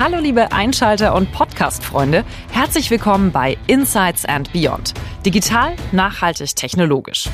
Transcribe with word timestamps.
Hallo 0.00 0.18
liebe 0.20 0.52
Einschalter 0.52 1.12
und 1.16 1.32
Podcast-Freunde, 1.32 2.24
herzlich 2.52 2.88
willkommen 2.88 3.32
bei 3.32 3.58
Insights 3.66 4.24
and 4.24 4.52
Beyond. 4.52 4.94
Digital, 5.26 5.74
nachhaltig, 5.90 6.54
technologisch 6.54 7.28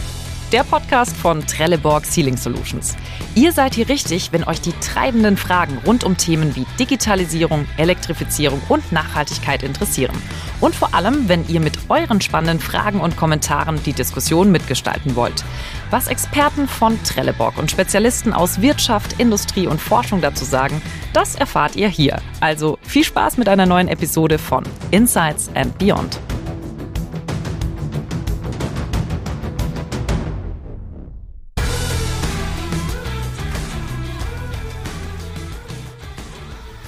der 0.52 0.64
Podcast 0.64 1.16
von 1.16 1.46
Trelleborg 1.46 2.04
Sealing 2.04 2.36
Solutions. 2.36 2.96
Ihr 3.34 3.52
seid 3.52 3.74
hier 3.74 3.88
richtig, 3.88 4.32
wenn 4.32 4.44
euch 4.44 4.60
die 4.60 4.72
treibenden 4.80 5.36
Fragen 5.36 5.78
rund 5.86 6.04
um 6.04 6.16
Themen 6.16 6.54
wie 6.56 6.66
Digitalisierung, 6.78 7.66
Elektrifizierung 7.76 8.60
und 8.68 8.92
Nachhaltigkeit 8.92 9.62
interessieren. 9.62 10.16
Und 10.60 10.74
vor 10.74 10.94
allem, 10.94 11.28
wenn 11.28 11.46
ihr 11.48 11.60
mit 11.60 11.78
euren 11.88 12.20
spannenden 12.20 12.60
Fragen 12.60 13.00
und 13.00 13.16
Kommentaren 13.16 13.82
die 13.84 13.92
Diskussion 13.92 14.52
mitgestalten 14.52 15.16
wollt. 15.16 15.44
Was 15.90 16.08
Experten 16.08 16.68
von 16.68 17.02
Trelleborg 17.02 17.58
und 17.58 17.70
Spezialisten 17.70 18.32
aus 18.32 18.60
Wirtschaft, 18.60 19.18
Industrie 19.18 19.66
und 19.66 19.80
Forschung 19.80 20.20
dazu 20.20 20.44
sagen, 20.44 20.80
das 21.12 21.34
erfahrt 21.34 21.76
ihr 21.76 21.88
hier. 21.88 22.20
Also 22.40 22.78
viel 22.82 23.04
Spaß 23.04 23.36
mit 23.36 23.48
einer 23.48 23.66
neuen 23.66 23.88
Episode 23.88 24.38
von 24.38 24.64
Insights 24.90 25.50
and 25.54 25.76
Beyond. 25.78 26.18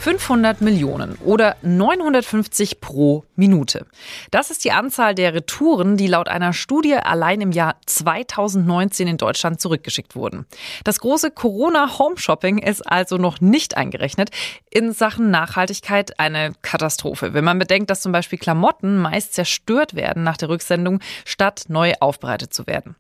500 0.07 0.61
Millionen 0.61 1.17
oder 1.25 1.57
950 1.63 2.81
pro 2.81 3.25
Minute. 3.35 3.87
Das 4.31 4.53
ist 4.53 4.65
die 4.65 4.71
Anzahl 4.71 5.17
der 5.17 5.35
Retouren, 5.35 5.97
die 5.97 6.07
laut 6.07 6.29
einer 6.29 6.53
Studie 6.53 6.95
allein 6.95 7.41
im 7.41 7.51
Jahr 7.51 7.75
2019 7.87 9.09
in 9.09 9.17
Deutschland 9.17 9.61
zurückgeschickt 9.61 10.15
wurden. 10.15 10.47
Das 10.85 11.01
große 11.01 11.33
Corona-Home-Shopping 11.33 12.59
ist 12.59 12.83
also 12.83 13.17
noch 13.17 13.41
nicht 13.41 13.77
eingerechnet. 13.77 14.31
In 14.71 14.93
Sachen 14.93 15.33
Nachhaltigkeit 15.33 16.21
eine 16.21 16.53
Katastrophe. 16.63 17.35
Wenn 17.35 17.45
man 17.45 17.59
bedenkt, 17.59 17.91
dass 17.91 18.01
zum 18.01 18.13
Beispiel 18.13 18.39
Klamotten 18.39 18.99
meist 18.99 19.35
zerstört 19.35 19.97
werden 19.97 20.23
nach 20.23 20.37
der 20.37 20.51
Rücksendung, 20.51 21.01
statt 21.25 21.65
neu 21.67 21.95
aufbereitet 21.99 22.55
zu 22.55 22.69
werden. 22.69 22.95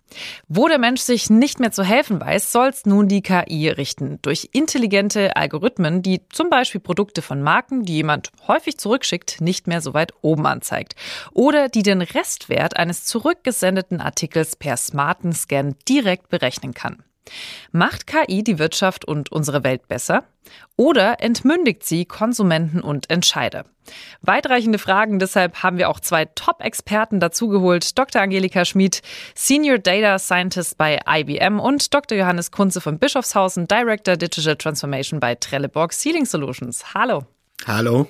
Wo 0.49 0.67
der 0.67 0.79
Mensch 0.79 1.03
sich 1.03 1.31
nicht 1.31 1.61
mehr 1.61 1.71
zu 1.71 1.85
helfen 1.85 2.21
weiß, 2.21 2.51
soll 2.51 2.69
es 2.69 2.85
nun 2.85 3.07
die 3.07 3.23
KI 3.23 3.69
richten. 3.69 4.19
Durch 4.23 4.49
intelligente 4.51 5.37
Algorithmen, 5.37 6.03
die 6.03 6.23
zum 6.31 6.51
Beispiel 6.51 6.81
Produkte 6.81 6.96
von 7.23 7.43
Marken, 7.43 7.85
die 7.85 7.95
jemand 7.95 8.31
häufig 8.49 8.79
zurückschickt, 8.79 9.41
nicht 9.41 9.67
mehr 9.67 9.81
so 9.81 9.95
weit 9.95 10.13
oben 10.23 10.47
anzeigt. 10.47 10.95
Oder 11.33 11.69
die 11.69 11.83
den 11.83 12.03
Restwert 12.03 12.77
eines 12.77 13.05
zurückgesendeten 13.05 14.01
Artikels 14.01 14.57
per 14.57 14.77
smarten 14.77 15.33
Scan 15.33 15.77
direkt 15.89 16.29
berechnen 16.29 16.75
kann. 16.75 17.03
Macht 17.73 18.07
KI 18.07 18.43
die 18.43 18.59
Wirtschaft 18.59 19.05
und 19.05 19.33
unsere 19.33 19.65
Welt 19.65 19.89
besser? 19.89 20.25
Oder 20.77 21.21
entmündigt 21.21 21.85
sie 21.85 22.05
Konsumenten 22.05 22.81
und 22.81 23.11
Entscheider? 23.11 23.65
Weitreichende 24.21 24.79
Fragen, 24.79 25.19
deshalb 25.19 25.63
haben 25.63 25.79
wir 25.79 25.89
auch 25.89 26.01
zwei 26.01 26.25
Top-Experten 26.25 27.21
dazugeholt. 27.21 27.99
Dr. 27.99 28.23
Angelika 28.23 28.65
Schmid, 28.65 29.03
Senior 29.35 29.79
Data 29.79 30.19
Scientist 30.19 30.77
bei 30.77 31.01
IBM 31.09 31.61
und 31.61 31.95
Dr. 31.95 32.19
Johannes 32.19 32.51
Kunze 32.51 32.81
von 32.81 32.99
Bischofshausen, 32.99 33.69
Director 33.69 34.17
Digital 34.17 34.57
Transformation 34.57 35.21
bei 35.21 35.35
Trelleborg 35.35 35.93
Sealing 35.93 36.27
Solutions. 36.27 36.95
Hallo. 36.95 37.25
Hallo. 37.67 38.09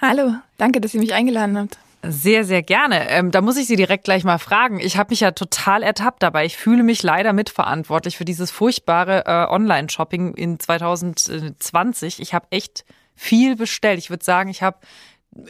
Hallo, 0.00 0.34
danke, 0.58 0.80
dass 0.80 0.94
ihr 0.94 1.00
mich 1.00 1.14
eingeladen 1.14 1.56
habt. 1.58 1.78
Sehr, 2.04 2.44
sehr 2.44 2.62
gerne. 2.62 3.08
Ähm, 3.10 3.30
da 3.30 3.40
muss 3.40 3.56
ich 3.56 3.68
Sie 3.68 3.76
direkt 3.76 4.04
gleich 4.04 4.24
mal 4.24 4.38
fragen. 4.38 4.80
Ich 4.80 4.96
habe 4.96 5.10
mich 5.10 5.20
ja 5.20 5.30
total 5.30 5.84
ertappt 5.84 6.22
dabei. 6.22 6.44
Ich 6.44 6.56
fühle 6.56 6.82
mich 6.82 7.04
leider 7.04 7.32
mitverantwortlich 7.32 8.16
für 8.16 8.24
dieses 8.24 8.50
furchtbare 8.50 9.24
äh, 9.26 9.52
Online-Shopping 9.52 10.34
in 10.34 10.58
2020. 10.58 12.20
Ich 12.20 12.34
habe 12.34 12.46
echt 12.50 12.84
viel 13.14 13.54
bestellt. 13.54 14.00
Ich 14.00 14.10
würde 14.10 14.24
sagen, 14.24 14.50
ich 14.50 14.62
habe 14.62 14.78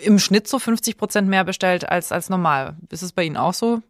im 0.02 0.18
Schnitt 0.18 0.46
so 0.46 0.58
50 0.58 0.98
Prozent 0.98 1.28
mehr 1.28 1.44
bestellt 1.44 1.88
als, 1.88 2.12
als 2.12 2.28
normal. 2.28 2.76
Ist 2.90 3.02
es 3.02 3.12
bei 3.12 3.24
Ihnen 3.24 3.38
auch 3.38 3.54
so? 3.54 3.80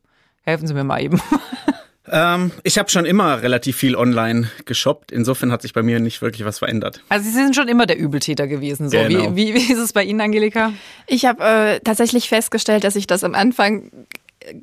Helfen 0.42 0.69
Sie 0.69 0.75
mir 0.75 0.84
mal 0.84 1.03
eben. 1.03 1.20
Ähm, 2.12 2.53
ich 2.62 2.78
habe 2.78 2.91
schon 2.91 3.06
immer 3.06 3.43
relativ 3.43 3.77
viel 3.77 3.97
online 3.97 4.50
geshoppt. 4.67 5.11
Insofern 5.11 5.50
hat 5.50 5.62
sich 5.62 5.73
bei 5.73 5.83
mir 5.83 5.99
nicht 5.99 6.21
wirklich 6.21 6.45
was 6.45 6.59
verändert. 6.59 7.03
Also 7.09 7.25
Sie 7.25 7.34
sind 7.34 7.56
schon 7.56 7.69
immer 7.69 7.87
der 7.87 7.99
Übeltäter 7.99 8.47
gewesen. 8.47 8.91
So. 8.91 8.99
Genau. 8.99 9.34
Wie, 9.34 9.55
wie, 9.55 9.55
wie 9.55 9.73
ist 9.73 9.78
es 9.78 9.93
bei 9.95 10.05
Ihnen, 10.05 10.21
Angelika? 10.21 10.73
Ich 11.06 11.25
habe 11.25 11.43
äh, 11.43 11.81
tatsächlich 11.81 12.28
festgestellt, 12.28 12.84
dass 12.84 12.97
ich 12.97 13.06
das 13.06 13.25
am 13.25 13.34
Anfang 13.34 13.91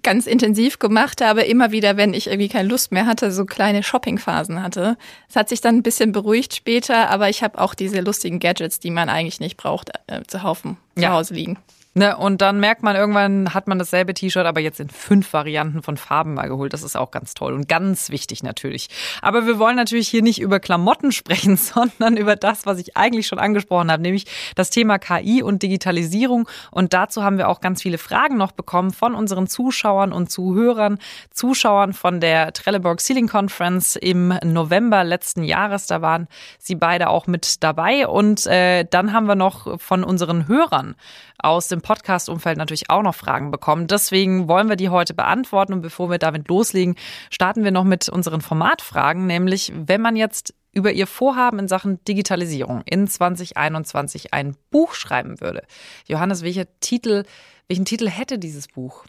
ganz 0.03 0.27
intensiv 0.27 0.79
gemacht 0.79 1.21
habe, 1.21 1.41
immer 1.41 1.71
wieder, 1.71 1.97
wenn 1.97 2.13
ich 2.13 2.27
irgendwie 2.27 2.49
keine 2.49 2.69
Lust 2.69 2.91
mehr 2.91 3.05
hatte, 3.05 3.31
so 3.31 3.45
kleine 3.45 3.83
Shoppingphasen 3.83 4.61
hatte. 4.61 4.97
Es 5.29 5.35
hat 5.35 5.49
sich 5.49 5.61
dann 5.61 5.77
ein 5.77 5.83
bisschen 5.83 6.11
beruhigt 6.11 6.55
später, 6.55 7.09
aber 7.09 7.29
ich 7.29 7.43
habe 7.43 7.59
auch 7.59 7.73
diese 7.73 8.01
lustigen 8.01 8.39
Gadgets, 8.39 8.79
die 8.79 8.91
man 8.91 9.09
eigentlich 9.09 9.39
nicht 9.39 9.57
braucht, 9.57 9.91
äh, 10.07 10.21
zu 10.27 10.43
Haufen 10.43 10.77
ja. 10.97 11.09
zu 11.09 11.15
Hause 11.15 11.33
liegen. 11.33 11.57
Ne, 11.95 12.15
und 12.15 12.41
dann 12.41 12.59
merkt 12.59 12.83
man 12.83 12.95
irgendwann, 12.95 13.51
hat 13.55 13.67
man 13.67 13.79
dasselbe 13.79 14.13
T-Shirt, 14.13 14.45
aber 14.45 14.59
jetzt 14.59 14.79
in 14.79 14.91
fünf 14.91 15.33
Varianten 15.33 15.81
von 15.81 15.97
Farben 15.97 16.35
mal 16.35 16.47
geholt. 16.47 16.71
Das 16.71 16.83
ist 16.83 16.95
auch 16.95 17.09
ganz 17.09 17.33
toll 17.33 17.53
und 17.53 17.67
ganz 17.67 18.11
wichtig 18.11 18.43
natürlich. 18.43 18.89
Aber 19.23 19.47
wir 19.47 19.57
wollen 19.57 19.75
natürlich 19.75 20.07
hier 20.07 20.21
nicht 20.21 20.39
über 20.39 20.59
Klamotten 20.59 21.11
sprechen, 21.11 21.57
sondern 21.57 22.15
über 22.15 22.35
das, 22.35 22.67
was 22.67 22.77
ich 22.77 22.95
eigentlich 22.95 23.25
schon 23.25 23.39
angesprochen 23.39 23.91
habe, 23.91 24.03
nämlich 24.03 24.25
das 24.53 24.69
Thema 24.69 24.99
KI 24.99 25.41
und 25.41 25.63
Digitalisierung. 25.63 26.47
Und 26.69 26.93
dazu 26.93 27.23
haben 27.23 27.39
wir 27.39 27.47
auch 27.47 27.59
ganz 27.59 27.81
viele 27.81 27.97
Fragen 27.97 28.37
noch 28.37 28.51
bekommen 28.51 28.91
von 28.91 29.15
unseren 29.15 29.47
Zuschauern 29.47 30.13
und 30.13 30.29
Zuhörern, 30.29 30.99
Zuschauern 31.31 31.93
von 31.93 32.19
der 32.19 32.53
Trelleborg 32.53 33.01
Ceiling 33.01 33.27
Conference 33.27 33.95
im 33.95 34.35
November 34.43 35.03
letzten 35.03 35.41
Jahres. 35.41 35.87
Da 35.87 36.03
waren 36.03 36.27
sie 36.59 36.75
beide 36.75 37.09
auch 37.09 37.25
mit 37.25 37.63
dabei. 37.63 38.07
Und 38.07 38.45
äh, 38.45 38.85
dann 38.87 39.11
haben 39.11 39.25
wir 39.25 39.33
noch 39.35 39.79
von 39.81 40.03
unseren 40.03 40.47
Hörern 40.47 40.95
aus 41.41 41.67
dem 41.67 41.81
Podcast-Umfeld 41.81 42.57
natürlich 42.57 42.89
auch 42.89 43.01
noch 43.01 43.15
Fragen 43.15 43.51
bekommen. 43.51 43.87
Deswegen 43.87 44.47
wollen 44.47 44.69
wir 44.69 44.75
die 44.75 44.89
heute 44.89 45.13
beantworten. 45.13 45.73
Und 45.73 45.81
bevor 45.81 46.09
wir 46.09 46.17
damit 46.17 46.47
loslegen, 46.47 46.95
starten 47.29 47.63
wir 47.63 47.71
noch 47.71 47.83
mit 47.83 48.09
unseren 48.09 48.41
Formatfragen, 48.41 49.27
nämlich 49.27 49.71
wenn 49.75 50.01
man 50.01 50.15
jetzt 50.15 50.53
über 50.71 50.91
Ihr 50.91 51.07
Vorhaben 51.07 51.59
in 51.59 51.67
Sachen 51.67 52.03
Digitalisierung 52.05 52.83
in 52.85 53.07
2021 53.07 54.33
ein 54.33 54.55
Buch 54.69 54.93
schreiben 54.93 55.41
würde. 55.41 55.63
Johannes, 56.07 56.43
welcher 56.43 56.65
Titel, 56.79 57.23
welchen 57.67 57.85
Titel 57.85 58.07
hätte 58.07 58.37
dieses 58.39 58.67
Buch? 58.67 59.05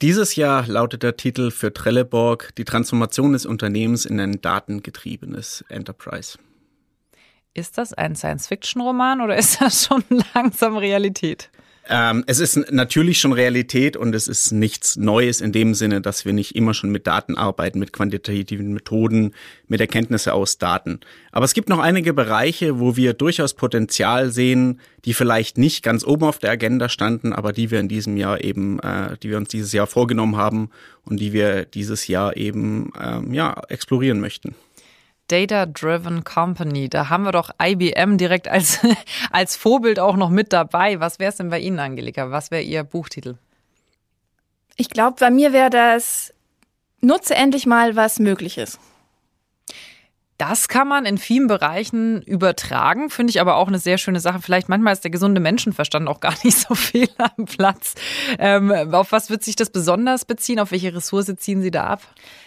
Dieses 0.00 0.36
Jahr 0.36 0.66
lautet 0.66 1.02
der 1.02 1.16
Titel 1.16 1.50
für 1.50 1.72
Trelleborg 1.72 2.54
Die 2.56 2.64
Transformation 2.64 3.32
des 3.32 3.46
Unternehmens 3.46 4.04
in 4.04 4.20
ein 4.20 4.40
datengetriebenes 4.40 5.64
Enterprise. 5.68 6.38
Ist 7.54 7.78
das 7.78 7.92
ein 7.92 8.14
Science-Fiction-Roman 8.14 9.20
oder 9.20 9.36
ist 9.38 9.60
das 9.60 9.86
schon 9.86 10.04
langsam 10.34 10.76
Realität? 10.76 11.50
Ähm, 11.90 12.22
es 12.26 12.38
ist 12.38 12.70
natürlich 12.70 13.18
schon 13.18 13.32
Realität 13.32 13.96
und 13.96 14.14
es 14.14 14.28
ist 14.28 14.52
nichts 14.52 14.96
Neues 14.96 15.40
in 15.40 15.52
dem 15.52 15.72
Sinne, 15.72 16.02
dass 16.02 16.26
wir 16.26 16.34
nicht 16.34 16.54
immer 16.54 16.74
schon 16.74 16.90
mit 16.90 17.06
Daten 17.06 17.38
arbeiten, 17.38 17.78
mit 17.78 17.94
quantitativen 17.94 18.74
Methoden, 18.74 19.32
mit 19.68 19.80
Erkenntnisse 19.80 20.34
aus 20.34 20.58
Daten. 20.58 21.00
Aber 21.32 21.46
es 21.46 21.54
gibt 21.54 21.70
noch 21.70 21.78
einige 21.78 22.12
Bereiche, 22.12 22.78
wo 22.78 22.96
wir 22.96 23.14
durchaus 23.14 23.54
Potenzial 23.54 24.30
sehen, 24.30 24.80
die 25.06 25.14
vielleicht 25.14 25.56
nicht 25.56 25.82
ganz 25.82 26.04
oben 26.04 26.24
auf 26.24 26.38
der 26.38 26.50
Agenda 26.50 26.90
standen, 26.90 27.32
aber 27.32 27.54
die 27.54 27.70
wir 27.70 27.80
in 27.80 27.88
diesem 27.88 28.18
Jahr 28.18 28.44
eben, 28.44 28.80
äh, 28.80 29.16
die 29.22 29.30
wir 29.30 29.38
uns 29.38 29.48
dieses 29.48 29.72
Jahr 29.72 29.86
vorgenommen 29.86 30.36
haben 30.36 30.68
und 31.06 31.18
die 31.18 31.32
wir 31.32 31.64
dieses 31.64 32.06
Jahr 32.06 32.36
eben 32.36 32.92
ähm, 33.00 33.32
ja 33.32 33.62
explorieren 33.68 34.20
möchten. 34.20 34.54
Data-Driven 35.28 36.24
Company. 36.24 36.88
Da 36.88 37.08
haben 37.08 37.24
wir 37.24 37.32
doch 37.32 37.50
IBM 37.62 38.16
direkt 38.16 38.48
als, 38.48 38.80
als 39.30 39.56
Vorbild 39.56 40.00
auch 40.00 40.16
noch 40.16 40.30
mit 40.30 40.52
dabei. 40.52 41.00
Was 41.00 41.18
wäre 41.18 41.30
es 41.30 41.36
denn 41.36 41.50
bei 41.50 41.60
Ihnen, 41.60 41.78
Angelika? 41.78 42.30
Was 42.30 42.50
wäre 42.50 42.62
Ihr 42.62 42.82
Buchtitel? 42.84 43.38
Ich 44.76 44.90
glaube, 44.90 45.16
bei 45.18 45.30
mir 45.30 45.52
wäre 45.52 45.70
das 45.70 46.32
Nutze 47.00 47.34
endlich 47.34 47.66
mal, 47.66 47.96
was 47.96 48.18
möglich 48.18 48.58
ist. 48.58 48.78
Das 50.38 50.68
kann 50.68 50.86
man 50.86 51.04
in 51.04 51.18
vielen 51.18 51.48
Bereichen 51.48 52.22
übertragen, 52.22 53.10
finde 53.10 53.32
ich 53.32 53.40
aber 53.40 53.56
auch 53.56 53.66
eine 53.66 53.80
sehr 53.80 53.98
schöne 53.98 54.20
Sache. 54.20 54.40
Vielleicht 54.40 54.68
manchmal 54.68 54.92
ist 54.92 55.02
der 55.02 55.10
gesunde 55.10 55.40
Menschenverstand 55.40 56.06
auch 56.08 56.20
gar 56.20 56.34
nicht 56.44 56.56
so 56.56 56.76
viel 56.76 57.08
am 57.18 57.44
Platz. 57.44 57.96
Ähm, 58.38 58.70
auf 58.94 59.10
was 59.10 59.30
wird 59.30 59.42
sich 59.42 59.56
das 59.56 59.70
besonders 59.70 60.24
beziehen? 60.24 60.60
Auf 60.60 60.70
welche 60.70 60.94
Ressource 60.94 61.34
ziehen 61.38 61.60
Sie 61.60 61.72
da 61.72 61.84
ab? 61.84 62.02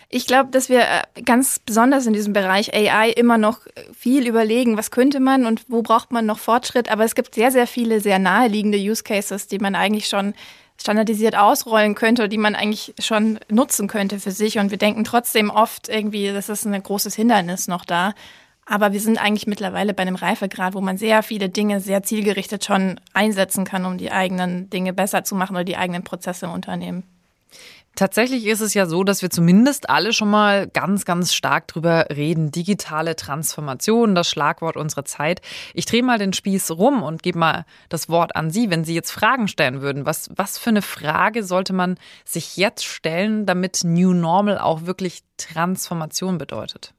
Ich 0.08 0.26
glaube, 0.26 0.52
dass 0.52 0.70
wir 0.70 0.82
äh, 0.82 1.22
ganz 1.24 1.60
besonders 1.60 2.06
in 2.06 2.14
diesem 2.14 2.32
Bereich 2.32 2.74
AI 2.74 3.10
immer 3.10 3.38
noch 3.38 3.60
viel 3.94 4.26
überlegen, 4.26 4.78
was 4.78 4.92
könnte 4.92 5.20
man 5.20 5.46
und 5.46 5.66
wo 5.68 5.82
braucht 5.82 6.14
man 6.14 6.26
noch 6.26 6.40
Fortschritt. 6.40 6.90
Aber 6.90 7.04
es 7.04 7.14
gibt 7.14 7.36
sehr, 7.36 7.52
sehr 7.52 7.68
viele 7.68 8.00
sehr 8.00 8.20
naheliegende 8.20 8.78
Use 8.78 9.04
Cases, 9.04 9.48
die 9.48 9.60
man 9.60 9.76
eigentlich 9.76 10.08
schon 10.08 10.34
standardisiert 10.82 11.38
ausrollen 11.38 11.96
könnte, 11.96 12.28
die 12.28 12.38
man 12.38 12.56
eigentlich 12.56 12.94
schon 13.00 13.40
nutzen 13.50 13.88
könnte 13.88 14.20
für 14.20 14.32
sich. 14.32 14.58
Und 14.58 14.72
wir 14.72 14.78
denken 14.78 15.04
trotzdem 15.04 15.50
oft 15.50 15.90
irgendwie, 15.90 16.32
das 16.32 16.50
ist 16.50 16.66
ein 16.66 16.84
großes 16.84 17.16
Hindernis 17.16 17.68
noch 17.68 17.86
da. 17.86 18.14
Aber 18.66 18.94
wir 18.94 19.00
sind 19.00 19.18
eigentlich 19.18 19.48
mittlerweile 19.48 19.94
bei 19.94 20.02
einem 20.02 20.16
Reifegrad, 20.16 20.74
wo 20.74 20.82
man 20.82 20.98
sehr 20.98 21.24
viele 21.24 21.50
Dinge 21.50 21.80
sehr 21.82 22.04
zielgerichtet 22.04 22.64
schon 22.64 23.00
einsetzen 23.14 23.66
kann, 23.66 23.86
um 23.86 23.98
die 23.98 24.12
eigenen 24.12 24.70
Dinge 24.70 24.94
besser 24.94 25.24
zu 25.24 25.36
machen 25.36 25.56
oder 25.56 25.66
die 25.66 25.78
eigenen 25.78 26.04
Prozesse 26.04 26.46
im 26.46 26.52
Unternehmen. 26.52 27.04
Tatsächlich 27.96 28.46
ist 28.46 28.62
es 28.62 28.74
ja 28.74 28.86
so, 28.86 29.04
dass 29.04 29.22
wir 29.22 29.30
zumindest 29.30 29.90
alle 29.90 30.14
schon 30.14 30.30
mal 30.30 30.68
ganz, 30.68 31.04
ganz 31.04 31.34
stark 31.34 31.68
drüber 31.68 32.08
reden. 32.10 32.50
Digitale 32.50 33.18
Transformation, 33.18 34.16
das 34.16 34.30
Schlagwort 34.30 34.78
unserer 34.78 35.04
Zeit. 35.04 35.42
Ich 35.74 35.86
drehe 35.86 36.02
mal 36.02 36.18
den 36.18 36.32
Spieß 36.32 36.72
rum 36.72 37.04
und 37.04 37.22
gebe 37.22 37.38
mal 37.38 37.66
das 37.90 38.08
Wort 38.08 38.36
an 38.36 38.50
Sie, 38.50 38.70
wenn 38.70 38.86
Sie 38.86 38.96
jetzt 38.96 39.12
Fragen 39.12 39.50
stellen 39.50 39.82
würden. 39.82 40.06
Was, 40.06 40.30
was 40.36 40.58
für 40.58 40.70
eine 40.70 40.82
Frage 40.82 41.44
sollte 41.44 41.74
man 41.74 41.98
sich 42.24 42.56
jetzt 42.56 42.86
stellen, 42.86 43.46
damit 43.46 43.82
New 43.84 44.14
Normal 44.14 44.58
auch 44.58 44.86
wirklich 44.86 45.24
Transformation 45.38 46.38
bedeutet? 46.38 46.94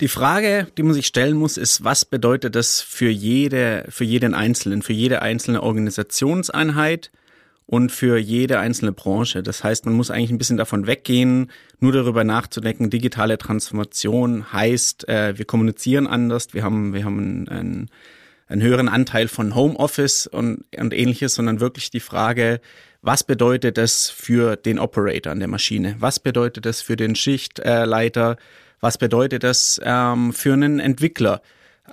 Die 0.00 0.08
Frage, 0.08 0.68
die 0.78 0.84
man 0.84 0.94
sich 0.94 1.08
stellen 1.08 1.36
muss, 1.36 1.56
ist, 1.56 1.82
was 1.82 2.04
bedeutet 2.04 2.54
das 2.54 2.80
für 2.80 3.10
jede, 3.10 3.84
für 3.88 4.04
jeden 4.04 4.34
Einzelnen, 4.34 4.82
für 4.82 4.92
jede 4.92 5.20
einzelne 5.20 5.64
Organisationseinheit? 5.64 7.10
Und 7.68 7.92
für 7.92 8.16
jede 8.16 8.58
einzelne 8.58 8.92
Branche. 8.92 9.42
Das 9.42 9.62
heißt, 9.62 9.84
man 9.84 9.94
muss 9.94 10.10
eigentlich 10.10 10.30
ein 10.30 10.38
bisschen 10.38 10.56
davon 10.56 10.86
weggehen, 10.86 11.50
nur 11.80 11.92
darüber 11.92 12.24
nachzudenken, 12.24 12.88
digitale 12.88 13.36
Transformation 13.36 14.50
heißt, 14.50 15.06
äh, 15.06 15.36
wir 15.36 15.44
kommunizieren 15.44 16.06
anders, 16.06 16.54
wir 16.54 16.62
haben, 16.62 16.94
wir 16.94 17.04
haben 17.04 17.46
einen, 17.48 17.90
einen, 18.48 18.62
höheren 18.62 18.88
Anteil 18.88 19.28
von 19.28 19.54
Homeoffice 19.54 20.26
und, 20.26 20.64
und 20.78 20.94
ähnliches, 20.94 21.34
sondern 21.34 21.60
wirklich 21.60 21.90
die 21.90 22.00
Frage, 22.00 22.62
was 23.02 23.22
bedeutet 23.22 23.76
das 23.76 24.08
für 24.08 24.56
den 24.56 24.78
Operator 24.78 25.30
an 25.30 25.38
der 25.38 25.48
Maschine? 25.48 25.94
Was 25.98 26.20
bedeutet 26.20 26.64
das 26.64 26.80
für 26.80 26.96
den 26.96 27.14
Schichtleiter? 27.16 28.38
Was 28.80 28.96
bedeutet 28.96 29.44
das 29.44 29.78
ähm, 29.84 30.32
für 30.32 30.54
einen 30.54 30.80
Entwickler? 30.80 31.42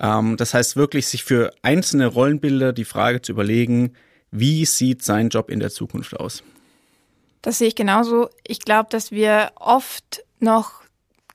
Ähm, 0.00 0.38
das 0.38 0.54
heißt 0.54 0.76
wirklich, 0.76 1.06
sich 1.06 1.22
für 1.22 1.52
einzelne 1.60 2.06
Rollenbilder 2.06 2.72
die 2.72 2.86
Frage 2.86 3.20
zu 3.20 3.32
überlegen, 3.32 3.92
wie 4.38 4.64
sieht 4.64 5.02
sein 5.02 5.28
Job 5.28 5.50
in 5.50 5.60
der 5.60 5.70
Zukunft 5.70 6.18
aus? 6.18 6.42
Das 7.42 7.58
sehe 7.58 7.68
ich 7.68 7.74
genauso. 7.76 8.28
Ich 8.46 8.60
glaube, 8.60 8.88
dass 8.90 9.10
wir 9.10 9.52
oft 9.56 10.24
noch 10.40 10.82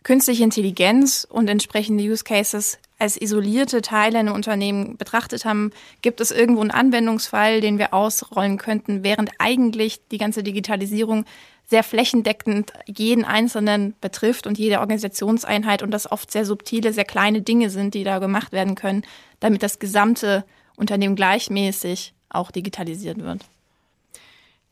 künstliche 0.04 0.44
Intelligenz 0.44 1.26
und 1.30 1.50
entsprechende 1.50 2.04
Use 2.04 2.24
Cases 2.24 2.78
als 3.00 3.20
isolierte 3.20 3.82
Teile 3.82 4.20
in 4.20 4.28
einem 4.28 4.36
Unternehmen 4.36 4.96
betrachtet 4.98 5.44
haben, 5.44 5.72
gibt 6.04 6.22
es 6.22 6.30
irgendwo 6.30 6.62
einen 6.62 6.70
Anwendungsfall, 6.70 7.60
den 7.60 7.80
wir 7.80 7.94
ausrollen 7.96 8.58
könnten, 8.58 9.04
während 9.04 9.32
eigentlich 9.40 10.08
die 10.10 10.20
ganze 10.20 10.44
Digitalisierung 10.44 11.26
sehr 11.68 11.84
flächendeckend 11.84 12.74
jeden 12.86 13.24
Einzelnen 13.26 13.96
betrifft 14.02 14.46
und 14.46 14.60
jede 14.60 14.82
Organisationseinheit 14.82 15.82
und 15.82 15.92
das 15.92 16.12
oft 16.12 16.30
sehr 16.30 16.46
subtile, 16.46 16.94
sehr 16.94 17.06
kleine 17.06 17.42
Dinge 17.42 17.70
sind, 17.70 17.96
die 17.96 18.04
da 18.04 18.20
gemacht 18.20 18.52
werden 18.52 18.76
können, 18.76 19.04
damit 19.40 19.64
das 19.64 19.80
gesamte 19.80 20.44
Unternehmen 20.76 21.16
gleichmäßig 21.16 22.14
auch 22.32 22.52
digitalisiert 22.52 23.18
wird. 23.18 23.46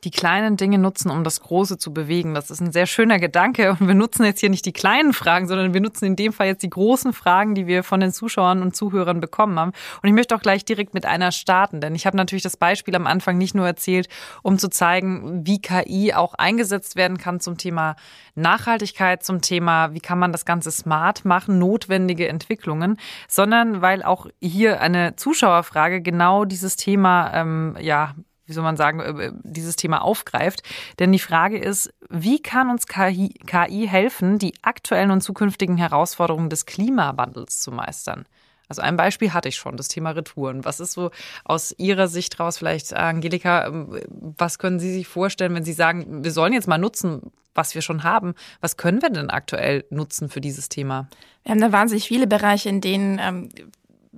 Die 0.03 0.11
kleinen 0.11 0.55
Dinge 0.55 0.77
nutzen, 0.77 1.11
um 1.11 1.23
das 1.23 1.41
Große 1.41 1.77
zu 1.77 1.93
bewegen. 1.93 2.33
Das 2.33 2.49
ist 2.49 2.61
ein 2.61 2.71
sehr 2.71 2.85
schöner 2.85 3.19
Gedanke. 3.19 3.71
Und 3.71 3.87
wir 3.87 3.95
nutzen 3.95 4.23
jetzt 4.23 4.39
hier 4.39 4.49
nicht 4.49 4.65
die 4.65 4.73
kleinen 4.73 5.13
Fragen, 5.13 5.47
sondern 5.47 5.73
wir 5.73 5.81
nutzen 5.81 6.05
in 6.05 6.15
dem 6.15 6.31
Fall 6.31 6.47
jetzt 6.47 6.63
die 6.63 6.69
großen 6.69 7.13
Fragen, 7.13 7.55
die 7.55 7.67
wir 7.67 7.83
von 7.83 7.99
den 7.99 8.11
Zuschauern 8.11 8.61
und 8.61 8.75
Zuhörern 8.75 9.19
bekommen 9.19 9.59
haben. 9.59 9.71
Und 10.01 10.07
ich 10.07 10.13
möchte 10.13 10.35
auch 10.35 10.41
gleich 10.41 10.63
direkt 10.63 10.93
mit 10.93 11.05
einer 11.05 11.31
starten, 11.31 11.81
denn 11.81 11.95
ich 11.95 12.05
habe 12.05 12.17
natürlich 12.17 12.43
das 12.43 12.57
Beispiel 12.57 12.95
am 12.95 13.07
Anfang 13.07 13.37
nicht 13.37 13.55
nur 13.55 13.65
erzählt, 13.65 14.07
um 14.41 14.57
zu 14.57 14.69
zeigen, 14.69 15.45
wie 15.45 15.61
KI 15.61 16.13
auch 16.13 16.33
eingesetzt 16.33 16.95
werden 16.95 17.17
kann 17.17 17.39
zum 17.39 17.57
Thema 17.57 17.95
Nachhaltigkeit, 18.35 19.23
zum 19.23 19.41
Thema, 19.41 19.93
wie 19.93 19.99
kann 19.99 20.19
man 20.19 20.31
das 20.31 20.45
Ganze 20.45 20.71
smart 20.71 21.25
machen, 21.25 21.59
notwendige 21.59 22.27
Entwicklungen, 22.27 22.97
sondern 23.27 23.81
weil 23.81 24.03
auch 24.03 24.27
hier 24.41 24.81
eine 24.81 25.15
Zuschauerfrage 25.15 26.01
genau 26.01 26.45
dieses 26.45 26.75
Thema 26.75 27.33
ähm, 27.33 27.75
ja 27.79 28.15
wie 28.49 28.53
soll 28.53 28.63
man 28.63 28.77
sagen, 28.77 28.99
äh, 28.99 29.31
dieses 29.43 29.75
Thema 29.75 30.01
aufgreift. 30.01 30.63
Denn 30.97 31.11
die 31.11 31.19
Frage 31.19 31.57
ist, 31.57 31.93
wie 32.09 32.41
kann 32.41 32.69
uns 32.69 32.87
KI, 32.87 33.29
KI 33.45 33.87
helfen, 33.87 34.39
die 34.39 34.53
aktuellen 34.63 35.11
und 35.11 35.21
zukünftigen 35.21 35.77
Herausforderungen 35.77 36.49
des 36.49 36.65
Klimawandels 36.65 37.61
zu 37.61 37.71
meistern? 37.71 38.25
Also 38.67 38.81
ein 38.83 38.97
Beispiel 38.97 39.33
hatte 39.33 39.49
ich 39.49 39.55
schon, 39.55 39.77
das 39.77 39.87
Thema 39.87 40.11
Retouren. 40.11 40.63
Was 40.65 40.79
ist 40.79 40.93
so 40.93 41.09
aus 41.43 41.73
Ihrer 41.77 42.07
Sicht 42.07 42.39
raus, 42.39 42.59
vielleicht 42.59 42.93
Angelika, 42.93 43.67
ähm, 43.67 43.99
was 44.37 44.59
können 44.59 44.79
Sie 44.79 44.93
sich 44.93 45.07
vorstellen, 45.07 45.55
wenn 45.55 45.63
Sie 45.63 45.73
sagen, 45.73 46.23
wir 46.23 46.31
sollen 46.31 46.53
jetzt 46.53 46.67
mal 46.67 46.77
nutzen, 46.77 47.31
was 47.55 47.73
wir 47.75 47.81
schon 47.81 48.03
haben? 48.03 48.35
Was 48.61 48.77
können 48.77 49.01
wir 49.01 49.09
denn 49.09 49.29
aktuell 49.29 49.85
nutzen 49.89 50.29
für 50.29 50.39
dieses 50.39 50.69
Thema? 50.69 51.09
Wir 51.43 51.51
haben 51.51 51.61
da 51.61 51.71
wahnsinnig 51.71 52.07
viele 52.07 52.27
Bereiche, 52.27 52.69
in 52.69 52.79
denen 52.79 53.19
ähm, 53.19 53.49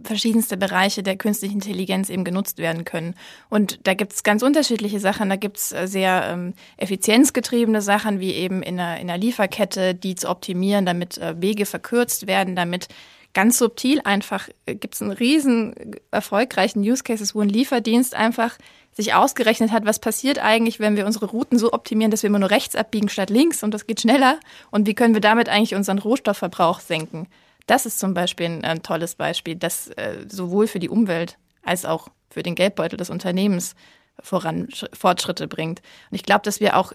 verschiedenste 0.03 0.55
Bereiche 0.55 1.03
der 1.03 1.17
künstlichen 1.17 1.55
Intelligenz 1.55 2.09
eben 2.09 2.23
genutzt 2.23 2.57
werden 2.57 2.85
können. 2.85 3.15
Und 3.49 3.79
da 3.83 3.93
gibt 3.93 4.13
es 4.13 4.23
ganz 4.23 4.41
unterschiedliche 4.41 4.99
Sachen. 4.99 5.29
Da 5.29 5.35
gibt 5.35 5.57
es 5.57 5.71
äh, 5.73 5.87
sehr 5.87 6.23
ähm, 6.27 6.53
effizienzgetriebene 6.77 7.81
Sachen, 7.81 8.19
wie 8.19 8.31
eben 8.31 8.63
in 8.63 8.79
einer, 8.79 8.99
in 8.99 9.09
einer 9.09 9.17
Lieferkette, 9.17 9.93
die 9.93 10.15
zu 10.15 10.29
optimieren, 10.29 10.85
damit 10.85 11.17
äh, 11.17 11.41
Wege 11.41 11.65
verkürzt 11.65 12.27
werden, 12.27 12.55
damit 12.55 12.87
ganz 13.33 13.57
subtil 13.57 14.01
einfach 14.03 14.49
äh, 14.65 14.75
gibt 14.75 14.95
es 14.95 15.01
einen 15.01 15.11
riesen 15.11 15.75
erfolgreichen 16.11 16.81
Use 16.81 17.03
Cases, 17.03 17.35
wo 17.35 17.41
ein 17.41 17.49
Lieferdienst 17.49 18.15
einfach 18.15 18.57
sich 18.93 19.13
ausgerechnet 19.13 19.71
hat, 19.71 19.85
was 19.85 19.99
passiert 19.99 20.39
eigentlich, 20.39 20.79
wenn 20.79 20.97
wir 20.97 21.05
unsere 21.05 21.27
Routen 21.27 21.57
so 21.57 21.71
optimieren, 21.71 22.11
dass 22.11 22.23
wir 22.23 22.27
immer 22.27 22.39
nur 22.39 22.51
rechts 22.51 22.75
abbiegen 22.75 23.09
statt 23.09 23.29
links 23.29 23.63
und 23.63 23.73
das 23.73 23.87
geht 23.87 24.01
schneller 24.01 24.39
und 24.69 24.85
wie 24.85 24.93
können 24.93 25.13
wir 25.13 25.21
damit 25.21 25.47
eigentlich 25.47 25.75
unseren 25.75 25.99
Rohstoffverbrauch 25.99 26.81
senken. 26.81 27.27
Das 27.71 27.85
ist 27.85 27.99
zum 27.99 28.13
Beispiel 28.13 28.47
ein, 28.47 28.65
ein 28.65 28.83
tolles 28.83 29.15
Beispiel, 29.15 29.55
das 29.55 29.87
äh, 29.95 30.25
sowohl 30.27 30.67
für 30.67 30.79
die 30.79 30.89
Umwelt 30.89 31.37
als 31.63 31.85
auch 31.85 32.09
für 32.29 32.43
den 32.43 32.55
Geldbeutel 32.55 32.97
des 32.97 33.09
Unternehmens 33.09 33.75
voran 34.19 34.67
Fortschritte 34.91 35.47
bringt. 35.47 35.81
Und 36.09 36.15
ich 36.15 36.23
glaube, 36.23 36.41
dass 36.43 36.59
wir 36.59 36.75
auch 36.75 36.91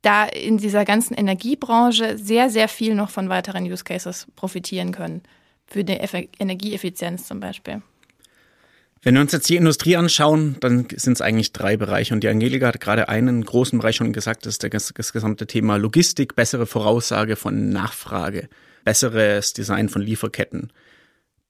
da 0.00 0.24
in 0.24 0.56
dieser 0.56 0.86
ganzen 0.86 1.12
Energiebranche 1.12 2.16
sehr, 2.16 2.48
sehr 2.48 2.68
viel 2.68 2.94
noch 2.94 3.10
von 3.10 3.28
weiteren 3.28 3.70
Use 3.70 3.84
Cases 3.84 4.26
profitieren 4.36 4.90
können. 4.90 5.22
Für 5.66 5.84
die 5.84 6.00
Eff 6.00 6.14
Energieeffizienz 6.14 7.26
zum 7.26 7.40
Beispiel. 7.40 7.82
Wenn 9.02 9.16
wir 9.16 9.20
uns 9.20 9.32
jetzt 9.32 9.50
die 9.50 9.56
Industrie 9.56 9.98
anschauen, 9.98 10.56
dann 10.60 10.88
sind 10.96 11.12
es 11.12 11.20
eigentlich 11.20 11.52
drei 11.52 11.76
Bereiche. 11.76 12.14
Und 12.14 12.24
die 12.24 12.28
Angelika 12.28 12.68
hat 12.68 12.80
gerade 12.80 13.10
einen 13.10 13.44
großen 13.44 13.80
Bereich 13.80 13.96
schon 13.96 14.14
gesagt, 14.14 14.46
das 14.46 14.54
ist 14.54 14.64
das, 14.64 14.94
das 14.94 15.12
gesamte 15.12 15.46
Thema 15.46 15.76
Logistik, 15.76 16.36
bessere 16.36 16.64
Voraussage 16.64 17.36
von 17.36 17.68
Nachfrage 17.68 18.48
besseres 18.84 19.52
Design 19.52 19.88
von 19.88 20.02
Lieferketten. 20.02 20.72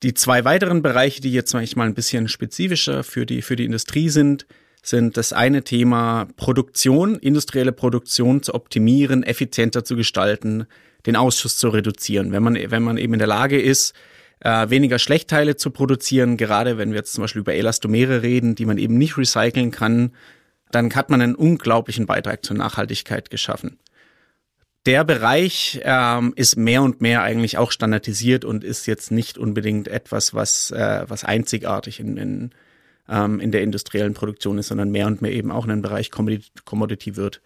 Die 0.02 0.14
zwei 0.14 0.44
weiteren 0.44 0.82
Bereiche, 0.82 1.20
die 1.20 1.32
jetzt 1.32 1.54
manchmal 1.54 1.86
ein 1.86 1.94
bisschen 1.94 2.28
spezifischer 2.28 3.04
für 3.04 3.26
die, 3.26 3.42
für 3.42 3.56
die 3.56 3.64
Industrie 3.64 4.08
sind, 4.08 4.46
sind 4.82 5.16
das 5.16 5.32
eine 5.32 5.64
Thema 5.64 6.28
Produktion, 6.36 7.16
industrielle 7.16 7.72
Produktion 7.72 8.42
zu 8.42 8.54
optimieren, 8.54 9.22
effizienter 9.22 9.82
zu 9.82 9.96
gestalten, 9.96 10.66
den 11.06 11.16
Ausschuss 11.16 11.56
zu 11.56 11.70
reduzieren. 11.70 12.32
Wenn 12.32 12.42
man, 12.42 12.54
wenn 12.54 12.82
man 12.82 12.98
eben 12.98 13.14
in 13.14 13.18
der 13.18 13.28
Lage 13.28 13.60
ist, 13.60 13.94
äh, 14.40 14.68
weniger 14.68 14.98
Schlechtteile 14.98 15.56
zu 15.56 15.70
produzieren, 15.70 16.36
gerade 16.36 16.76
wenn 16.76 16.90
wir 16.90 16.98
jetzt 16.98 17.14
zum 17.14 17.22
Beispiel 17.22 17.40
über 17.40 17.54
Elastomere 17.54 18.22
reden, 18.22 18.54
die 18.54 18.66
man 18.66 18.76
eben 18.76 18.98
nicht 18.98 19.16
recyceln 19.16 19.70
kann, 19.70 20.12
dann 20.70 20.94
hat 20.94 21.08
man 21.08 21.22
einen 21.22 21.34
unglaublichen 21.34 22.04
Beitrag 22.04 22.44
zur 22.44 22.56
Nachhaltigkeit 22.56 23.30
geschaffen 23.30 23.78
der 24.86 25.04
Bereich 25.04 25.80
ähm, 25.82 26.32
ist 26.36 26.56
mehr 26.56 26.82
und 26.82 27.00
mehr 27.00 27.22
eigentlich 27.22 27.58
auch 27.58 27.70
standardisiert 27.70 28.44
und 28.44 28.64
ist 28.64 28.86
jetzt 28.86 29.10
nicht 29.10 29.38
unbedingt 29.38 29.88
etwas, 29.88 30.34
was, 30.34 30.70
äh, 30.70 31.04
was 31.08 31.24
einzigartig 31.24 32.00
in, 32.00 32.16
in, 32.16 32.50
ähm, 33.08 33.40
in 33.40 33.50
der 33.50 33.62
industriellen 33.62 34.14
Produktion 34.14 34.58
ist, 34.58 34.68
sondern 34.68 34.90
mehr 34.90 35.06
und 35.06 35.22
mehr 35.22 35.32
eben 35.32 35.50
auch 35.50 35.64
in 35.64 35.70
ein 35.70 35.82
Bereich 35.82 36.10
Commodity 36.10 37.16
wird. 37.16 37.40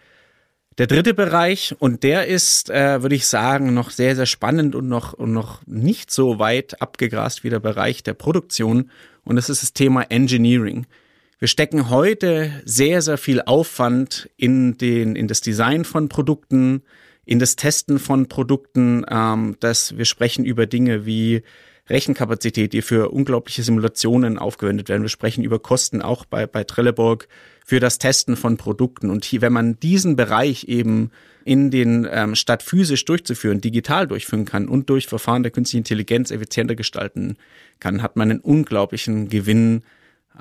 Der 0.79 0.87
dritte 0.87 1.13
Bereich, 1.13 1.75
und 1.81 2.05
der 2.05 2.29
ist, 2.29 2.71
äh, 2.71 3.03
würde 3.03 3.17
ich 3.17 3.27
sagen, 3.27 3.75
noch 3.75 3.91
sehr, 3.91 4.15
sehr 4.15 4.27
spannend 4.27 4.77
und 4.77 4.89
noch, 4.89 5.13
und 5.13 5.33
noch 5.33 5.67
nicht 5.67 6.13
so 6.13 6.39
weit 6.39 6.81
abgegrast 6.81 7.43
wie 7.43 7.51
der 7.51 7.59
Bereich 7.59 8.05
der 8.05 8.15
Produktion, 8.15 8.91
und 9.25 9.37
das 9.37 9.51
ist 9.51 9.63
das 9.63 9.73
Thema 9.73 10.03
Engineering. 10.03 10.87
Wir 11.41 11.49
stecken 11.49 11.91
heute 11.91 12.53
sehr, 12.65 13.03
sehr 13.03 13.19
viel 13.19 13.43
Aufwand 13.43 14.31
in, 14.37 14.79
den, 14.79 15.17
in 15.17 15.29
das 15.29 15.41
Design 15.41 15.85
von 15.85 16.09
Produkten, 16.09 16.83
in 17.29 17.39
das 17.39 17.57
Testen 17.57 17.99
von 17.99 18.27
Produkten, 18.27 19.05
ähm, 19.11 19.57
dass 19.61 19.99
wir 19.99 20.07
sprechen 20.07 20.47
über 20.47 20.65
Dinge 20.65 21.05
wie 21.05 21.43
Rechenkapazität, 21.91 22.73
die 22.73 22.81
für 22.81 23.11
unglaubliche 23.11 23.63
Simulationen 23.63 24.39
aufgewendet 24.39 24.89
werden. 24.89 25.03
Wir 25.03 25.11
sprechen 25.11 25.45
über 25.45 25.59
Kosten 25.59 26.01
auch 26.01 26.25
bei, 26.25 26.47
bei 26.47 26.65
Trelleborg 26.65 27.29
für 27.67 27.81
das 27.81 27.99
Testen 27.99 28.35
von 28.35 28.57
Produkten. 28.57 29.11
Und 29.11 29.27
hier, 29.27 29.43
wenn 29.43 29.53
man 29.53 29.79
diesen 29.79 30.17
Bereich 30.17 30.65
eben 30.69 31.11
in 31.45 31.71
den 31.71 32.09
ähm, 32.11 32.35
statt 32.35 32.63
physisch 32.63 33.05
durchzuführen, 33.05 33.61
digital 33.61 34.07
durchführen 34.07 34.47
kann 34.47 34.67
und 34.67 34.89
durch 34.89 35.07
Verfahren 35.07 35.43
der 35.43 35.53
künstlichen 35.53 35.83
Intelligenz 35.83 36.31
effizienter 36.31 36.77
gestalten 36.77 37.37
kann, 37.79 38.01
hat 38.01 38.17
man 38.17 38.31
einen 38.31 38.41
unglaublichen 38.41 39.29
Gewinn 39.29 39.83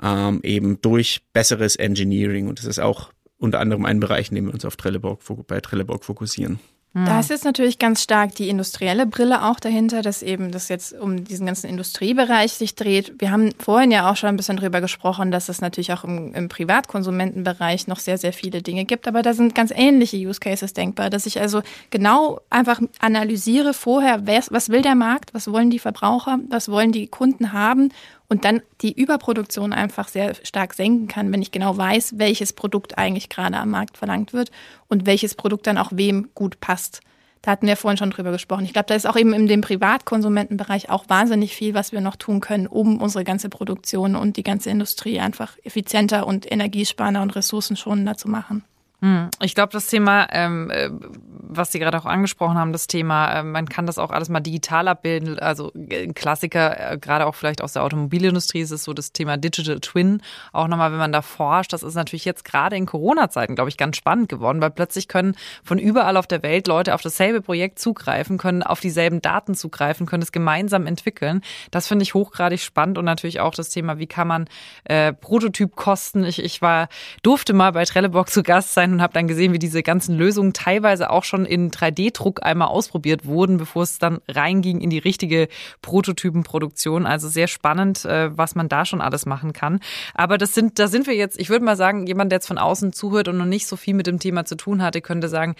ähm, 0.02 0.40
eben 0.42 0.80
durch 0.80 1.20
besseres 1.34 1.76
Engineering. 1.76 2.48
Und 2.48 2.60
das 2.60 2.66
ist 2.66 2.78
auch 2.78 3.12
unter 3.36 3.60
anderem 3.60 3.84
ein 3.84 4.00
Bereich, 4.00 4.30
in 4.30 4.36
dem 4.36 4.46
wir 4.46 4.54
uns 4.54 4.64
auf 4.64 4.76
Trelleborg, 4.76 5.20
bei 5.46 5.60
Trelleborg 5.60 6.02
fokussieren. 6.02 6.58
Da 6.94 7.20
ist 7.20 7.30
jetzt 7.30 7.44
natürlich 7.44 7.78
ganz 7.78 8.02
stark 8.02 8.34
die 8.34 8.48
industrielle 8.48 9.06
Brille 9.06 9.44
auch 9.44 9.60
dahinter, 9.60 10.02
dass 10.02 10.22
eben 10.22 10.50
das 10.50 10.68
jetzt 10.68 10.94
um 10.98 11.24
diesen 11.24 11.46
ganzen 11.46 11.68
Industriebereich 11.68 12.54
sich 12.54 12.74
dreht. 12.74 13.14
Wir 13.18 13.30
haben 13.30 13.50
vorhin 13.58 13.90
ja 13.90 14.10
auch 14.10 14.16
schon 14.16 14.30
ein 14.30 14.36
bisschen 14.36 14.56
drüber 14.56 14.80
gesprochen, 14.80 15.30
dass 15.30 15.48
es 15.48 15.60
natürlich 15.60 15.92
auch 15.92 16.02
im, 16.04 16.34
im 16.34 16.48
Privatkonsumentenbereich 16.48 17.86
noch 17.86 18.00
sehr, 18.00 18.18
sehr 18.18 18.32
viele 18.32 18.62
Dinge 18.62 18.84
gibt. 18.84 19.06
Aber 19.06 19.22
da 19.22 19.34
sind 19.34 19.54
ganz 19.54 19.70
ähnliche 19.70 20.16
Use 20.16 20.40
Cases 20.40 20.72
denkbar, 20.72 21.10
dass 21.10 21.26
ich 21.26 21.40
also 21.40 21.62
genau 21.90 22.40
einfach 22.50 22.80
analysiere 23.00 23.74
vorher, 23.74 24.26
was, 24.26 24.50
was 24.50 24.70
will 24.70 24.82
der 24.82 24.94
Markt, 24.94 25.34
was 25.34 25.52
wollen 25.52 25.70
die 25.70 25.78
Verbraucher, 25.78 26.38
was 26.48 26.68
wollen 26.70 26.90
die 26.90 27.06
Kunden 27.06 27.52
haben 27.52 27.90
und 28.28 28.44
dann 28.44 28.60
die 28.82 28.92
Überproduktion 28.92 29.72
einfach 29.72 30.08
sehr 30.08 30.34
stark 30.42 30.74
senken 30.74 31.08
kann, 31.08 31.32
wenn 31.32 31.42
ich 31.42 31.50
genau 31.50 31.76
weiß, 31.76 32.18
welches 32.18 32.52
Produkt 32.52 32.98
eigentlich 32.98 33.28
gerade 33.28 33.56
am 33.56 33.70
Markt 33.70 33.96
verlangt 33.96 34.32
wird 34.32 34.50
und 34.88 35.06
welches 35.06 35.34
Produkt 35.34 35.66
dann 35.66 35.78
auch 35.78 35.90
wem 35.92 36.28
gut 36.34 36.60
passt. 36.60 37.00
Da 37.42 37.52
hatten 37.52 37.66
wir 37.66 37.76
vorhin 37.76 37.96
schon 37.96 38.10
drüber 38.10 38.32
gesprochen. 38.32 38.64
Ich 38.64 38.72
glaube, 38.72 38.86
da 38.88 38.94
ist 38.94 39.06
auch 39.06 39.16
eben 39.16 39.32
in 39.32 39.46
dem 39.46 39.60
Privatkonsumentenbereich 39.60 40.90
auch 40.90 41.04
wahnsinnig 41.08 41.54
viel, 41.54 41.72
was 41.72 41.92
wir 41.92 42.00
noch 42.00 42.16
tun 42.16 42.40
können, 42.40 42.66
um 42.66 43.00
unsere 43.00 43.24
ganze 43.24 43.48
Produktion 43.48 44.16
und 44.16 44.36
die 44.36 44.42
ganze 44.42 44.70
Industrie 44.70 45.20
einfach 45.20 45.56
effizienter 45.62 46.26
und 46.26 46.50
energiesparender 46.50 47.22
und 47.22 47.36
ressourcenschonender 47.36 48.16
zu 48.16 48.28
machen. 48.28 48.64
Hm. 49.00 49.30
Ich 49.40 49.54
glaube, 49.54 49.72
das 49.72 49.86
Thema, 49.86 50.26
ähm, 50.32 50.70
äh, 50.70 50.90
was 50.90 51.70
Sie 51.70 51.78
gerade 51.78 51.96
auch 51.96 52.04
angesprochen 52.04 52.58
haben, 52.58 52.72
das 52.72 52.88
Thema, 52.88 53.32
äh, 53.32 53.42
man 53.44 53.68
kann 53.68 53.86
das 53.86 53.96
auch 53.96 54.10
alles 54.10 54.28
mal 54.28 54.40
digital 54.40 54.88
abbilden. 54.88 55.38
Also 55.38 55.72
äh, 55.74 56.02
ein 56.02 56.14
Klassiker, 56.14 56.94
äh, 56.94 56.98
gerade 56.98 57.26
auch 57.26 57.36
vielleicht 57.36 57.62
aus 57.62 57.74
der 57.74 57.84
Automobilindustrie, 57.84 58.60
ist 58.60 58.72
es 58.72 58.82
so 58.82 58.92
das 58.94 59.12
Thema 59.12 59.36
Digital 59.36 59.78
Twin. 59.78 60.20
Auch 60.52 60.66
nochmal, 60.66 60.90
wenn 60.90 60.98
man 60.98 61.12
da 61.12 61.22
forscht, 61.22 61.72
das 61.72 61.84
ist 61.84 61.94
natürlich 61.94 62.24
jetzt 62.24 62.44
gerade 62.44 62.74
in 62.74 62.86
Corona-Zeiten, 62.86 63.54
glaube 63.54 63.70
ich, 63.70 63.76
ganz 63.76 63.96
spannend 63.96 64.28
geworden, 64.28 64.60
weil 64.60 64.70
plötzlich 64.70 65.06
können 65.06 65.36
von 65.62 65.78
überall 65.78 66.16
auf 66.16 66.26
der 66.26 66.42
Welt 66.42 66.66
Leute 66.66 66.92
auf 66.92 67.00
dasselbe 67.00 67.40
Projekt 67.40 67.78
zugreifen, 67.78 68.36
können 68.36 68.64
auf 68.64 68.80
dieselben 68.80 69.22
Daten 69.22 69.54
zugreifen, 69.54 70.06
können 70.06 70.24
es 70.24 70.32
gemeinsam 70.32 70.86
entwickeln. 70.88 71.42
Das 71.70 71.86
finde 71.86 72.02
ich 72.02 72.14
hochgradig 72.14 72.60
spannend 72.60 72.98
und 72.98 73.04
natürlich 73.04 73.38
auch 73.38 73.54
das 73.54 73.68
Thema, 73.68 73.98
wie 73.98 74.08
kann 74.08 74.26
man 74.26 74.48
äh, 74.84 75.12
Prototypkosten. 75.12 76.24
Ich, 76.24 76.42
ich 76.42 76.60
war, 76.62 76.88
durfte 77.22 77.52
mal 77.52 77.70
bei 77.70 77.84
Trelleborg 77.84 78.28
zu 78.28 78.42
Gast 78.42 78.74
sein 78.74 78.87
rein 78.88 78.92
und 78.94 79.02
habe 79.02 79.12
dann 79.12 79.28
gesehen, 79.28 79.52
wie 79.52 79.58
diese 79.58 79.82
ganzen 79.82 80.16
Lösungen 80.16 80.52
teilweise 80.52 81.10
auch 81.10 81.24
schon 81.24 81.44
in 81.44 81.70
3D-Druck 81.70 82.42
einmal 82.42 82.68
ausprobiert 82.68 83.26
wurden, 83.26 83.56
bevor 83.56 83.82
es 83.82 83.98
dann 83.98 84.20
reinging 84.28 84.80
in 84.80 84.90
die 84.90 84.98
richtige 84.98 85.48
Prototypenproduktion. 85.82 87.06
Also 87.06 87.28
sehr 87.28 87.48
spannend, 87.48 88.04
äh, 88.04 88.36
was 88.36 88.54
man 88.54 88.68
da 88.68 88.84
schon 88.84 89.00
alles 89.00 89.26
machen 89.26 89.52
kann. 89.52 89.80
Aber 90.14 90.38
das 90.38 90.54
sind, 90.54 90.78
da 90.78 90.88
sind 90.88 91.06
wir 91.06 91.14
jetzt, 91.14 91.38
ich 91.38 91.50
würde 91.50 91.64
mal 91.64 91.76
sagen, 91.76 92.06
jemand, 92.06 92.32
der 92.32 92.38
jetzt 92.38 92.48
von 92.48 92.58
außen 92.58 92.92
zuhört 92.92 93.28
und 93.28 93.38
noch 93.38 93.44
nicht 93.44 93.66
so 93.66 93.76
viel 93.76 93.94
mit 93.94 94.06
dem 94.06 94.18
Thema 94.18 94.44
zu 94.44 94.56
tun 94.56 94.82
hatte, 94.82 95.00
könnte 95.00 95.28
sagen, 95.28 95.54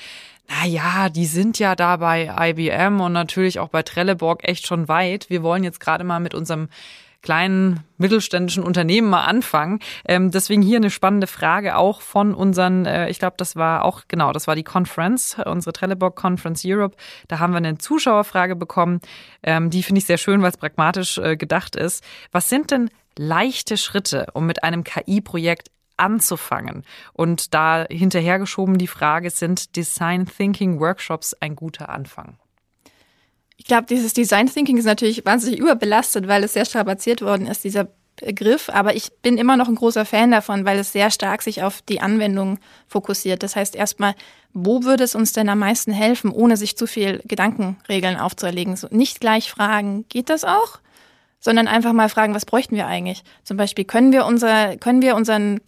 na 0.49 0.67
ja, 0.67 1.11
die 1.11 1.27
sind 1.27 1.59
ja 1.59 1.77
da 1.77 1.99
bei 1.99 2.31
IBM 2.41 3.01
und 3.01 3.13
natürlich 3.13 3.59
auch 3.59 3.69
bei 3.69 3.83
Trelleborg 3.83 4.49
echt 4.49 4.67
schon 4.67 4.89
weit. 4.89 5.29
Wir 5.29 5.43
wollen 5.43 5.63
jetzt 5.63 5.79
gerade 5.81 6.05
mal 6.05 6.21
mit 6.21 6.35
unserem 6.35 6.69
kleinen 7.23 7.81
mittelständischen 7.97 8.63
Unternehmen 8.63 9.11
mal 9.11 9.25
anfangen. 9.25 9.81
Ähm, 10.07 10.31
deswegen 10.31 10.63
hier 10.63 10.77
eine 10.77 10.91
spannende 10.91 11.27
Frage 11.27 11.77
auch 11.77 12.01
von 12.01 12.35
unseren, 12.35 12.87
äh, 12.87 13.09
ich 13.09 13.19
glaube, 13.19 13.35
das 13.37 13.57
war 13.57 13.85
auch, 13.85 14.03
genau, 14.09 14.33
das 14.33 14.47
war 14.47 14.55
die 14.55 14.63
Conference, 14.63 15.37
unsere 15.45 15.73
Trelleborg 15.73 16.15
Conference 16.15 16.63
Europe. 16.65 16.97
Da 17.27 17.39
haben 17.39 17.53
wir 17.53 17.59
eine 17.59 17.79
Zuschauerfrage 17.79 18.57
bekommen. 18.57 19.01
Ähm, 19.43 19.71
die 19.71 19.83
finde 19.83 19.99
ich 19.99 20.07
sehr 20.07 20.19
schön, 20.19 20.43
weil 20.43 20.51
es 20.51 20.57
pragmatisch 20.57 21.19
äh, 21.19 21.37
gedacht 21.37 21.77
ist. 21.77 22.05
Was 22.31 22.49
sind 22.49 22.71
denn 22.71 22.91
leichte 23.17 23.77
Schritte, 23.77 24.29
um 24.35 24.47
mit 24.47 24.63
einem 24.63 24.85
KI-Projekt 24.85 25.71
anzufangen? 25.97 26.85
Und 27.13 27.53
da 27.53 27.85
hinterhergeschoben 27.91 28.79
die 28.79 28.87
Frage, 28.87 29.31
sind 29.31 29.75
Design 29.75 30.27
Thinking 30.27 30.79
Workshops 30.79 31.35
ein 31.35 31.57
guter 31.57 31.89
Anfang? 31.89 32.39
Ich 33.59 33.65
glaube, 33.65 33.87
dieses 33.87 34.15
Design 34.15 34.47
Thinking 34.47 34.79
ist 34.79 34.85
natürlich 34.85 35.27
wahnsinnig 35.27 35.59
überbelastet, 35.59 36.29
weil 36.29 36.45
es 36.45 36.53
sehr 36.55 36.65
strapaziert 36.65 37.23
worden 37.23 37.47
ist, 37.47 37.65
dieser 37.65 37.89
Begriff. 38.17 38.71
Aber 38.71 38.95
ich 38.95 39.13
bin 39.21 39.37
immer 39.37 39.57
noch 39.57 39.69
ein 39.69 39.75
großer 39.75 40.05
Fan 40.05 40.31
davon, 40.31 40.65
weil 40.65 40.79
es 40.79 40.93
sehr 40.93 41.11
stark 41.11 41.43
sich 41.43 41.63
auf 41.63 41.83
die 41.83 42.01
Anwendung 42.01 42.59
fokussiert. 42.87 43.43
Das 43.43 43.57
heißt 43.57 43.75
erstmal, 43.75 44.15
wo 44.53 44.85
würde 44.85 45.05
es 45.05 45.17
uns 45.17 45.33
denn 45.33 45.49
am 45.49 45.59
meisten 45.59 45.93
helfen, 45.93 46.31
ohne 46.31 46.57
sich 46.57 46.77
zu 46.77 46.87
viel 46.87 47.21
Gedankenregeln 47.27 48.17
aufzuerlegen? 48.17 48.77
So, 48.77 48.87
nicht 48.91 49.21
gleich 49.21 49.51
fragen, 49.51 50.05
geht 50.09 50.31
das 50.31 50.45
auch? 50.45 50.79
Sondern 51.41 51.67
einfach 51.67 51.93
mal 51.93 52.09
fragen, 52.09 52.35
was 52.35 52.47
bräuchten 52.47 52.77
wir 52.77 52.87
eigentlich? 52.87 53.25
Zum 53.43 53.57
Beispiel, 53.57 53.85
können 53.85 54.13
wir 54.13 54.25
unser, 54.25 54.77
können 54.77 55.03
wir 55.03 55.17
unseren 55.17 55.61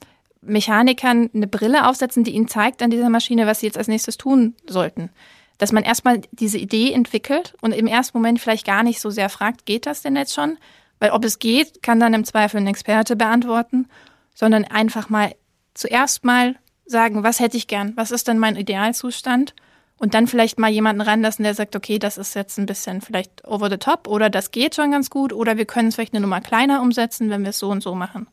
Mechanikern 0.43 1.29
eine 1.35 1.49
Brille 1.49 1.89
aufsetzen, 1.89 2.25
die 2.25 2.33
ihnen 2.33 2.49
zeigt 2.49 2.83
an 2.83 2.91
dieser 2.91 3.11
Maschine, 3.11 3.47
was 3.47 3.61
sie 3.61 3.67
jetzt 3.67 3.79
als 3.79 3.89
nächstes 3.89 4.17
tun 4.17 4.55
sollten? 4.69 5.11
Dass 5.61 5.73
man 5.73 5.85
erstmal 5.85 6.23
diese 6.33 6.57
Idee 6.57 6.93
entwickelt 6.93 7.55
und 7.61 7.73
im 7.73 7.87
ersten 7.87 8.17
Moment 8.17 8.41
vielleicht 8.41 8.67
gar 8.67 8.83
nicht 8.83 8.99
so 8.99 9.11
sehr 9.11 9.29
fragt, 9.29 9.67
geht 9.67 9.85
das 9.85 10.01
denn 10.01 10.17
jetzt 10.17 10.35
schon? 10.35 10.57
Weil 10.99 11.11
ob 11.11 11.23
es 11.23 11.39
geht, 11.39 11.83
kann 11.83 12.01
dann 12.01 12.15
im 12.15 12.25
Zweifel 12.25 12.57
ein 12.57 12.67
Experte 12.67 13.15
beantworten, 13.15 13.87
sondern 14.35 14.65
einfach 14.65 15.11
mal 15.11 15.35
zuerst 15.75 16.25
mal 16.25 16.57
sagen, 16.87 17.23
was 17.23 17.41
hätte 17.41 17.59
ich 17.59 17.67
gern? 17.67 17.93
Was 17.95 18.11
ist 18.11 18.27
denn 18.27 18.39
mein 18.39 18.57
Idealzustand? 18.57 19.55
Und 19.99 20.15
dann 20.15 20.27
vielleicht 20.27 20.59
mal 20.59 20.71
jemanden 20.71 21.03
ranlassen, 21.03 21.43
der 21.43 21.55
sagt, 21.55 21.77
okay, 21.77 21.99
das 21.99 22.17
ist 22.17 22.35
jetzt 22.35 22.59
ein 22.59 22.65
bisschen 22.65 23.03
vielleicht 23.03 23.47
over 23.47 23.69
the 23.69 23.77
top 23.77 24.09
oder 24.09 24.31
das 24.31 24.53
geht 24.53 24.75
schon 24.75 24.93
ganz 24.93 25.11
gut 25.11 25.31
oder 25.31 25.59
wir 25.59 25.67
können 25.67 25.89
es 25.89 25.97
vielleicht 25.97 26.15
eine 26.15 26.23
Nummer 26.23 26.41
kleiner 26.41 26.81
umsetzen, 26.81 27.29
wenn 27.29 27.43
wir 27.43 27.51
es 27.51 27.59
so 27.59 27.69
und 27.69 27.83
so 27.83 27.95
machen. 27.95 28.27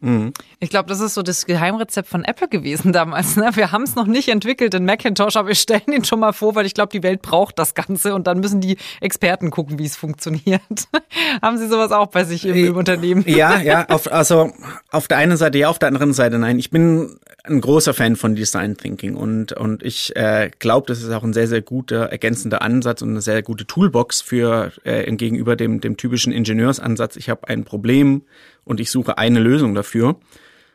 Mhm. 0.00 0.32
Ich 0.60 0.68
glaube, 0.68 0.88
das 0.88 1.00
ist 1.00 1.14
so 1.14 1.22
das 1.22 1.46
Geheimrezept 1.46 2.08
von 2.08 2.24
Apple 2.24 2.48
gewesen 2.48 2.92
damals. 2.92 3.36
Ne? 3.36 3.50
Wir 3.54 3.72
haben 3.72 3.82
es 3.82 3.94
noch 3.94 4.06
nicht 4.06 4.28
entwickelt 4.28 4.74
in 4.74 4.84
Macintosh, 4.84 5.36
aber 5.36 5.48
wir 5.48 5.54
stellen 5.54 5.92
ihn 5.92 6.04
schon 6.04 6.20
mal 6.20 6.32
vor, 6.32 6.54
weil 6.54 6.66
ich 6.66 6.74
glaube, 6.74 6.90
die 6.92 7.02
Welt 7.02 7.22
braucht 7.22 7.58
das 7.58 7.74
Ganze 7.74 8.14
und 8.14 8.26
dann 8.26 8.40
müssen 8.40 8.60
die 8.60 8.76
Experten 9.00 9.50
gucken, 9.50 9.78
wie 9.78 9.86
es 9.86 9.96
funktioniert. 9.96 10.60
haben 11.42 11.58
Sie 11.58 11.68
sowas 11.68 11.92
auch 11.92 12.08
bei 12.08 12.24
sich 12.24 12.44
im, 12.44 12.54
im 12.54 12.76
Unternehmen? 12.76 13.24
Ja, 13.26 13.60
ja, 13.60 13.86
auf, 13.88 14.10
also 14.12 14.52
auf 14.90 15.08
der 15.08 15.18
einen 15.18 15.36
Seite 15.36 15.58
ja, 15.58 15.68
auf 15.68 15.78
der 15.78 15.88
anderen 15.88 16.12
Seite 16.12 16.38
nein. 16.38 16.58
Ich 16.58 16.70
bin 16.70 17.18
ein 17.44 17.60
großer 17.60 17.94
Fan 17.94 18.16
von 18.16 18.34
Design 18.34 18.76
Thinking 18.76 19.14
und, 19.14 19.52
und 19.52 19.82
ich 19.82 20.14
äh, 20.16 20.50
glaube, 20.58 20.86
das 20.88 21.02
ist 21.02 21.10
auch 21.10 21.22
ein 21.22 21.32
sehr, 21.32 21.48
sehr 21.48 21.62
guter 21.62 22.06
ergänzender 22.06 22.60
Ansatz 22.60 23.02
und 23.02 23.10
eine 23.10 23.20
sehr 23.20 23.42
gute 23.42 23.66
Toolbox 23.66 24.20
für 24.20 24.72
äh, 24.84 25.10
gegenüber 25.16 25.56
dem, 25.56 25.80
dem 25.80 25.96
typischen 25.96 26.32
Ingenieursansatz. 26.32 27.16
Ich 27.16 27.30
habe 27.30 27.48
ein 27.48 27.64
Problem 27.64 28.22
und 28.66 28.80
ich 28.80 28.90
suche 28.90 29.16
eine 29.16 29.40
Lösung 29.40 29.74
dafür. 29.74 30.16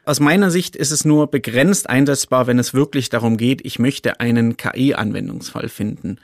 Aus 0.03 0.19
meiner 0.19 0.50
Sicht 0.50 0.75
ist 0.75 0.89
es 0.89 1.05
nur 1.05 1.27
begrenzt 1.27 1.88
einsetzbar, 1.88 2.48
wenn 2.48 2.57
es 2.57 2.74
wirklich 2.74 3.10
darum 3.10 3.38
geht, 3.38 3.63
ich 3.63 3.77
möchte 3.77 4.19
einen 4.19 4.57
KI-Anwendungsfall 4.57 5.69
finden. 5.69 6.17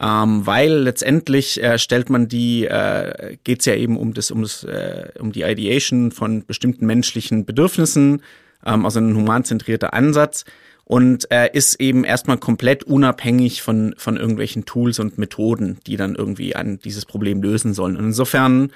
Ähm, 0.00 0.46
weil 0.46 0.72
letztendlich 0.72 1.60
äh, 1.60 1.76
stellt 1.76 2.08
man 2.08 2.28
die, 2.28 2.66
äh, 2.66 3.36
geht 3.42 3.60
es 3.60 3.66
ja 3.66 3.74
eben 3.74 3.96
um 3.96 4.14
das, 4.14 4.30
um 4.30 4.42
das, 4.42 4.62
äh, 4.62 5.08
um 5.18 5.32
die 5.32 5.42
Ideation 5.42 6.12
von 6.12 6.46
bestimmten 6.46 6.86
menschlichen 6.86 7.44
Bedürfnissen, 7.44 8.22
ähm, 8.64 8.84
also 8.84 9.00
ein 9.00 9.16
humanzentrierter 9.16 9.94
Ansatz 9.94 10.44
und 10.84 11.28
äh, 11.32 11.50
ist 11.52 11.80
eben 11.80 12.04
erstmal 12.04 12.38
komplett 12.38 12.84
unabhängig 12.84 13.60
von, 13.60 13.96
von 13.98 14.16
irgendwelchen 14.16 14.66
Tools 14.66 15.00
und 15.00 15.18
Methoden, 15.18 15.78
die 15.88 15.96
dann 15.96 16.14
irgendwie 16.14 16.54
an 16.54 16.78
dieses 16.78 17.04
Problem 17.04 17.42
lösen 17.42 17.74
sollen. 17.74 17.96
Und 17.96 18.04
insofern 18.04 18.70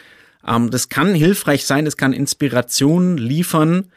ähm, 0.47 0.71
das 0.71 0.89
kann 0.89 1.15
hilfreich 1.15 1.67
sein, 1.67 1.87
es 1.87 1.97
kann 1.97 2.13
Inspiration 2.13 3.17
liefern, 3.17 3.91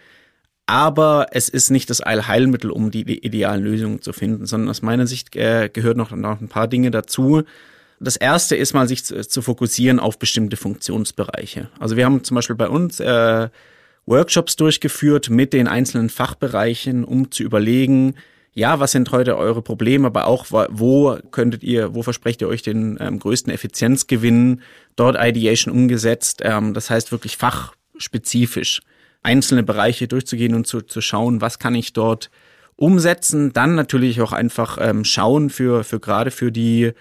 aber 0.67 1.27
es 1.31 1.49
ist 1.49 1.69
nicht 1.69 1.89
das 1.89 2.01
Allheilmittel, 2.01 2.71
um 2.71 2.91
die, 2.91 3.03
die 3.03 3.23
idealen 3.23 3.63
Lösungen 3.63 4.01
zu 4.01 4.13
finden, 4.13 4.45
sondern 4.45 4.69
aus 4.69 4.81
meiner 4.81 5.07
Sicht 5.07 5.35
äh, 5.35 5.69
gehört 5.71 5.97
noch, 5.97 6.11
noch 6.11 6.41
ein 6.41 6.47
paar 6.47 6.67
Dinge 6.67 6.91
dazu. 6.91 7.43
Das 7.99 8.15
erste 8.17 8.55
ist 8.55 8.73
mal, 8.73 8.87
sich 8.87 9.05
zu, 9.05 9.27
zu, 9.27 9.41
fokussieren 9.41 9.99
auf 9.99 10.19
bestimmte 10.19 10.57
Funktionsbereiche. 10.57 11.69
Also 11.79 11.95
wir 11.95 12.05
haben 12.05 12.23
zum 12.23 12.35
Beispiel 12.35 12.55
bei 12.55 12.67
uns 12.67 12.99
äh, 12.99 13.49
Workshops 14.05 14.55
durchgeführt 14.55 15.29
mit 15.29 15.53
den 15.53 15.67
einzelnen 15.67 16.09
Fachbereichen, 16.09 17.03
um 17.03 17.31
zu 17.31 17.43
überlegen, 17.43 18.15
ja, 18.55 18.79
was 18.79 18.93
sind 18.93 19.12
heute 19.12 19.38
eure 19.38 19.62
Probleme, 19.62 20.07
aber 20.07 20.27
auch, 20.27 20.45
wo 20.50 21.17
könntet 21.31 21.62
ihr, 21.62 21.93
wo 21.93 22.03
versprecht 22.03 22.41
ihr 22.41 22.47
euch 22.47 22.62
den 22.62 22.97
ähm, 23.01 23.19
größten 23.19 23.51
Effizienzgewinn? 23.51 24.62
Dort 24.95 25.17
Ideation 25.19 25.74
umgesetzt, 25.74 26.41
ähm, 26.41 26.74
das 26.74 26.89
heißt 26.89 27.12
wirklich 27.12 27.35
fachspezifisch 27.35 28.81
einzelne 29.24 29.63
Bereiche 29.63 30.07
durchzugehen 30.07 30.55
und 30.55 30.67
zu, 30.67 30.81
zu 30.81 31.01
schauen, 31.01 31.41
was 31.41 31.59
kann 31.59 31.75
ich 31.75 31.91
dort 31.91 32.31
umsetzen. 32.77 33.51
Dann 33.51 33.75
natürlich 33.75 34.21
auch 34.21 34.31
einfach 34.31 34.77
ähm, 34.79 35.03
schauen 35.03 35.50
für, 35.50 35.83
für 35.83 36.00
gerade 36.00 36.31
für 36.31 36.51
die 36.51 36.93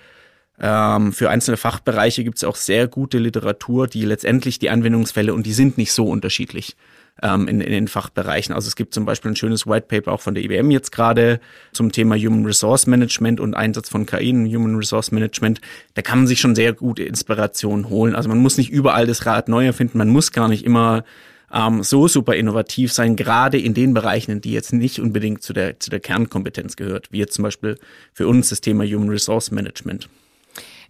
ähm, 0.58 1.12
für 1.12 1.30
einzelne 1.30 1.56
Fachbereiche 1.56 2.24
gibt 2.24 2.38
es 2.38 2.44
auch 2.44 2.56
sehr 2.56 2.88
gute 2.88 3.18
Literatur, 3.18 3.86
die 3.86 4.04
letztendlich 4.04 4.58
die 4.58 4.70
Anwendungsfälle 4.70 5.34
und 5.34 5.46
die 5.46 5.52
sind 5.52 5.78
nicht 5.78 5.92
so 5.92 6.06
unterschiedlich 6.06 6.76
ähm, 7.22 7.48
in, 7.48 7.60
in 7.60 7.72
den 7.72 7.88
Fachbereichen. 7.88 8.54
Also 8.54 8.68
es 8.68 8.76
gibt 8.76 8.94
zum 8.94 9.04
Beispiel 9.04 9.32
ein 9.32 9.36
schönes 9.36 9.66
White 9.66 9.86
Paper 9.88 10.12
auch 10.12 10.20
von 10.20 10.34
der 10.34 10.44
IBM 10.44 10.70
jetzt 10.70 10.92
gerade 10.92 11.40
zum 11.72 11.92
Thema 11.92 12.16
Human 12.16 12.44
Resource 12.44 12.86
Management 12.86 13.40
und 13.40 13.54
Einsatz 13.54 13.88
von 13.88 14.06
KI 14.06 14.30
in 14.30 14.46
Human 14.46 14.76
Resource 14.76 15.12
Management. 15.12 15.60
Da 15.94 16.02
kann 16.02 16.20
man 16.20 16.26
sich 16.26 16.40
schon 16.40 16.54
sehr 16.54 16.72
gute 16.72 17.04
Inspiration 17.04 17.88
holen. 17.88 18.14
Also 18.14 18.28
man 18.28 18.38
muss 18.38 18.58
nicht 18.58 18.70
überall 18.70 19.06
das 19.06 19.26
Rad 19.26 19.48
neu 19.48 19.66
erfinden, 19.66 19.98
man 19.98 20.08
muss 20.08 20.32
gar 20.32 20.48
nicht 20.48 20.64
immer 20.64 21.04
ähm, 21.52 21.82
so 21.82 22.08
super 22.08 22.34
innovativ 22.34 22.92
sein, 22.92 23.16
gerade 23.16 23.58
in 23.58 23.74
den 23.74 23.94
Bereichen, 23.94 24.40
die 24.40 24.52
jetzt 24.52 24.72
nicht 24.72 25.00
unbedingt 25.00 25.42
zu 25.42 25.52
der, 25.52 25.78
zu 25.78 25.90
der 25.90 26.00
Kernkompetenz 26.00 26.76
gehört, 26.76 27.12
wie 27.12 27.18
jetzt 27.18 27.34
zum 27.34 27.44
Beispiel 27.44 27.78
für 28.12 28.26
uns 28.26 28.48
das 28.48 28.60
Thema 28.60 28.84
Human 28.84 29.08
Resource 29.08 29.50
Management. 29.50 30.08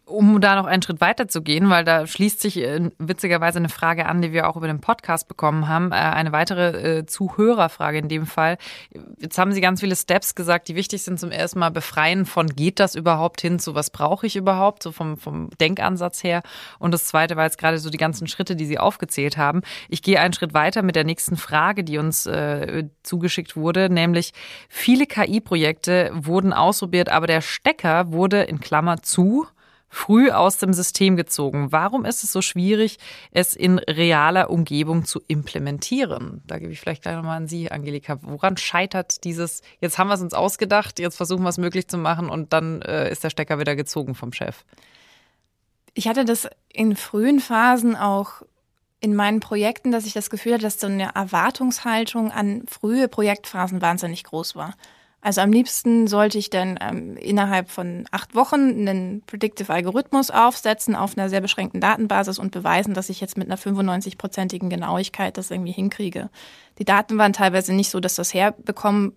Um 0.06 0.40
da 0.40 0.56
noch 0.56 0.66
einen 0.66 0.82
Schritt 0.82 1.00
weiter 1.00 1.28
zu 1.28 1.40
gehen, 1.40 1.70
weil 1.70 1.84
da 1.84 2.06
schließt 2.06 2.40
sich 2.40 2.58
äh, 2.58 2.90
witzigerweise 2.98 3.58
eine 3.58 3.70
Frage 3.70 4.06
an, 4.06 4.20
die 4.20 4.32
wir 4.32 4.48
auch 4.48 4.56
über 4.56 4.66
den 4.66 4.80
Podcast 4.80 5.28
bekommen 5.28 5.66
haben. 5.66 5.92
Äh, 5.92 5.94
eine 5.94 6.32
weitere 6.32 6.98
äh, 6.98 7.06
Zuhörerfrage 7.06 7.98
in 7.98 8.08
dem 8.08 8.26
Fall. 8.26 8.58
Jetzt 9.18 9.38
haben 9.38 9.52
Sie 9.52 9.62
ganz 9.62 9.80
viele 9.80 9.96
Steps 9.96 10.34
gesagt, 10.34 10.68
die 10.68 10.74
wichtig 10.74 11.02
sind 11.02 11.18
zum 11.18 11.30
ersten 11.30 11.58
Mal 11.58 11.70
befreien 11.70 12.26
von 12.26 12.48
geht 12.48 12.80
das 12.80 12.94
überhaupt 12.94 13.40
hin 13.40 13.58
zu 13.58 13.74
was 13.74 13.90
brauche 13.90 14.26
ich 14.26 14.36
überhaupt, 14.36 14.82
so 14.82 14.92
vom, 14.92 15.16
vom 15.16 15.48
Denkansatz 15.60 16.22
her. 16.22 16.42
Und 16.78 16.92
das 16.92 17.06
zweite 17.06 17.36
war 17.36 17.44
jetzt 17.44 17.58
gerade 17.58 17.78
so 17.78 17.88
die 17.88 17.98
ganzen 17.98 18.26
Schritte, 18.26 18.56
die 18.56 18.66
Sie 18.66 18.78
aufgezählt 18.78 19.38
haben. 19.38 19.62
Ich 19.88 20.02
gehe 20.02 20.20
einen 20.20 20.34
Schritt 20.34 20.52
weiter 20.52 20.82
mit 20.82 20.96
der 20.96 21.04
nächsten 21.04 21.36
Frage, 21.36 21.82
die 21.82 21.96
uns 21.96 22.26
äh, 22.26 22.84
zugeschickt 23.02 23.56
wurde, 23.56 23.88
nämlich 23.88 24.32
viele 24.68 25.06
KI-Projekte 25.06 26.10
wurden 26.14 26.52
ausprobiert, 26.52 27.08
aber 27.08 27.26
der 27.26 27.40
Stecker 27.40 28.12
wurde 28.12 28.42
in 28.42 28.60
Klammer 28.60 29.02
zu 29.02 29.46
früh 29.94 30.30
aus 30.30 30.58
dem 30.58 30.72
System 30.72 31.16
gezogen. 31.16 31.70
Warum 31.70 32.04
ist 32.04 32.24
es 32.24 32.32
so 32.32 32.42
schwierig, 32.42 32.98
es 33.30 33.54
in 33.54 33.78
realer 33.78 34.50
Umgebung 34.50 35.04
zu 35.04 35.22
implementieren? 35.28 36.42
Da 36.46 36.58
gebe 36.58 36.72
ich 36.72 36.80
vielleicht 36.80 37.02
gleich 37.02 37.14
nochmal 37.14 37.36
an 37.36 37.48
Sie, 37.48 37.70
Angelika. 37.70 38.18
Woran 38.22 38.56
scheitert 38.56 39.24
dieses, 39.24 39.62
jetzt 39.80 39.96
haben 39.96 40.08
wir 40.08 40.14
es 40.14 40.20
uns 40.20 40.34
ausgedacht, 40.34 40.98
jetzt 40.98 41.16
versuchen 41.16 41.44
wir 41.44 41.48
es 41.48 41.58
möglich 41.58 41.88
zu 41.88 41.96
machen 41.96 42.28
und 42.28 42.52
dann 42.52 42.82
äh, 42.82 43.10
ist 43.10 43.22
der 43.22 43.30
Stecker 43.30 43.58
wieder 43.58 43.76
gezogen 43.76 44.14
vom 44.14 44.32
Chef? 44.32 44.64
Ich 45.94 46.08
hatte 46.08 46.24
das 46.24 46.48
in 46.72 46.96
frühen 46.96 47.38
Phasen 47.38 47.94
auch 47.94 48.42
in 48.98 49.14
meinen 49.14 49.40
Projekten, 49.40 49.92
dass 49.92 50.06
ich 50.06 50.12
das 50.12 50.28
Gefühl 50.28 50.54
hatte, 50.54 50.64
dass 50.64 50.80
so 50.80 50.88
eine 50.88 51.14
Erwartungshaltung 51.14 52.32
an 52.32 52.64
frühe 52.66 53.06
Projektphasen 53.06 53.80
wahnsinnig 53.80 54.24
groß 54.24 54.56
war. 54.56 54.74
Also 55.24 55.40
am 55.40 55.52
liebsten 55.52 56.06
sollte 56.06 56.36
ich 56.36 56.50
dann 56.50 56.78
ähm, 56.82 57.16
innerhalb 57.16 57.70
von 57.70 58.04
acht 58.10 58.34
Wochen 58.34 58.60
einen 58.60 59.22
Predictive 59.22 59.72
Algorithmus 59.72 60.30
aufsetzen 60.30 60.94
auf 60.94 61.16
einer 61.16 61.30
sehr 61.30 61.40
beschränkten 61.40 61.80
Datenbasis 61.80 62.38
und 62.38 62.52
beweisen, 62.52 62.92
dass 62.92 63.08
ich 63.08 63.22
jetzt 63.22 63.38
mit 63.38 63.50
einer 63.50 63.56
95-prozentigen 63.56 64.68
Genauigkeit 64.68 65.38
das 65.38 65.50
irgendwie 65.50 65.72
hinkriege. 65.72 66.28
Die 66.78 66.84
Daten 66.84 67.16
waren 67.16 67.32
teilweise 67.32 67.72
nicht 67.72 67.88
so, 67.88 68.00
dass 68.00 68.16
das 68.16 68.34
herbekommen, 68.34 69.16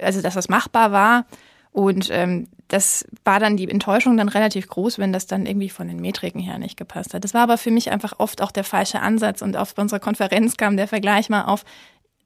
also 0.00 0.22
dass 0.22 0.32
das 0.32 0.48
machbar 0.48 0.90
war. 0.90 1.26
Und 1.70 2.08
ähm, 2.10 2.48
das 2.68 3.04
war 3.22 3.38
dann 3.38 3.58
die 3.58 3.68
Enttäuschung 3.68 4.16
dann 4.16 4.30
relativ 4.30 4.68
groß, 4.68 4.98
wenn 4.98 5.12
das 5.12 5.26
dann 5.26 5.44
irgendwie 5.44 5.68
von 5.68 5.86
den 5.86 6.00
Metriken 6.00 6.40
her 6.40 6.58
nicht 6.58 6.78
gepasst 6.78 7.12
hat. 7.12 7.24
Das 7.24 7.34
war 7.34 7.42
aber 7.42 7.58
für 7.58 7.70
mich 7.70 7.90
einfach 7.90 8.14
oft 8.16 8.40
auch 8.40 8.52
der 8.52 8.64
falsche 8.64 9.00
Ansatz. 9.00 9.42
Und 9.42 9.58
auf 9.58 9.74
unserer 9.76 10.00
Konferenz 10.00 10.56
kam 10.56 10.78
der 10.78 10.88
Vergleich 10.88 11.28
mal 11.28 11.42
auf, 11.42 11.66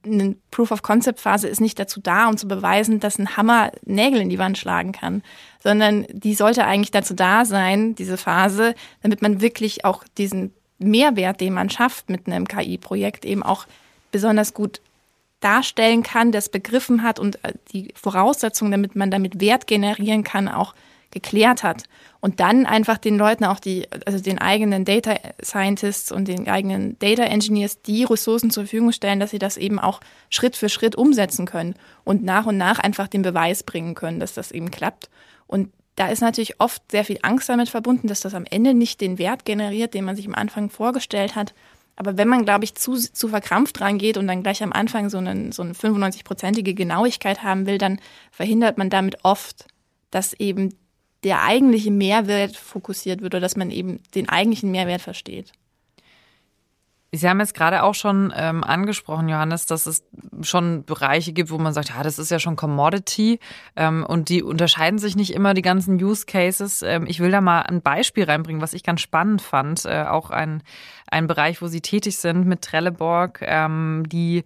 eine 0.06 0.36
Proof-of-Concept-Phase 0.50 1.48
ist 1.48 1.60
nicht 1.60 1.78
dazu 1.78 2.00
da, 2.00 2.28
um 2.28 2.36
zu 2.36 2.48
beweisen, 2.48 3.00
dass 3.00 3.18
ein 3.18 3.36
Hammer 3.36 3.72
Nägel 3.84 4.20
in 4.20 4.28
die 4.28 4.38
Wand 4.38 4.56
schlagen 4.58 4.92
kann, 4.92 5.22
sondern 5.62 6.06
die 6.10 6.34
sollte 6.34 6.64
eigentlich 6.64 6.90
dazu 6.90 7.14
da 7.14 7.44
sein, 7.44 7.94
diese 7.94 8.16
Phase, 8.16 8.74
damit 9.02 9.22
man 9.22 9.40
wirklich 9.40 9.84
auch 9.84 10.04
diesen 10.16 10.52
Mehrwert, 10.78 11.40
den 11.40 11.54
man 11.54 11.70
schafft 11.70 12.10
mit 12.10 12.26
einem 12.26 12.46
KI-Projekt, 12.46 13.24
eben 13.24 13.42
auch 13.42 13.66
besonders 14.12 14.54
gut 14.54 14.80
darstellen 15.40 16.02
kann, 16.02 16.32
das 16.32 16.48
begriffen 16.48 17.02
hat 17.02 17.18
und 17.18 17.42
äh, 17.44 17.52
die 17.72 17.92
Voraussetzungen, 17.94 18.72
damit 18.72 18.96
man 18.96 19.10
damit 19.10 19.40
Wert 19.40 19.66
generieren 19.66 20.24
kann, 20.24 20.48
auch 20.48 20.74
geklärt 21.10 21.62
hat. 21.62 21.84
Und 22.20 22.40
dann 22.40 22.66
einfach 22.66 22.98
den 22.98 23.16
Leuten 23.16 23.44
auch 23.44 23.60
die, 23.60 23.86
also 24.04 24.18
den 24.18 24.38
eigenen 24.38 24.84
Data 24.84 25.14
Scientists 25.42 26.10
und 26.10 26.28
den 26.28 26.48
eigenen 26.48 26.98
Data 26.98 27.22
Engineers 27.22 27.82
die 27.82 28.04
Ressourcen 28.04 28.50
zur 28.50 28.64
Verfügung 28.64 28.92
stellen, 28.92 29.20
dass 29.20 29.30
sie 29.30 29.38
das 29.38 29.56
eben 29.56 29.78
auch 29.78 30.00
Schritt 30.30 30.56
für 30.56 30.68
Schritt 30.68 30.96
umsetzen 30.96 31.46
können 31.46 31.74
und 32.04 32.24
nach 32.24 32.46
und 32.46 32.56
nach 32.56 32.78
einfach 32.78 33.08
den 33.08 33.22
Beweis 33.22 33.62
bringen 33.62 33.94
können, 33.94 34.20
dass 34.20 34.34
das 34.34 34.50
eben 34.50 34.70
klappt. 34.70 35.08
Und 35.46 35.70
da 35.96 36.08
ist 36.08 36.20
natürlich 36.20 36.60
oft 36.60 36.82
sehr 36.90 37.04
viel 37.04 37.18
Angst 37.22 37.48
damit 37.48 37.70
verbunden, 37.70 38.08
dass 38.08 38.20
das 38.20 38.34
am 38.34 38.44
Ende 38.44 38.74
nicht 38.74 39.00
den 39.00 39.18
Wert 39.18 39.44
generiert, 39.44 39.94
den 39.94 40.04
man 40.04 40.16
sich 40.16 40.26
am 40.26 40.34
Anfang 40.34 40.68
vorgestellt 40.68 41.34
hat. 41.34 41.54
Aber 41.96 42.18
wenn 42.18 42.28
man, 42.28 42.44
glaube 42.44 42.64
ich, 42.64 42.74
zu, 42.74 42.96
zu 42.96 43.28
verkrampft 43.28 43.80
rangeht 43.80 44.18
und 44.18 44.28
dann 44.28 44.42
gleich 44.42 44.62
am 44.62 44.72
Anfang 44.72 45.08
so, 45.08 45.16
einen, 45.16 45.52
so 45.52 45.62
eine 45.62 45.72
95-prozentige 45.72 46.74
Genauigkeit 46.74 47.42
haben 47.42 47.66
will, 47.66 47.78
dann 47.78 47.98
verhindert 48.30 48.76
man 48.76 48.90
damit 48.90 49.24
oft, 49.24 49.66
dass 50.10 50.34
eben 50.34 50.74
der 51.26 51.42
eigentliche 51.42 51.90
Mehrwert 51.90 52.56
fokussiert 52.56 53.20
wird 53.20 53.34
oder 53.34 53.40
dass 53.40 53.56
man 53.56 53.72
eben 53.72 54.00
den 54.14 54.28
eigentlichen 54.28 54.70
Mehrwert 54.70 55.02
versteht. 55.02 55.52
Sie 57.12 57.28
haben 57.28 57.40
jetzt 57.40 57.54
gerade 57.54 57.82
auch 57.82 57.94
schon 57.94 58.32
ähm, 58.36 58.62
angesprochen, 58.62 59.28
Johannes, 59.28 59.66
dass 59.66 59.86
es 59.86 60.04
schon 60.42 60.84
Bereiche 60.84 61.32
gibt, 61.32 61.50
wo 61.50 61.58
man 61.58 61.72
sagt, 61.72 61.88
ja, 61.88 62.02
das 62.04 62.20
ist 62.20 62.30
ja 62.30 62.38
schon 62.38 62.54
Commodity 62.54 63.40
ähm, 63.74 64.04
und 64.06 64.28
die 64.28 64.42
unterscheiden 64.42 65.00
sich 65.00 65.16
nicht 65.16 65.32
immer, 65.32 65.52
die 65.54 65.62
ganzen 65.62 66.02
Use 66.02 66.26
Cases. 66.26 66.82
Ähm, 66.82 67.06
ich 67.08 67.18
will 67.18 67.32
da 67.32 67.40
mal 67.40 67.62
ein 67.62 67.82
Beispiel 67.82 68.24
reinbringen, 68.24 68.62
was 68.62 68.72
ich 68.72 68.84
ganz 68.84 69.00
spannend 69.00 69.42
fand. 69.42 69.84
Äh, 69.84 70.04
auch 70.04 70.30
ein, 70.30 70.62
ein 71.08 71.26
Bereich, 71.26 71.60
wo 71.60 71.66
Sie 71.66 71.80
tätig 71.80 72.18
sind 72.18 72.46
mit 72.46 72.62
Trelleborg, 72.62 73.40
ähm, 73.42 74.04
die 74.08 74.44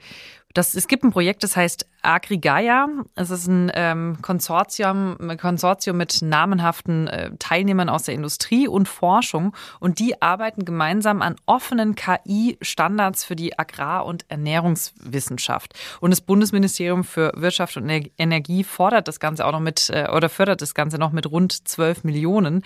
das, 0.55 0.75
es 0.75 0.89
gibt 0.89 1.05
ein 1.05 1.13
Projekt, 1.13 1.45
das 1.45 1.57
heißt 1.57 1.87
Agrigaya. 2.03 2.89
Es 3.15 3.31
ist 3.31 3.47
ein 3.47 3.71
ähm, 3.75 4.19
Konsortium, 4.23 5.17
Konsortium 5.41 5.97
mit 5.97 6.23
namenhaften 6.23 7.09
äh, 7.09 7.31
Teilnehmern 7.39 7.89
aus 7.89 8.05
der 8.05 8.15
Industrie 8.15 8.69
und 8.69 8.89
Forschung. 8.89 9.55
Und 9.79 9.99
die 9.99 10.21
arbeiten 10.23 10.65
gemeinsam 10.65 11.23
an 11.23 11.37
offenen 11.47 11.95
KI-Standards 11.95 13.25
für 13.25 13.37
die 13.37 13.59
Agrar- 13.59 14.07
und 14.07 14.25
Ernährungswissenschaft. 14.29 15.79
Und 16.01 16.11
das 16.11 16.21
Bundesministerium 16.21 17.05
für 17.05 17.33
Wirtschaft 17.37 17.77
und 17.77 17.89
Energie 18.19 18.65
fordert 18.65 19.09
das 19.09 19.21
Ganze 19.21 19.47
auch 19.47 19.53
noch 19.53 19.61
mit 19.61 19.91
äh, 19.91 20.09
oder 20.11 20.29
fördert 20.29 20.63
das 20.63 20.75
Ganze 20.75 20.99
noch 20.99 21.13
mit 21.13 21.31
rund 21.31 21.69
12 21.69 22.05
Millionen. 22.05 22.63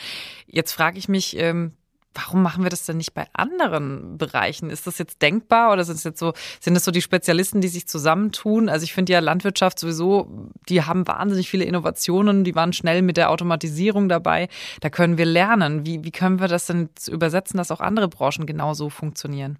Jetzt 0.47 0.73
frage 0.73 0.99
ich 0.99 1.09
mich, 1.09 1.37
ähm, 1.39 1.73
warum 2.15 2.43
machen 2.43 2.63
wir 2.63 2.71
das 2.71 2.87
denn 2.87 2.97
nicht 2.97 3.15
bei 3.15 3.27
anderen 3.33 4.17
Bereichen? 4.19 4.71
Ist 4.71 4.87
das 4.87 4.99
jetzt 4.99 5.21
denkbar 5.21 5.73
oder 5.73 5.85
sind 5.85 5.97
es 5.97 6.05
jetzt 6.05 6.19
so, 6.19 6.33
sind 6.61 6.75
das 6.75 6.85
so 6.85 6.91
die 6.91 7.03
Spezialisten, 7.03 7.61
die 7.61 7.69
sich 7.69 7.87
zusammentun? 7.87 8.69
Also 8.69 8.85
ich 8.85 8.95
finde 8.95 9.13
ja 9.13 9.19
Landwirtschaft 9.19 9.79
sowieso, 9.79 10.51
die 10.69 10.83
haben 10.83 11.07
wahnsinnig 11.07 11.51
viele 11.51 11.65
Innovationen, 11.65 12.45
die 12.45 12.55
waren 12.55 12.73
schnell 12.73 13.03
mit 13.03 13.17
der 13.17 13.31
Automatisierung 13.31 14.09
dabei. 14.09 14.49
Da 14.81 14.91
können 14.91 15.19
wir 15.19 15.27
lernen. 15.27 15.85
Wie, 15.85 16.05
wie 16.05 16.13
können 16.13 16.41
wir 16.41 16.49
das 16.49 16.67
denn 16.67 16.89
übersetzen, 17.09 17.59
dass 17.59 17.71
auch 17.71 17.81
andere 17.81 18.09
Branchen 18.09 18.47
genauso 18.47 18.91
funktionieren? 18.91 19.59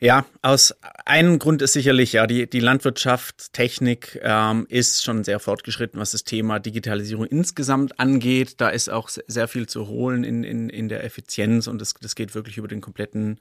Ja, 0.00 0.26
aus 0.42 0.76
einem 1.06 1.40
Grund 1.40 1.60
ist 1.60 1.72
sicherlich, 1.72 2.12
ja, 2.12 2.28
die, 2.28 2.48
die 2.48 2.60
Landwirtschaft, 2.60 3.52
Technik 3.52 4.20
ähm, 4.22 4.64
ist 4.68 5.02
schon 5.02 5.24
sehr 5.24 5.40
fortgeschritten, 5.40 5.98
was 5.98 6.12
das 6.12 6.22
Thema 6.22 6.60
Digitalisierung 6.60 7.26
insgesamt 7.26 7.98
angeht. 7.98 8.60
Da 8.60 8.68
ist 8.68 8.90
auch 8.90 9.08
sehr 9.08 9.48
viel 9.48 9.66
zu 9.66 9.88
holen 9.88 10.22
in, 10.22 10.44
in, 10.44 10.70
in 10.70 10.88
der 10.88 11.02
Effizienz 11.02 11.66
und 11.66 11.80
das, 11.80 11.94
das 11.94 12.14
geht 12.14 12.36
wirklich 12.36 12.58
über 12.58 12.68
den 12.68 12.80
kompletten 12.80 13.40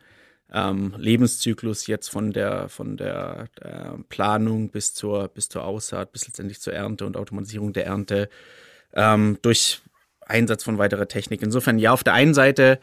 ähm, 0.52 0.96
Lebenszyklus 0.98 1.86
jetzt 1.86 2.08
von 2.08 2.32
der, 2.32 2.70
von 2.70 2.98
der 2.98 3.50
äh, 3.62 4.02
Planung 4.10 4.70
bis 4.70 4.96
zur, 4.96 5.28
bis 5.28 5.50
zur 5.50 5.64
Aussaat, 5.64 6.12
bis 6.12 6.26
letztendlich 6.26 6.60
zur 6.60 6.74
Ernte 6.74 7.06
und 7.06 7.18
Automatisierung 7.18 7.72
der 7.74 7.86
Ernte 7.86 8.30
ähm, 8.94 9.38
durch 9.44 9.82
Einsatz 10.22 10.64
von 10.64 10.80
weiterer 10.80 11.08
Technik. 11.08 11.44
Insofern, 11.44 11.78
ja, 11.78 11.92
auf 11.92 12.04
der 12.04 12.14
einen 12.14 12.34
Seite 12.34 12.80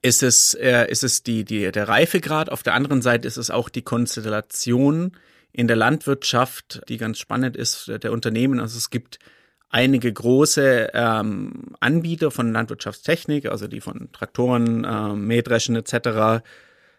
ist 0.00 0.22
es, 0.22 0.54
äh, 0.54 0.90
ist 0.90 1.04
es 1.04 1.22
die, 1.22 1.44
die, 1.44 1.70
der 1.70 1.88
Reifegrad. 1.88 2.50
Auf 2.50 2.62
der 2.62 2.74
anderen 2.74 3.02
Seite 3.02 3.28
ist 3.28 3.36
es 3.36 3.50
auch 3.50 3.68
die 3.68 3.82
Konstellation 3.82 5.12
in 5.52 5.68
der 5.68 5.76
Landwirtschaft, 5.76 6.82
die 6.88 6.96
ganz 6.96 7.18
spannend 7.18 7.56
ist, 7.56 7.88
der 7.88 8.12
Unternehmen. 8.12 8.58
Also 8.58 8.78
es 8.78 8.90
gibt 8.90 9.18
einige 9.68 10.12
große 10.12 10.90
ähm, 10.94 11.74
Anbieter 11.80 12.30
von 12.30 12.52
Landwirtschaftstechnik, 12.52 13.46
also 13.46 13.66
die 13.66 13.80
von 13.80 14.10
Traktoren, 14.12 14.84
äh, 14.84 15.14
Mähdreschen 15.14 15.76
etc. 15.76 16.42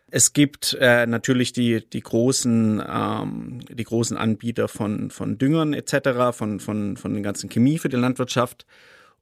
Es 0.10 0.34
gibt 0.34 0.78
äh, 0.80 1.08
natürlich 1.08 1.54
die, 1.54 1.88
die, 1.88 2.02
großen, 2.02 2.84
ähm, 2.88 3.60
die 3.70 3.84
großen 3.84 4.18
Anbieter 4.18 4.68
von, 4.68 5.10
von 5.10 5.38
Düngern 5.38 5.74
etc., 5.74 6.32
von, 6.32 6.60
von, 6.60 6.98
von 6.98 7.14
den 7.14 7.24
ganzen 7.24 7.50
Chemie 7.50 7.80
für 7.80 7.90
die 7.90 7.98
Landwirtschaft. 7.98 8.66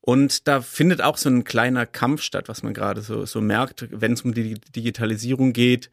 Und 0.02 0.48
da 0.48 0.62
findet 0.62 1.02
auch 1.02 1.18
so 1.18 1.30
ein 1.30 1.44
kleiner 1.44 1.86
Kampf 1.86 2.24
statt, 2.24 2.50
was 2.50 2.64
man 2.64 2.74
gerade 2.74 3.02
so, 3.02 3.26
so 3.26 3.40
merkt, 3.40 3.88
wenn 3.92 4.14
es 4.14 4.24
um 4.24 4.34
die 4.34 4.56
Digitalisierung 4.76 5.54
geht. 5.54 5.92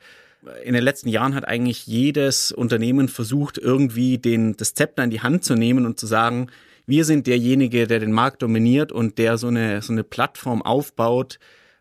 In 0.64 0.72
den 0.72 0.82
letzten 0.82 1.10
Jahren 1.10 1.34
hat 1.34 1.46
eigentlich 1.46 1.86
jedes 1.86 2.52
Unternehmen 2.52 3.08
versucht, 3.08 3.58
irgendwie 3.58 4.18
den, 4.18 4.56
das 4.56 4.72
Zepter 4.74 5.04
in 5.04 5.10
die 5.10 5.20
Hand 5.20 5.44
zu 5.44 5.54
nehmen 5.54 5.84
und 5.84 6.00
zu 6.00 6.06
sagen, 6.06 6.50
wir 6.86 7.04
sind 7.04 7.26
derjenige, 7.26 7.86
der 7.86 7.98
den 7.98 8.12
Markt 8.12 8.40
dominiert 8.40 8.92
und 8.92 9.18
der 9.18 9.36
so 9.36 9.48
eine, 9.48 9.82
so 9.82 9.92
eine 9.92 10.04
Plattform 10.04 10.62
aufbaut, 10.62 11.38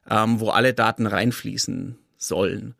ähm, 0.10 0.42
wo 0.42 0.50
alle 0.50 0.74
Daten 0.74 1.06
reinfließen 1.06 1.98
sollen. 2.18 2.76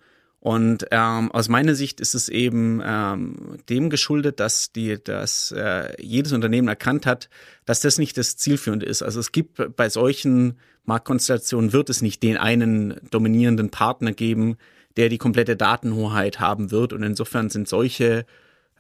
Und 0.48 0.86
ähm, 0.92 1.30
aus 1.34 1.50
meiner 1.50 1.76
Sicht 1.76 2.00
ist 2.00 2.16
es 2.16 2.30
eben 2.30 2.82
ähm, 2.82 3.58
dem 3.68 3.90
geschuldet, 3.90 4.40
dass 4.40 4.72
die, 4.72 4.98
dass 5.04 5.52
äh, 5.52 6.02
jedes 6.02 6.32
Unternehmen 6.32 6.70
erkannt 6.70 7.06
hat, 7.06 7.28
dass 7.66 7.82
das 7.82 7.98
nicht 7.98 8.18
das 8.18 8.38
Zielführende 8.38 8.86
ist. 8.86 9.02
Also 9.02 9.20
es 9.20 9.34
gibt 9.34 9.76
bei 9.76 9.90
solchen 9.90 10.58
Marktkonstellationen 10.86 11.74
wird 11.74 11.90
es 11.90 12.02
nicht 12.02 12.24
den 12.24 12.38
einen 12.38 12.96
dominierenden 13.12 13.72
Partner 13.72 14.14
geben, 14.14 14.56
der 14.96 15.10
die 15.10 15.18
komplette 15.18 15.58
Datenhoheit 15.58 16.40
haben 16.40 16.72
wird. 16.72 16.94
Und 16.94 17.04
insofern 17.04 17.50
sind 17.50 17.68
solche 17.68 18.26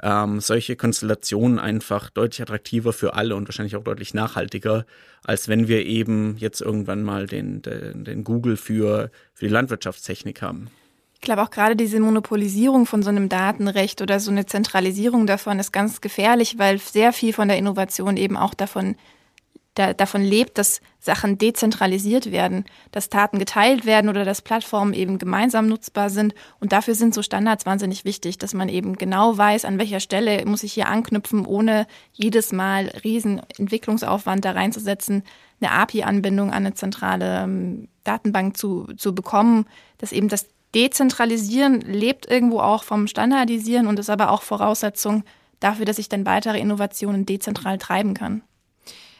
ähm, 0.01 0.39
solche 0.39 0.77
Konstellationen 0.77 1.59
einfach 1.59 2.09
deutlich 2.11 2.41
attraktiver 2.41 2.93
für 2.93 3.15
alle 3.15 3.35
und 3.35 3.45
wahrscheinlich 3.49 3.75
auch 3.75 3.83
deutlich 3.83 4.13
nachhaltiger, 4.13 4.85
als 5.25 5.49
wenn 5.49 5.67
wir 5.67 5.85
eben 5.85 6.37
jetzt 6.37 6.61
irgendwann 6.61 7.03
mal 7.03 7.27
den, 7.27 7.61
den, 7.61 8.05
den 8.05 8.23
Google 8.23 8.55
für, 8.55 9.11
für 9.33 9.47
die 9.47 9.51
Landwirtschaftstechnik 9.51 10.41
haben. 10.41 10.69
Ich 11.17 11.21
glaube 11.21 11.41
auch 11.41 11.49
gerade 11.49 11.75
diese 11.75 11.99
Monopolisierung 11.99 12.85
von 12.85 13.01
so 13.01 13.09
einem 13.09 13.27
Datenrecht 13.27 14.03
oder 14.03 14.19
so 14.19 14.29
eine 14.29 14.45
Zentralisierung 14.45 15.25
davon 15.25 15.57
ist 15.57 15.71
ganz 15.73 15.99
gefährlich, 15.99 16.59
weil 16.59 16.77
sehr 16.77 17.11
viel 17.11 17.33
von 17.33 17.47
der 17.47 17.57
Innovation 17.57 18.17
eben 18.17 18.37
auch 18.37 18.53
davon 18.53 18.95
da, 19.73 19.93
davon 19.93 20.23
lebt, 20.23 20.59
dass 20.59 20.79
Sachen 20.99 21.39
dezentralisiert 21.39 22.31
werden, 22.31 22.65
dass 22.91 23.09
Daten 23.09 23.39
geteilt 23.39 23.85
werden 23.85 24.09
oder 24.09 24.25
dass 24.25 24.43
Plattformen 24.43 24.93
eben 24.93 25.17
gemeinsam 25.17 25.67
nutzbar 25.67 26.11
sind. 26.11 26.35
Und 26.59 26.71
dafür 26.71 26.93
sind 26.93 27.15
so 27.15 27.23
Standards 27.23 27.65
wahnsinnig 27.65 28.05
wichtig, 28.05 28.37
dass 28.37 28.53
man 28.53 28.69
eben 28.69 28.95
genau 28.95 29.37
weiß, 29.37 29.65
an 29.65 29.79
welcher 29.79 29.99
Stelle 29.99 30.45
muss 30.45 30.63
ich 30.63 30.73
hier 30.73 30.87
anknüpfen, 30.87 31.45
ohne 31.45 31.87
jedes 32.13 32.51
Mal 32.53 32.91
riesen 33.03 33.41
Entwicklungsaufwand 33.57 34.45
da 34.45 34.51
reinzusetzen, 34.51 35.23
eine 35.59 35.71
API-Anbindung 35.71 36.49
an 36.49 36.65
eine 36.65 36.75
zentrale 36.75 37.43
ähm, 37.43 37.87
Datenbank 38.03 38.55
zu, 38.55 38.85
zu 38.97 39.15
bekommen, 39.15 39.65
dass 39.97 40.11
eben 40.11 40.27
das 40.27 40.47
Dezentralisieren 40.75 41.81
lebt 41.81 42.29
irgendwo 42.29 42.59
auch 42.59 42.83
vom 42.83 43.07
Standardisieren 43.07 43.87
und 43.87 43.99
ist 43.99 44.09
aber 44.09 44.31
auch 44.31 44.41
Voraussetzung 44.41 45.23
dafür, 45.59 45.85
dass 45.85 45.97
ich 45.97 46.09
dann 46.09 46.25
weitere 46.25 46.59
Innovationen 46.59 47.25
dezentral 47.25 47.77
treiben 47.77 48.13
kann. 48.13 48.43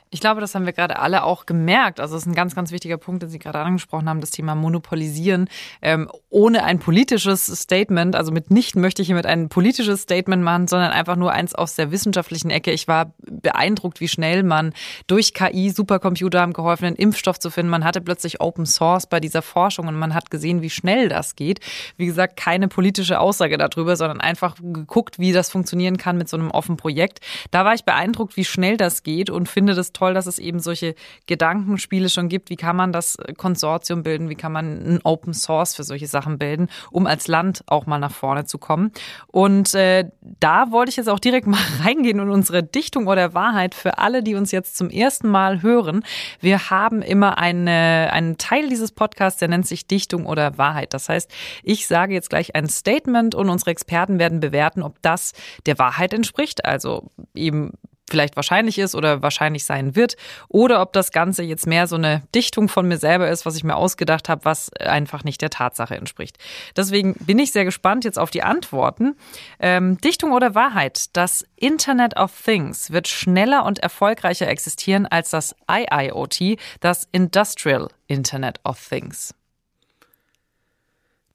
Ich 0.09 0.21
glaube, 0.21 0.39
das 0.39 0.55
haben 0.55 0.65
wir 0.65 0.73
gerade 0.73 0.99
alle 0.99 1.23
auch 1.23 1.45
gemerkt. 1.45 1.99
Also 1.99 2.15
es 2.15 2.23
ist 2.23 2.27
ein 2.27 2.35
ganz, 2.35 2.55
ganz 2.55 2.71
wichtiger 2.71 2.97
Punkt, 2.97 3.23
den 3.23 3.29
Sie 3.29 3.39
gerade 3.39 3.59
angesprochen 3.59 4.07
haben, 4.07 4.21
das 4.21 4.31
Thema 4.31 4.55
Monopolisieren. 4.55 5.49
Ähm, 5.81 6.09
ohne 6.29 6.63
ein 6.63 6.79
politisches 6.79 7.45
Statement, 7.47 8.15
also 8.15 8.31
mitnichten 8.31 8.81
möchte 8.81 9.01
ich 9.01 9.07
hiermit 9.07 9.25
ein 9.25 9.49
politisches 9.49 10.03
Statement 10.03 10.43
machen, 10.43 10.67
sondern 10.67 10.91
einfach 10.91 11.17
nur 11.17 11.33
eins 11.33 11.53
aus 11.53 11.75
der 11.75 11.91
wissenschaftlichen 11.91 12.49
Ecke. 12.49 12.71
Ich 12.71 12.87
war 12.87 13.13
beeindruckt, 13.19 13.99
wie 13.99 14.07
schnell 14.07 14.43
man 14.43 14.73
durch 15.07 15.33
KI, 15.33 15.71
Supercomputer 15.71 16.39
haben 16.39 16.53
geholfen, 16.53 16.85
einen 16.85 16.95
Impfstoff 16.95 17.39
zu 17.39 17.49
finden. 17.49 17.69
Man 17.69 17.83
hatte 17.83 17.99
plötzlich 17.99 18.39
Open 18.39 18.65
Source 18.65 19.07
bei 19.07 19.19
dieser 19.19 19.41
Forschung 19.41 19.87
und 19.87 19.95
man 19.95 20.13
hat 20.13 20.31
gesehen, 20.31 20.61
wie 20.61 20.69
schnell 20.69 21.09
das 21.09 21.35
geht. 21.35 21.59
Wie 21.97 22.05
gesagt, 22.05 22.37
keine 22.37 22.69
politische 22.69 23.19
Aussage 23.19 23.57
darüber, 23.57 23.97
sondern 23.97 24.21
einfach 24.21 24.55
geguckt, 24.61 25.19
wie 25.19 25.33
das 25.33 25.51
funktionieren 25.51 25.97
kann 25.97 26.17
mit 26.17 26.29
so 26.29 26.37
einem 26.37 26.51
offenen 26.51 26.77
Projekt. 26.77 27.19
Da 27.51 27.65
war 27.65 27.73
ich 27.73 27.83
beeindruckt, 27.83 28.37
wie 28.37 28.45
schnell 28.45 28.77
das 28.77 29.03
geht 29.03 29.29
und 29.29 29.49
finde 29.49 29.75
das 29.75 29.91
toll, 29.97 30.13
dass 30.13 30.27
es 30.27 30.39
eben 30.39 30.59
solche 30.59 30.95
Gedankenspiele 31.25 32.09
schon 32.09 32.29
gibt. 32.29 32.49
Wie 32.49 32.55
kann 32.55 32.75
man 32.75 32.91
das 32.91 33.17
Konsortium 33.37 34.03
bilden? 34.03 34.29
Wie 34.29 34.35
kann 34.35 34.51
man 34.51 34.65
ein 34.65 34.99
Open 35.03 35.33
Source 35.33 35.75
für 35.75 35.83
solche 35.83 36.07
Sachen 36.07 36.37
bilden, 36.37 36.67
um 36.91 37.07
als 37.07 37.27
Land 37.27 37.63
auch 37.65 37.85
mal 37.85 37.97
nach 37.97 38.11
vorne 38.11 38.45
zu 38.45 38.57
kommen? 38.57 38.91
Und 39.27 39.73
äh, 39.73 40.09
da 40.21 40.71
wollte 40.71 40.89
ich 40.89 40.97
jetzt 40.97 41.09
auch 41.09 41.19
direkt 41.19 41.47
mal 41.47 41.59
reingehen 41.83 42.19
in 42.19 42.29
unsere 42.29 42.63
Dichtung 42.63 43.07
oder 43.07 43.33
Wahrheit 43.33 43.73
für 43.73 43.97
alle, 43.97 44.21
die 44.21 44.35
uns 44.35 44.51
jetzt 44.51 44.77
zum 44.77 44.89
ersten 44.89 45.29
Mal 45.29 45.61
hören. 45.61 46.03
Wir 46.39 46.69
haben 46.69 47.01
immer 47.01 47.37
eine, 47.37 48.09
einen 48.11 48.37
Teil 48.37 48.69
dieses 48.69 48.91
Podcasts, 48.91 49.39
der 49.39 49.47
nennt 49.47 49.67
sich 49.67 49.87
Dichtung 49.87 50.25
oder 50.25 50.57
Wahrheit. 50.57 50.93
Das 50.93 51.09
heißt, 51.09 51.31
ich 51.63 51.87
sage 51.87 52.13
jetzt 52.13 52.29
gleich 52.29 52.55
ein 52.55 52.69
Statement 52.69 53.33
und 53.33 53.49
unsere 53.49 53.71
Experten 53.71 54.19
werden 54.19 54.39
bewerten, 54.39 54.83
ob 54.83 55.01
das 55.01 55.33
der 55.65 55.79
Wahrheit 55.79 56.13
entspricht. 56.13 56.65
Also 56.65 57.09
eben 57.33 57.71
vielleicht 58.09 58.35
wahrscheinlich 58.35 58.79
ist 58.79 58.95
oder 58.95 59.21
wahrscheinlich 59.21 59.65
sein 59.65 59.95
wird, 59.95 60.15
oder 60.47 60.81
ob 60.81 60.93
das 60.93 61.11
Ganze 61.11 61.43
jetzt 61.43 61.67
mehr 61.67 61.87
so 61.87 61.95
eine 61.95 62.23
Dichtung 62.33 62.69
von 62.69 62.87
mir 62.87 62.97
selber 62.97 63.29
ist, 63.29 63.45
was 63.45 63.55
ich 63.55 63.63
mir 63.63 63.75
ausgedacht 63.75 64.29
habe, 64.29 64.45
was 64.45 64.71
einfach 64.73 65.23
nicht 65.23 65.41
der 65.41 65.49
Tatsache 65.49 65.95
entspricht. 65.95 66.37
Deswegen 66.75 67.15
bin 67.15 67.39
ich 67.39 67.51
sehr 67.51 67.65
gespannt 67.65 68.05
jetzt 68.05 68.19
auf 68.19 68.31
die 68.31 68.43
Antworten. 68.43 69.15
Ähm, 69.59 69.99
Dichtung 70.01 70.31
oder 70.31 70.55
Wahrheit? 70.55 71.15
Das 71.15 71.45
Internet 71.55 72.17
of 72.17 72.31
Things 72.43 72.91
wird 72.91 73.07
schneller 73.07 73.65
und 73.65 73.79
erfolgreicher 73.79 74.47
existieren 74.47 75.05
als 75.05 75.29
das 75.29 75.55
IIoT, 75.69 76.59
das 76.79 77.07
Industrial 77.11 77.89
Internet 78.07 78.59
of 78.63 78.79
Things. 78.87 79.33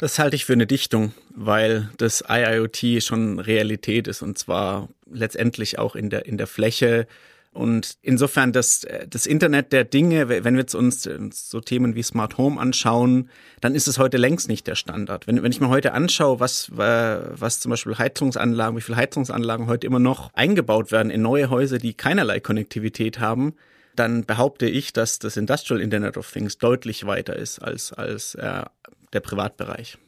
Das 0.02 0.18
halte 0.18 0.34
ich 0.34 0.46
für 0.46 0.54
eine 0.54 0.66
Dichtung, 0.66 1.12
weil 1.32 1.88
das 1.96 2.24
IIoT 2.28 3.04
schon 3.04 3.38
Realität 3.38 4.08
ist 4.08 4.20
und 4.20 4.36
zwar 4.36 4.88
letztendlich 5.08 5.78
auch 5.78 5.94
in 5.94 6.10
der, 6.10 6.26
in 6.26 6.38
der 6.38 6.48
Fläche. 6.48 7.06
Und 7.52 7.98
insofern 8.02 8.50
das, 8.50 8.84
das 9.08 9.26
Internet 9.26 9.72
der 9.72 9.84
Dinge, 9.84 10.28
wenn 10.28 10.56
wir 10.56 10.66
uns 10.74 11.08
so 11.30 11.60
Themen 11.60 11.94
wie 11.94 12.02
Smart 12.02 12.36
Home 12.36 12.60
anschauen, 12.60 13.30
dann 13.60 13.76
ist 13.76 13.86
es 13.86 13.96
heute 14.00 14.16
längst 14.16 14.48
nicht 14.48 14.66
der 14.66 14.74
Standard. 14.74 15.28
Wenn, 15.28 15.40
wenn 15.40 15.52
ich 15.52 15.60
mir 15.60 15.68
heute 15.68 15.92
anschaue, 15.92 16.40
was, 16.40 16.72
was 16.74 17.60
zum 17.60 17.70
Beispiel 17.70 17.96
Heizungsanlagen, 17.96 18.76
wie 18.76 18.82
viele 18.82 18.96
Heizungsanlagen 18.96 19.68
heute 19.68 19.86
immer 19.86 20.00
noch 20.00 20.34
eingebaut 20.34 20.90
werden 20.90 21.12
in 21.12 21.22
neue 21.22 21.48
Häuser, 21.48 21.78
die 21.78 21.94
keinerlei 21.94 22.40
Konnektivität 22.40 23.20
haben, 23.20 23.54
dann 23.94 24.24
behaupte 24.24 24.66
ich, 24.66 24.92
dass 24.92 25.20
das 25.20 25.36
Industrial 25.36 25.80
Internet 25.80 26.16
of 26.16 26.28
Things 26.28 26.58
deutlich 26.58 27.06
weiter 27.06 27.36
ist 27.36 27.60
als, 27.60 27.92
als 27.92 28.34
äh, 28.34 28.64
der 29.12 29.20
Privatbereich. 29.20 29.98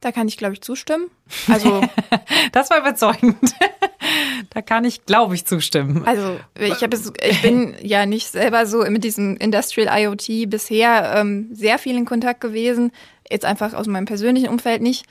Da 0.00 0.12
kann 0.12 0.28
ich, 0.28 0.36
glaube 0.36 0.52
ich, 0.52 0.60
zustimmen. 0.60 1.10
Also 1.48 1.80
das 2.52 2.68
war 2.68 2.78
überzeugend. 2.78 3.38
da 4.50 4.60
kann 4.60 4.84
ich, 4.84 5.06
glaube 5.06 5.34
ich, 5.34 5.46
zustimmen. 5.46 6.04
Also 6.04 6.38
ich 6.58 6.82
habe 6.82 6.94
ich 7.22 7.42
bin 7.42 7.74
ja 7.80 8.04
nicht 8.04 8.28
selber 8.28 8.66
so 8.66 8.84
mit 8.84 9.02
diesem 9.02 9.36
Industrial 9.38 9.98
IoT 9.98 10.50
bisher 10.50 11.14
ähm, 11.16 11.48
sehr 11.52 11.78
viel 11.78 11.96
in 11.96 12.04
Kontakt 12.04 12.42
gewesen. 12.42 12.92
Jetzt 13.30 13.46
einfach 13.46 13.72
aus 13.72 13.86
meinem 13.86 14.04
persönlichen 14.04 14.50
Umfeld 14.50 14.82
nicht. 14.82 15.06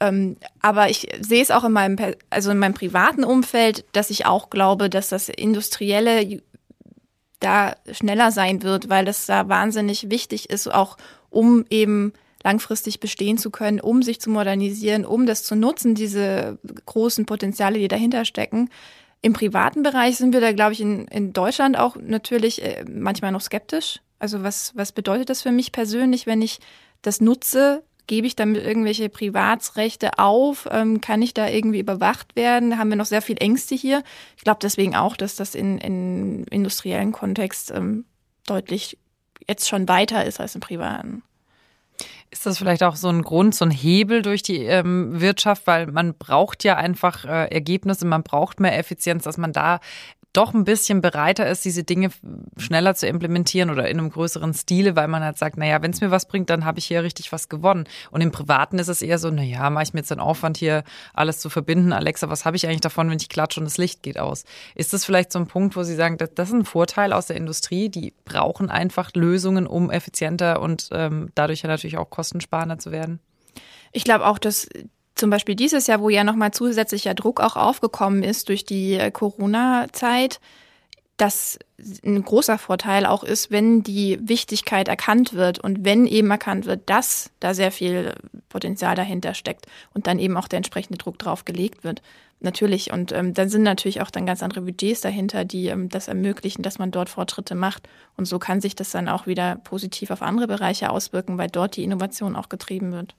Ähm, 0.00 0.38
aber 0.60 0.90
ich 0.90 1.06
sehe 1.20 1.42
es 1.42 1.52
auch 1.52 1.62
in 1.62 1.72
meinem, 1.72 1.96
also 2.30 2.50
in 2.50 2.58
meinem 2.58 2.74
privaten 2.74 3.22
Umfeld, 3.22 3.84
dass 3.92 4.10
ich 4.10 4.26
auch 4.26 4.50
glaube, 4.50 4.90
dass 4.90 5.10
das 5.10 5.28
industrielle 5.28 6.42
da 7.38 7.76
schneller 7.92 8.32
sein 8.32 8.62
wird, 8.62 8.88
weil 8.88 9.04
das 9.04 9.26
da 9.26 9.48
wahnsinnig 9.48 10.10
wichtig 10.10 10.50
ist, 10.50 10.66
auch 10.66 10.96
um 11.30 11.64
eben 11.70 12.12
langfristig 12.42 13.00
bestehen 13.00 13.38
zu 13.38 13.50
können, 13.50 13.80
um 13.80 14.02
sich 14.02 14.20
zu 14.20 14.30
modernisieren, 14.30 15.04
um 15.04 15.26
das 15.26 15.42
zu 15.44 15.54
nutzen, 15.56 15.94
diese 15.94 16.58
großen 16.86 17.26
Potenziale, 17.26 17.78
die 17.78 17.88
dahinter 17.88 18.24
stecken. 18.24 18.70
Im 19.22 19.34
privaten 19.34 19.82
Bereich 19.82 20.16
sind 20.16 20.32
wir 20.32 20.40
da, 20.40 20.52
glaube 20.52 20.72
ich, 20.72 20.80
in, 20.80 21.06
in 21.08 21.32
Deutschland 21.32 21.78
auch 21.78 21.96
natürlich 21.96 22.62
äh, 22.64 22.84
manchmal 22.88 23.32
noch 23.32 23.42
skeptisch. 23.42 24.00
Also 24.18 24.42
was, 24.42 24.72
was 24.74 24.92
bedeutet 24.92 25.28
das 25.28 25.42
für 25.42 25.52
mich 25.52 25.72
persönlich, 25.72 26.26
wenn 26.26 26.40
ich 26.40 26.58
das 27.02 27.20
nutze? 27.20 27.82
Gebe 28.06 28.26
ich 28.26 28.34
damit 28.34 28.64
irgendwelche 28.64 29.08
Privatsrechte 29.08 30.18
auf? 30.18 30.66
Ähm, 30.70 31.00
kann 31.00 31.20
ich 31.20 31.34
da 31.34 31.48
irgendwie 31.48 31.80
überwacht 31.80 32.34
werden? 32.34 32.78
Haben 32.78 32.88
wir 32.88 32.96
noch 32.96 33.06
sehr 33.06 33.22
viel 33.22 33.36
Ängste 33.38 33.74
hier? 33.74 34.02
Ich 34.36 34.42
glaube 34.42 34.58
deswegen 34.62 34.96
auch, 34.96 35.16
dass 35.16 35.36
das 35.36 35.54
in, 35.54 35.78
in 35.78 36.44
industriellen 36.44 37.12
Kontext 37.12 37.70
ähm, 37.70 38.06
deutlich 38.46 38.98
jetzt 39.48 39.68
schon 39.68 39.88
weiter 39.88 40.24
ist 40.24 40.40
als 40.40 40.54
im 40.54 40.60
privaten. 40.60 41.22
Ist 42.30 42.46
das 42.46 42.58
vielleicht 42.58 42.82
auch 42.84 42.94
so 42.94 43.08
ein 43.08 43.22
Grund, 43.22 43.54
so 43.54 43.64
ein 43.64 43.72
Hebel 43.72 44.22
durch 44.22 44.42
die 44.42 44.58
ähm, 44.58 45.20
Wirtschaft, 45.20 45.66
weil 45.66 45.88
man 45.88 46.14
braucht 46.14 46.62
ja 46.62 46.76
einfach 46.76 47.24
äh, 47.24 47.52
Ergebnisse, 47.52 48.06
man 48.06 48.22
braucht 48.22 48.60
mehr 48.60 48.78
Effizienz, 48.78 49.24
dass 49.24 49.36
man 49.36 49.52
da 49.52 49.80
doch 50.32 50.54
ein 50.54 50.64
bisschen 50.64 51.00
bereiter 51.00 51.48
ist, 51.48 51.64
diese 51.64 51.82
Dinge 51.82 52.10
schneller 52.56 52.94
zu 52.94 53.06
implementieren 53.06 53.70
oder 53.70 53.88
in 53.88 53.98
einem 53.98 54.10
größeren 54.10 54.54
Stile, 54.54 54.94
weil 54.94 55.08
man 55.08 55.24
halt 55.24 55.38
sagt, 55.38 55.56
naja, 55.56 55.82
wenn 55.82 55.90
es 55.90 56.00
mir 56.00 56.10
was 56.10 56.26
bringt, 56.26 56.50
dann 56.50 56.64
habe 56.64 56.78
ich 56.78 56.86
hier 56.86 57.02
richtig 57.02 57.32
was 57.32 57.48
gewonnen. 57.48 57.84
Und 58.10 58.20
im 58.20 58.30
Privaten 58.30 58.78
ist 58.78 58.88
es 58.88 59.02
eher 59.02 59.18
so, 59.18 59.30
naja, 59.30 59.68
mache 59.70 59.84
ich 59.84 59.92
mir 59.92 60.00
jetzt 60.00 60.10
den 60.10 60.20
Aufwand, 60.20 60.56
hier 60.56 60.84
alles 61.14 61.40
zu 61.40 61.50
verbinden. 61.50 61.92
Alexa, 61.92 62.28
was 62.28 62.44
habe 62.44 62.56
ich 62.56 62.66
eigentlich 62.66 62.80
davon, 62.80 63.10
wenn 63.10 63.18
ich 63.18 63.28
klatsche 63.28 63.58
und 63.58 63.64
das 63.64 63.78
Licht 63.78 64.02
geht 64.02 64.18
aus? 64.18 64.44
Ist 64.76 64.92
das 64.92 65.04
vielleicht 65.04 65.32
so 65.32 65.40
ein 65.40 65.48
Punkt, 65.48 65.74
wo 65.74 65.82
Sie 65.82 65.96
sagen, 65.96 66.16
das, 66.16 66.32
das 66.34 66.48
ist 66.48 66.54
ein 66.54 66.64
Vorteil 66.64 67.12
aus 67.12 67.26
der 67.26 67.36
Industrie? 67.36 67.88
Die 67.88 68.14
brauchen 68.24 68.70
einfach 68.70 69.10
Lösungen, 69.14 69.66
um 69.66 69.90
effizienter 69.90 70.60
und 70.60 70.90
ähm, 70.92 71.30
dadurch 71.34 71.62
ja 71.62 71.68
natürlich 71.68 71.98
auch 71.98 72.08
kostensparender 72.08 72.78
zu 72.78 72.92
werden? 72.92 73.18
Ich 73.92 74.04
glaube 74.04 74.26
auch, 74.26 74.38
dass 74.38 74.68
zum 75.20 75.30
Beispiel 75.30 75.54
dieses 75.54 75.86
Jahr, 75.86 76.00
wo 76.00 76.08
ja 76.08 76.24
nochmal 76.24 76.50
zusätzlicher 76.50 77.14
Druck 77.14 77.40
auch 77.40 77.56
aufgekommen 77.56 78.22
ist 78.22 78.48
durch 78.48 78.64
die 78.64 78.94
äh, 78.94 79.10
Corona-Zeit, 79.10 80.40
dass 81.16 81.58
ein 82.02 82.24
großer 82.24 82.56
Vorteil 82.56 83.04
auch 83.04 83.22
ist, 83.22 83.50
wenn 83.50 83.82
die 83.82 84.18
Wichtigkeit 84.22 84.88
erkannt 84.88 85.34
wird 85.34 85.58
und 85.58 85.84
wenn 85.84 86.06
eben 86.06 86.30
erkannt 86.30 86.64
wird, 86.64 86.88
dass 86.88 87.30
da 87.40 87.52
sehr 87.52 87.70
viel 87.70 88.14
Potenzial 88.48 88.94
dahinter 88.96 89.34
steckt 89.34 89.66
und 89.92 90.06
dann 90.06 90.18
eben 90.18 90.38
auch 90.38 90.48
der 90.48 90.56
entsprechende 90.56 90.96
Druck 90.96 91.18
drauf 91.18 91.44
gelegt 91.44 91.84
wird. 91.84 92.00
Natürlich. 92.42 92.90
Und 92.90 93.12
ähm, 93.12 93.34
dann 93.34 93.50
sind 93.50 93.64
natürlich 93.64 94.00
auch 94.00 94.10
dann 94.10 94.24
ganz 94.24 94.42
andere 94.42 94.62
Budgets 94.62 95.02
dahinter, 95.02 95.44
die 95.44 95.66
ähm, 95.66 95.90
das 95.90 96.08
ermöglichen, 96.08 96.62
dass 96.62 96.78
man 96.78 96.90
dort 96.90 97.10
Fortschritte 97.10 97.54
macht. 97.54 97.86
Und 98.16 98.24
so 98.24 98.38
kann 98.38 98.62
sich 98.62 98.74
das 98.74 98.90
dann 98.90 99.08
auch 99.08 99.26
wieder 99.26 99.56
positiv 99.56 100.10
auf 100.10 100.22
andere 100.22 100.46
Bereiche 100.46 100.88
auswirken, 100.88 101.36
weil 101.36 101.50
dort 101.50 101.76
die 101.76 101.84
Innovation 101.84 102.34
auch 102.34 102.48
getrieben 102.48 102.92
wird. 102.92 103.14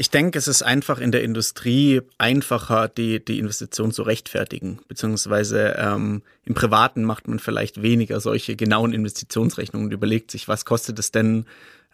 Ich 0.00 0.08
denke, 0.08 0.38
es 0.38 0.48
ist 0.48 0.62
einfach 0.62 0.98
in 0.98 1.12
der 1.12 1.22
Industrie 1.22 2.00
einfacher, 2.16 2.88
die, 2.88 3.22
die 3.22 3.38
Investition 3.38 3.92
zu 3.92 4.02
rechtfertigen. 4.02 4.78
Beziehungsweise 4.88 5.76
ähm, 5.76 6.22
im 6.46 6.54
Privaten 6.54 7.04
macht 7.04 7.28
man 7.28 7.38
vielleicht 7.38 7.82
weniger 7.82 8.18
solche 8.18 8.56
genauen 8.56 8.94
Investitionsrechnungen 8.94 9.88
und 9.88 9.92
überlegt 9.92 10.30
sich, 10.30 10.48
was 10.48 10.64
kostet 10.64 10.98
es 10.98 11.12
denn, 11.12 11.44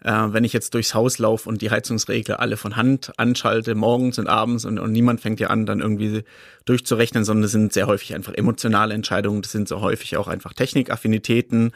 äh, 0.05 0.09
wenn 0.09 0.45
ich 0.45 0.53
jetzt 0.53 0.73
durchs 0.73 0.93
Haus 0.93 1.19
laufe 1.19 1.49
und 1.49 1.61
die 1.61 1.69
Heizungsregler 1.69 2.39
alle 2.39 2.55
von 2.55 2.77
Hand 2.77 3.11
anschalte, 3.17 3.75
morgens 3.75 4.19
und 4.19 4.27
abends 4.27 4.63
und, 4.63 4.79
und 4.79 4.93
niemand 4.93 5.19
fängt 5.19 5.41
ja 5.41 5.47
an, 5.47 5.65
dann 5.65 5.81
irgendwie 5.81 6.23
durchzurechnen, 6.63 7.25
sondern 7.25 7.43
es 7.43 7.51
sind 7.51 7.73
sehr 7.73 7.87
häufig 7.87 8.15
einfach 8.15 8.33
emotionale 8.35 8.93
Entscheidungen, 8.93 9.41
das 9.41 9.51
sind 9.51 9.67
so 9.67 9.81
häufig 9.81 10.15
auch 10.15 10.29
einfach 10.29 10.53
Technikaffinitäten. 10.53 11.73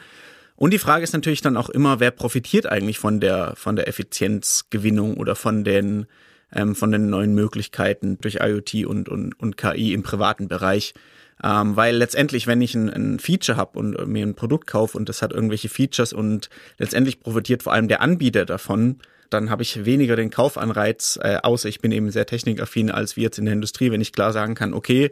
Und 0.56 0.72
die 0.72 0.78
Frage 0.78 1.04
ist 1.04 1.12
natürlich 1.12 1.40
dann 1.40 1.56
auch 1.56 1.70
immer, 1.70 2.00
wer 2.00 2.10
profitiert 2.10 2.66
eigentlich 2.66 2.98
von 2.98 3.20
der, 3.20 3.54
von 3.56 3.76
der 3.76 3.88
Effizienzgewinnung 3.88 5.16
oder 5.16 5.34
von 5.34 5.64
den, 5.64 6.06
ähm, 6.52 6.74
von 6.74 6.92
den 6.92 7.10
neuen 7.10 7.34
Möglichkeiten 7.34 8.18
durch 8.20 8.38
IoT 8.40 8.86
und, 8.86 9.08
und, 9.08 9.38
und 9.40 9.56
KI 9.56 9.92
im 9.92 10.02
privaten 10.02 10.48
Bereich. 10.48 10.94
Ähm, 11.42 11.74
weil 11.76 11.96
letztendlich, 11.96 12.46
wenn 12.46 12.60
ich 12.60 12.74
ein, 12.74 12.88
ein 12.88 13.18
Feature 13.18 13.56
habe 13.58 13.78
und 13.78 14.06
mir 14.06 14.24
ein 14.24 14.34
Produkt 14.34 14.66
kaufe 14.68 14.96
und 14.96 15.08
das 15.08 15.22
hat 15.22 15.32
irgendwelche 15.32 15.68
Features 15.68 16.12
und 16.12 16.50
letztendlich 16.78 17.20
profitiert 17.20 17.62
vor 17.64 17.72
allem 17.72 17.88
der 17.88 18.00
Anbieter 18.00 18.44
davon, 18.44 18.98
dann 19.32 19.50
habe 19.50 19.62
ich 19.62 19.84
weniger 19.84 20.16
den 20.16 20.30
Kaufanreiz, 20.30 21.18
äh, 21.22 21.36
außer 21.42 21.68
ich 21.68 21.80
bin 21.80 21.92
eben 21.92 22.10
sehr 22.10 22.26
technikaffin 22.26 22.90
als 22.90 23.16
wie 23.16 23.22
jetzt 23.22 23.38
in 23.38 23.44
der 23.44 23.54
Industrie, 23.54 23.90
wenn 23.90 24.00
ich 24.00 24.12
klar 24.12 24.32
sagen 24.32 24.54
kann, 24.54 24.74
okay, 24.74 25.10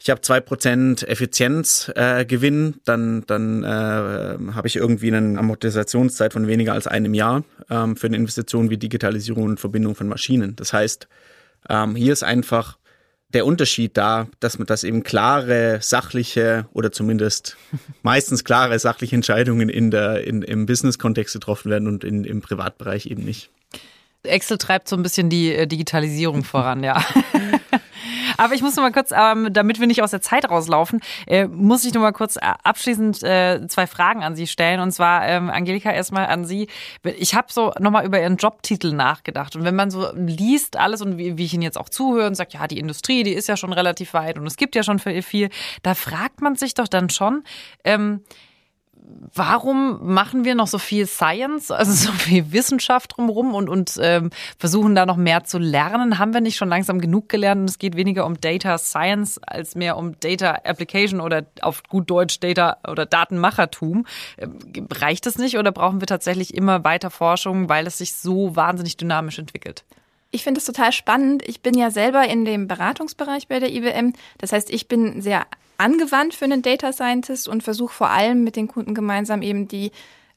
ich 0.00 0.10
habe 0.10 0.20
zwei 0.20 0.40
Prozent 0.40 1.06
Effizienzgewinn, 1.08 2.74
äh, 2.74 2.80
dann, 2.84 3.24
dann 3.26 3.64
äh, 3.64 3.66
habe 3.66 4.66
ich 4.66 4.76
irgendwie 4.76 5.14
eine 5.14 5.38
Amortisationszeit 5.38 6.32
von 6.32 6.46
weniger 6.46 6.72
als 6.72 6.86
einem 6.86 7.14
Jahr 7.14 7.44
ähm, 7.70 7.96
für 7.96 8.06
eine 8.08 8.16
Investition 8.16 8.70
wie 8.70 8.76
Digitalisierung 8.76 9.44
und 9.44 9.60
Verbindung 9.60 9.94
von 9.94 10.08
Maschinen. 10.08 10.56
Das 10.56 10.72
heißt, 10.72 11.08
ähm, 11.68 11.96
hier 11.96 12.12
ist 12.12 12.22
einfach 12.22 12.78
der 13.34 13.46
Unterschied 13.46 13.96
da, 13.96 14.28
dass 14.40 14.58
man 14.58 14.66
das 14.66 14.84
eben 14.84 15.02
klare, 15.02 15.78
sachliche 15.82 16.66
oder 16.72 16.92
zumindest 16.92 17.56
meistens 18.02 18.44
klare 18.44 18.78
sachliche 18.78 19.16
Entscheidungen 19.16 19.68
in 19.68 19.90
der, 19.90 20.24
in, 20.24 20.42
im 20.42 20.66
Business-Kontext 20.66 21.34
getroffen 21.34 21.70
werden 21.70 21.88
und 21.88 22.04
in, 22.04 22.24
im 22.24 22.40
Privatbereich 22.40 23.06
eben 23.06 23.24
nicht. 23.24 23.50
Excel 24.24 24.58
treibt 24.58 24.88
so 24.88 24.96
ein 24.96 25.02
bisschen 25.02 25.28
die 25.30 25.54
äh, 25.54 25.66
Digitalisierung 25.66 26.44
voran, 26.44 26.82
ja. 26.82 27.02
Aber 28.36 28.54
ich 28.54 28.62
muss 28.62 28.76
noch 28.76 28.82
mal 28.82 28.92
kurz, 28.92 29.12
ähm, 29.12 29.52
damit 29.52 29.80
wir 29.80 29.86
nicht 29.86 30.02
aus 30.02 30.10
der 30.10 30.20
Zeit 30.20 30.50
rauslaufen, 30.50 31.00
äh, 31.26 31.46
muss 31.46 31.84
ich 31.84 31.94
noch 31.94 32.02
mal 32.02 32.12
kurz 32.12 32.36
äh, 32.36 32.40
abschließend 32.62 33.22
äh, 33.22 33.66
zwei 33.68 33.86
Fragen 33.86 34.22
an 34.22 34.34
Sie 34.34 34.46
stellen. 34.46 34.80
Und 34.80 34.92
zwar, 34.92 35.26
ähm, 35.26 35.50
Angelika, 35.50 35.90
erstmal 35.90 36.26
an 36.26 36.44
Sie. 36.44 36.68
Ich 37.04 37.34
habe 37.34 37.48
so 37.50 37.72
noch 37.78 37.90
mal 37.90 38.04
über 38.04 38.20
Ihren 38.20 38.36
Jobtitel 38.36 38.92
nachgedacht. 38.92 39.56
Und 39.56 39.64
wenn 39.64 39.76
man 39.76 39.90
so 39.90 40.08
liest 40.14 40.76
alles 40.76 41.00
und 41.00 41.18
wie, 41.18 41.38
wie 41.38 41.44
ich 41.44 41.54
Ihnen 41.54 41.62
jetzt 41.62 41.78
auch 41.78 41.88
zuhöre 41.88 42.26
und 42.26 42.34
sagt, 42.34 42.54
ja, 42.54 42.66
die 42.66 42.78
Industrie, 42.78 43.22
die 43.22 43.32
ist 43.32 43.48
ja 43.48 43.56
schon 43.56 43.72
relativ 43.72 44.14
weit 44.14 44.38
und 44.38 44.46
es 44.46 44.56
gibt 44.56 44.74
ja 44.74 44.82
schon 44.82 44.98
viel, 44.98 45.50
da 45.82 45.94
fragt 45.94 46.40
man 46.40 46.56
sich 46.56 46.74
doch 46.74 46.88
dann 46.88 47.10
schon, 47.10 47.44
ähm, 47.84 48.22
warum 49.34 50.14
machen 50.14 50.44
wir 50.44 50.54
noch 50.54 50.66
so 50.66 50.78
viel 50.78 51.06
Science, 51.06 51.70
also 51.70 51.92
so 51.92 52.12
viel 52.12 52.52
Wissenschaft 52.52 53.16
drumherum 53.16 53.54
und, 53.54 53.68
und 53.68 53.98
ähm, 54.00 54.30
versuchen 54.58 54.94
da 54.94 55.04
noch 55.04 55.16
mehr 55.16 55.44
zu 55.44 55.58
lernen? 55.58 56.18
Haben 56.18 56.32
wir 56.32 56.40
nicht 56.40 56.56
schon 56.56 56.68
langsam 56.68 57.00
genug 57.00 57.28
gelernt 57.28 57.60
und 57.60 57.70
es 57.70 57.78
geht 57.78 57.96
weniger 57.96 58.24
um 58.24 58.40
Data 58.40 58.78
Science 58.78 59.38
als 59.38 59.74
mehr 59.74 59.96
um 59.96 60.18
Data 60.20 60.60
Application 60.64 61.20
oder 61.20 61.44
auf 61.60 61.82
gut 61.84 62.08
Deutsch 62.08 62.40
Data 62.40 62.78
oder 62.88 63.04
Datenmachertum? 63.04 64.06
Ähm, 64.38 64.58
reicht 64.90 65.26
es 65.26 65.36
nicht 65.36 65.58
oder 65.58 65.72
brauchen 65.72 66.00
wir 66.00 66.06
tatsächlich 66.06 66.54
immer 66.54 66.84
weiter 66.84 67.10
Forschung, 67.10 67.68
weil 67.68 67.86
es 67.86 67.98
sich 67.98 68.14
so 68.14 68.56
wahnsinnig 68.56 68.96
dynamisch 68.96 69.38
entwickelt? 69.38 69.84
Ich 70.30 70.42
finde 70.42 70.58
es 70.58 70.64
total 70.64 70.90
spannend. 70.90 71.46
Ich 71.46 71.60
bin 71.60 71.78
ja 71.78 71.90
selber 71.90 72.26
in 72.26 72.44
dem 72.44 72.66
Beratungsbereich 72.66 73.46
bei 73.46 73.60
der 73.60 73.72
IWM. 73.72 74.14
Das 74.38 74.52
heißt, 74.52 74.68
ich 74.70 74.88
bin 74.88 75.22
sehr 75.22 75.46
angewandt 75.78 76.34
für 76.34 76.44
einen 76.44 76.62
Data 76.62 76.92
Scientist 76.92 77.48
und 77.48 77.62
versuche 77.62 77.94
vor 77.94 78.10
allem 78.10 78.44
mit 78.44 78.56
den 78.56 78.68
Kunden 78.68 78.94
gemeinsam 78.94 79.42
eben 79.42 79.68
die 79.68 79.90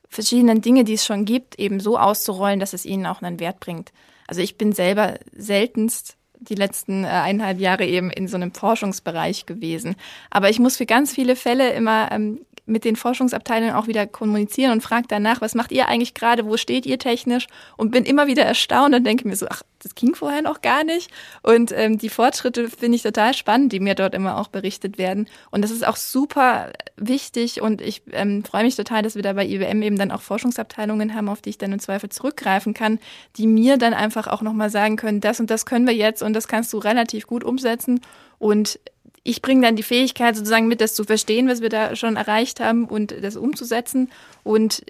verschiedenen 0.10 0.62
Dinge, 0.62 0.84
die 0.84 0.94
es 0.94 1.06
schon 1.06 1.26
gibt, 1.26 1.60
eben 1.60 1.80
so 1.80 1.98
auszurollen, 1.98 2.60
dass 2.60 2.74
es 2.74 2.86
ihnen 2.86 3.06
auch 3.06 3.22
einen 3.22 3.40
Wert 3.40 3.60
bringt. 3.60 3.92
Also 4.28 4.42
ich 4.42 4.58
bin 4.58 4.74
selber 4.74 5.16
seltenst 5.34 6.18
die 6.40 6.56
letzten 6.56 7.04
äh, 7.04 7.08
eineinhalb 7.08 7.60
Jahre 7.60 7.86
eben 7.86 8.10
in 8.12 8.28
so 8.28 8.36
einem 8.36 8.54
Forschungsbereich 8.54 9.46
gewesen. 9.46 9.96
Aber 10.30 10.50
ich 10.50 10.60
muss 10.60 10.78
für 10.78 10.86
ganz 10.86 11.14
viele 11.14 11.36
Fälle 11.36 11.72
immer 11.72 12.12
ähm, 12.12 12.42
mit 12.68 12.86
den 12.86 12.96
Forschungsabteilungen 12.96 13.76
auch 13.76 13.88
wieder 13.88 14.06
kommunizieren 14.06 14.72
und 14.72 14.82
frage 14.82 15.06
danach, 15.08 15.42
was 15.42 15.56
macht 15.56 15.72
ihr 15.72 15.88
eigentlich 15.88 16.14
gerade, 16.14 16.46
wo 16.46 16.58
steht 16.58 16.86
ihr 16.86 17.00
technisch 17.00 17.48
und 17.78 17.92
bin 17.92 18.04
immer 18.04 18.28
wieder 18.28 18.44
erstaunt 18.44 18.94
und 18.94 19.06
denke 19.06 19.28
mir 19.28 19.36
so, 19.36 19.48
ach, 19.50 19.64
das 19.80 19.96
ging 19.96 20.16
vorher 20.16 20.42
noch 20.42 20.62
gar 20.62 20.84
nicht. 20.84 21.10
Und 21.44 21.72
ähm, 21.72 21.98
die 21.98 22.10
Fortschritte 22.10 22.70
finde 22.70 22.96
ich 22.96 23.04
total 23.04 23.34
spannend, 23.34 23.72
die 23.72 23.80
mir 23.80 23.96
dort 23.96 24.14
immer 24.14 24.38
auch 24.38 24.48
berichtet 24.48 24.98
werden. 24.98 25.28
Und 25.52 25.62
das 25.62 25.72
ist 25.72 25.88
auch 25.88 25.96
super 25.96 26.74
wichtig 26.98 27.62
und 27.62 27.82
ich 27.82 28.02
ähm, 28.12 28.44
freue 28.44 28.64
mich 28.64 28.76
total, 28.76 29.02
dass 29.02 29.16
wir 29.16 29.22
da 29.22 29.34
bei 29.34 29.46
IWM 29.46 29.82
eben 29.82 29.98
dann 29.98 30.12
auch 30.12 30.22
Forschungsabteilungen 30.22 31.14
haben, 31.14 31.30
auf 31.30 31.42
die 31.42 31.52
ich 31.52 31.58
dann 31.58 31.72
im 31.72 31.80
Zweifel 31.80 32.10
zurückgreifen 32.10 32.74
kann, 32.74 33.00
die 33.38 33.48
mir 33.48 33.78
dann 33.78 33.94
einfach 33.94 34.28
auch 34.28 34.42
nochmal 34.42 34.70
sagen 34.70 34.98
können, 34.98 35.22
das 35.22 35.40
und 35.40 35.50
das 35.50 35.66
können 35.66 35.88
wir 35.88 35.96
jetzt 35.96 36.22
und 36.24 36.34
das 36.34 36.48
kannst 36.48 36.74
du 36.74 36.80
relativ 36.80 37.28
gut 37.28 37.44
umsetzen. 37.44 38.02
Und 38.40 38.80
ich 39.28 39.42
bringe 39.42 39.62
dann 39.62 39.76
die 39.76 39.84
Fähigkeit 39.84 40.38
sozusagen 40.38 40.70
mit, 40.70 40.80
das 40.80 40.96
zu 40.96 41.04
verstehen, 41.04 41.50
was 41.50 41.62
wir 41.62 41.68
da 41.68 41.98
schon 41.98 42.16
erreicht 42.16 42.62
haben 42.62 42.86
und 42.86 43.14
das 43.22 43.36
umzusetzen. 43.36 44.10
Und 44.44 44.86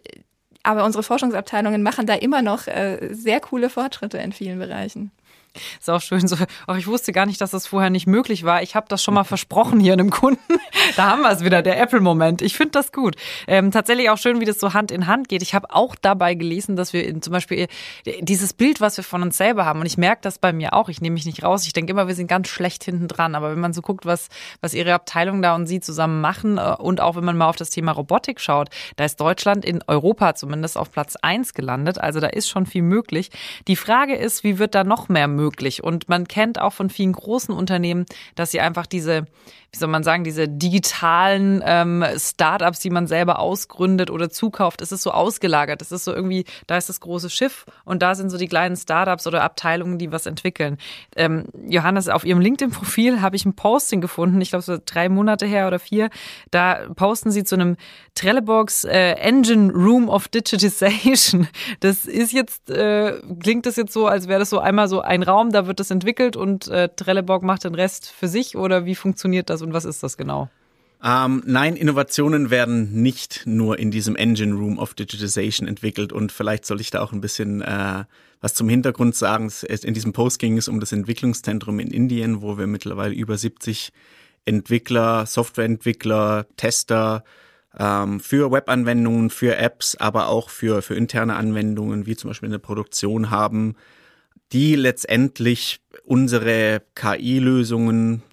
aber 0.61 0.85
unsere 0.85 1.01
Forschungsabteilungen 1.01 1.81
machen 1.81 2.05
da 2.05 2.13
immer 2.13 2.43
noch 2.43 2.67
äh, 2.67 3.09
sehr 3.11 3.39
coole 3.39 3.69
Fortschritte 3.69 4.19
in 4.19 4.33
vielen 4.33 4.59
Bereichen. 4.59 5.11
Ist 5.79 5.89
auch 5.89 6.01
schön 6.01 6.27
so. 6.27 6.35
Auch 6.67 6.75
ich 6.75 6.87
wusste 6.87 7.11
gar 7.11 7.25
nicht, 7.25 7.41
dass 7.41 7.51
das 7.51 7.67
vorher 7.67 7.89
nicht 7.89 8.07
möglich 8.07 8.43
war. 8.43 8.61
Ich 8.61 8.75
habe 8.75 8.87
das 8.89 9.03
schon 9.03 9.13
mal 9.13 9.23
versprochen 9.23 9.79
hier 9.79 9.93
einem 9.93 10.09
Kunden. 10.09 10.41
Da 10.95 11.11
haben 11.11 11.21
wir 11.21 11.31
es 11.31 11.43
wieder, 11.43 11.61
der 11.61 11.79
Apple-Moment. 11.81 12.41
Ich 12.41 12.55
finde 12.55 12.71
das 12.71 12.91
gut. 12.91 13.15
Ähm, 13.47 13.71
tatsächlich 13.71 14.09
auch 14.09 14.17
schön, 14.17 14.39
wie 14.39 14.45
das 14.45 14.59
so 14.59 14.73
Hand 14.73 14.91
in 14.91 15.05
Hand 15.05 15.27
geht. 15.27 15.41
Ich 15.41 15.53
habe 15.53 15.73
auch 15.73 15.95
dabei 15.95 16.33
gelesen, 16.33 16.75
dass 16.75 16.93
wir 16.93 17.05
in, 17.05 17.21
zum 17.21 17.33
Beispiel 17.33 17.67
dieses 18.21 18.53
Bild, 18.53 18.79
was 18.79 18.95
wir 18.97 19.03
von 19.03 19.21
uns 19.21 19.37
selber 19.37 19.65
haben, 19.65 19.79
und 19.79 19.85
ich 19.85 19.97
merke 19.97 20.21
das 20.21 20.39
bei 20.39 20.53
mir 20.53 20.73
auch. 20.73 20.89
Ich 20.89 21.01
nehme 21.01 21.15
mich 21.15 21.25
nicht 21.25 21.43
raus. 21.43 21.65
Ich 21.65 21.73
denke 21.73 21.91
immer, 21.91 22.07
wir 22.07 22.15
sind 22.15 22.27
ganz 22.27 22.47
schlecht 22.47 22.83
hinten 22.83 23.07
dran. 23.07 23.35
Aber 23.35 23.51
wenn 23.51 23.59
man 23.59 23.73
so 23.73 23.81
guckt, 23.81 24.05
was, 24.05 24.29
was 24.61 24.73
ihre 24.73 24.93
Abteilung 24.93 25.41
da 25.41 25.55
und 25.55 25.67
sie 25.67 25.79
zusammen 25.79 26.21
machen, 26.21 26.57
äh, 26.57 26.75
und 26.77 27.01
auch 27.01 27.15
wenn 27.15 27.25
man 27.25 27.37
mal 27.37 27.49
auf 27.49 27.55
das 27.55 27.69
Thema 27.69 27.91
Robotik 27.91 28.39
schaut, 28.39 28.69
da 28.95 29.05
ist 29.05 29.19
Deutschland 29.19 29.65
in 29.65 29.83
Europa 29.87 30.35
zumindest 30.35 30.77
auf 30.77 30.91
Platz 30.91 31.15
eins 31.21 31.53
gelandet. 31.53 31.99
Also 31.99 32.19
da 32.19 32.27
ist 32.27 32.49
schon 32.49 32.65
viel 32.65 32.83
möglich. 32.83 33.29
Die 33.67 33.75
Frage 33.75 34.15
ist, 34.15 34.43
wie 34.43 34.59
wird 34.59 34.75
da 34.75 34.83
noch 34.83 35.09
mehr 35.09 35.27
möglich? 35.27 35.46
Und 35.83 36.09
man 36.09 36.27
kennt 36.27 36.59
auch 36.59 36.73
von 36.73 36.89
vielen 36.89 37.13
großen 37.13 37.53
Unternehmen, 37.53 38.05
dass 38.35 38.51
sie 38.51 38.59
einfach 38.59 38.85
diese 38.85 39.25
wie 39.73 39.79
soll 39.79 39.89
man 39.89 40.03
sagen, 40.03 40.23
diese 40.23 40.47
digitalen 40.47 41.61
ähm, 41.65 42.03
Startups, 42.17 42.79
die 42.79 42.89
man 42.89 43.05
selber 43.05 43.39
ausgründet 43.39 44.09
oder 44.09 44.29
zukauft, 44.29 44.81
es 44.81 44.91
ist 44.91 45.03
so 45.03 45.11
ausgelagert. 45.11 45.81
Es 45.81 45.91
ist 45.91 46.05
so 46.05 46.13
irgendwie, 46.13 46.45
da 46.67 46.77
ist 46.77 46.87
das 46.87 47.01
große 47.01 47.29
Schiff 47.29 47.65
und 47.83 48.01
da 48.01 48.15
sind 48.15 48.29
so 48.29 48.37
die 48.37 48.47
kleinen 48.47 48.77
Startups 48.77 49.27
oder 49.27 49.43
Abteilungen, 49.43 49.97
die 49.97 50.11
was 50.11 50.25
entwickeln. 50.25 50.77
Ähm, 51.15 51.45
Johannes, 51.67 52.07
auf 52.07 52.23
ihrem 52.23 52.39
LinkedIn-Profil 52.39 53.21
habe 53.21 53.35
ich 53.35 53.45
ein 53.45 53.55
Posting 53.55 53.99
gefunden, 53.99 54.39
ich 54.39 54.49
glaube 54.49 54.63
so 54.63 54.77
drei 54.83 55.09
Monate 55.09 55.45
her 55.45 55.67
oder 55.67 55.79
vier. 55.79 56.09
Da 56.49 56.87
posten 56.95 57.31
sie 57.31 57.43
zu 57.43 57.55
einem 57.55 57.75
Trelleborgs 58.15 58.85
äh, 58.85 59.11
Engine 59.13 59.71
Room 59.73 60.07
of 60.07 60.27
Digitization. 60.29 61.47
Das 61.81 62.05
ist 62.05 62.31
jetzt, 62.31 62.69
äh, 62.69 63.21
klingt 63.41 63.65
das 63.65 63.75
jetzt 63.75 63.93
so, 63.93 64.07
als 64.07 64.27
wäre 64.27 64.39
das 64.39 64.49
so 64.49 64.59
einmal 64.59 64.87
so 64.87 65.01
ein 65.01 65.23
Raum, 65.27 65.51
da 65.51 65.67
wird 65.67 65.79
das 65.79 65.91
entwickelt 65.91 66.35
und 66.35 66.67
äh, 66.67 66.89
Trelleborg 66.89 67.43
macht 67.43 67.63
den 67.63 67.75
Rest 67.75 68.09
für 68.09 68.27
sich 68.27 68.55
oder 68.55 68.85
wie 68.85 68.95
funktioniert 68.95 69.49
das? 69.49 69.61
und 69.61 69.73
was 69.73 69.85
ist 69.85 70.03
das 70.03 70.17
genau? 70.17 70.49
Ähm, 71.03 71.43
nein, 71.45 71.75
Innovationen 71.75 72.49
werden 72.49 73.01
nicht 73.03 73.43
nur 73.45 73.77
in 73.77 73.91
diesem 73.91 74.15
Engine 74.15 74.55
Room 74.55 74.79
of 74.79 74.95
Digitization 74.95 75.67
entwickelt 75.67 76.11
und 76.11 76.31
vielleicht 76.31 76.65
soll 76.65 76.81
ich 76.81 76.89
da 76.89 77.01
auch 77.01 77.11
ein 77.11 77.21
bisschen 77.21 77.61
äh, 77.61 78.05
was 78.41 78.53
zum 78.53 78.69
Hintergrund 78.69 79.15
sagen. 79.15 79.51
In 79.83 79.93
diesem 79.93 80.13
Post 80.13 80.39
ging 80.39 80.57
es 80.57 80.67
um 80.67 80.79
das 80.79 80.91
Entwicklungszentrum 80.91 81.79
in 81.79 81.91
Indien, 81.91 82.41
wo 82.41 82.57
wir 82.57 82.67
mittlerweile 82.67 83.13
über 83.13 83.37
70 83.37 83.91
Entwickler, 84.45 85.25
Softwareentwickler, 85.25 86.47
Tester 86.55 87.23
ähm, 87.77 88.19
für 88.19 88.51
Webanwendungen, 88.51 89.29
für 89.29 89.57
Apps, 89.57 89.95
aber 89.95 90.27
auch 90.27 90.49
für, 90.49 90.81
für 90.81 90.95
interne 90.95 91.35
Anwendungen, 91.35 92.05
wie 92.05 92.15
zum 92.15 92.29
Beispiel 92.29 92.47
in 92.47 92.53
der 92.53 92.59
Produktion 92.59 93.29
haben, 93.29 93.75
die 94.53 94.75
letztendlich 94.75 95.79
unsere 96.03 96.81
KI-Lösungen 96.95 98.23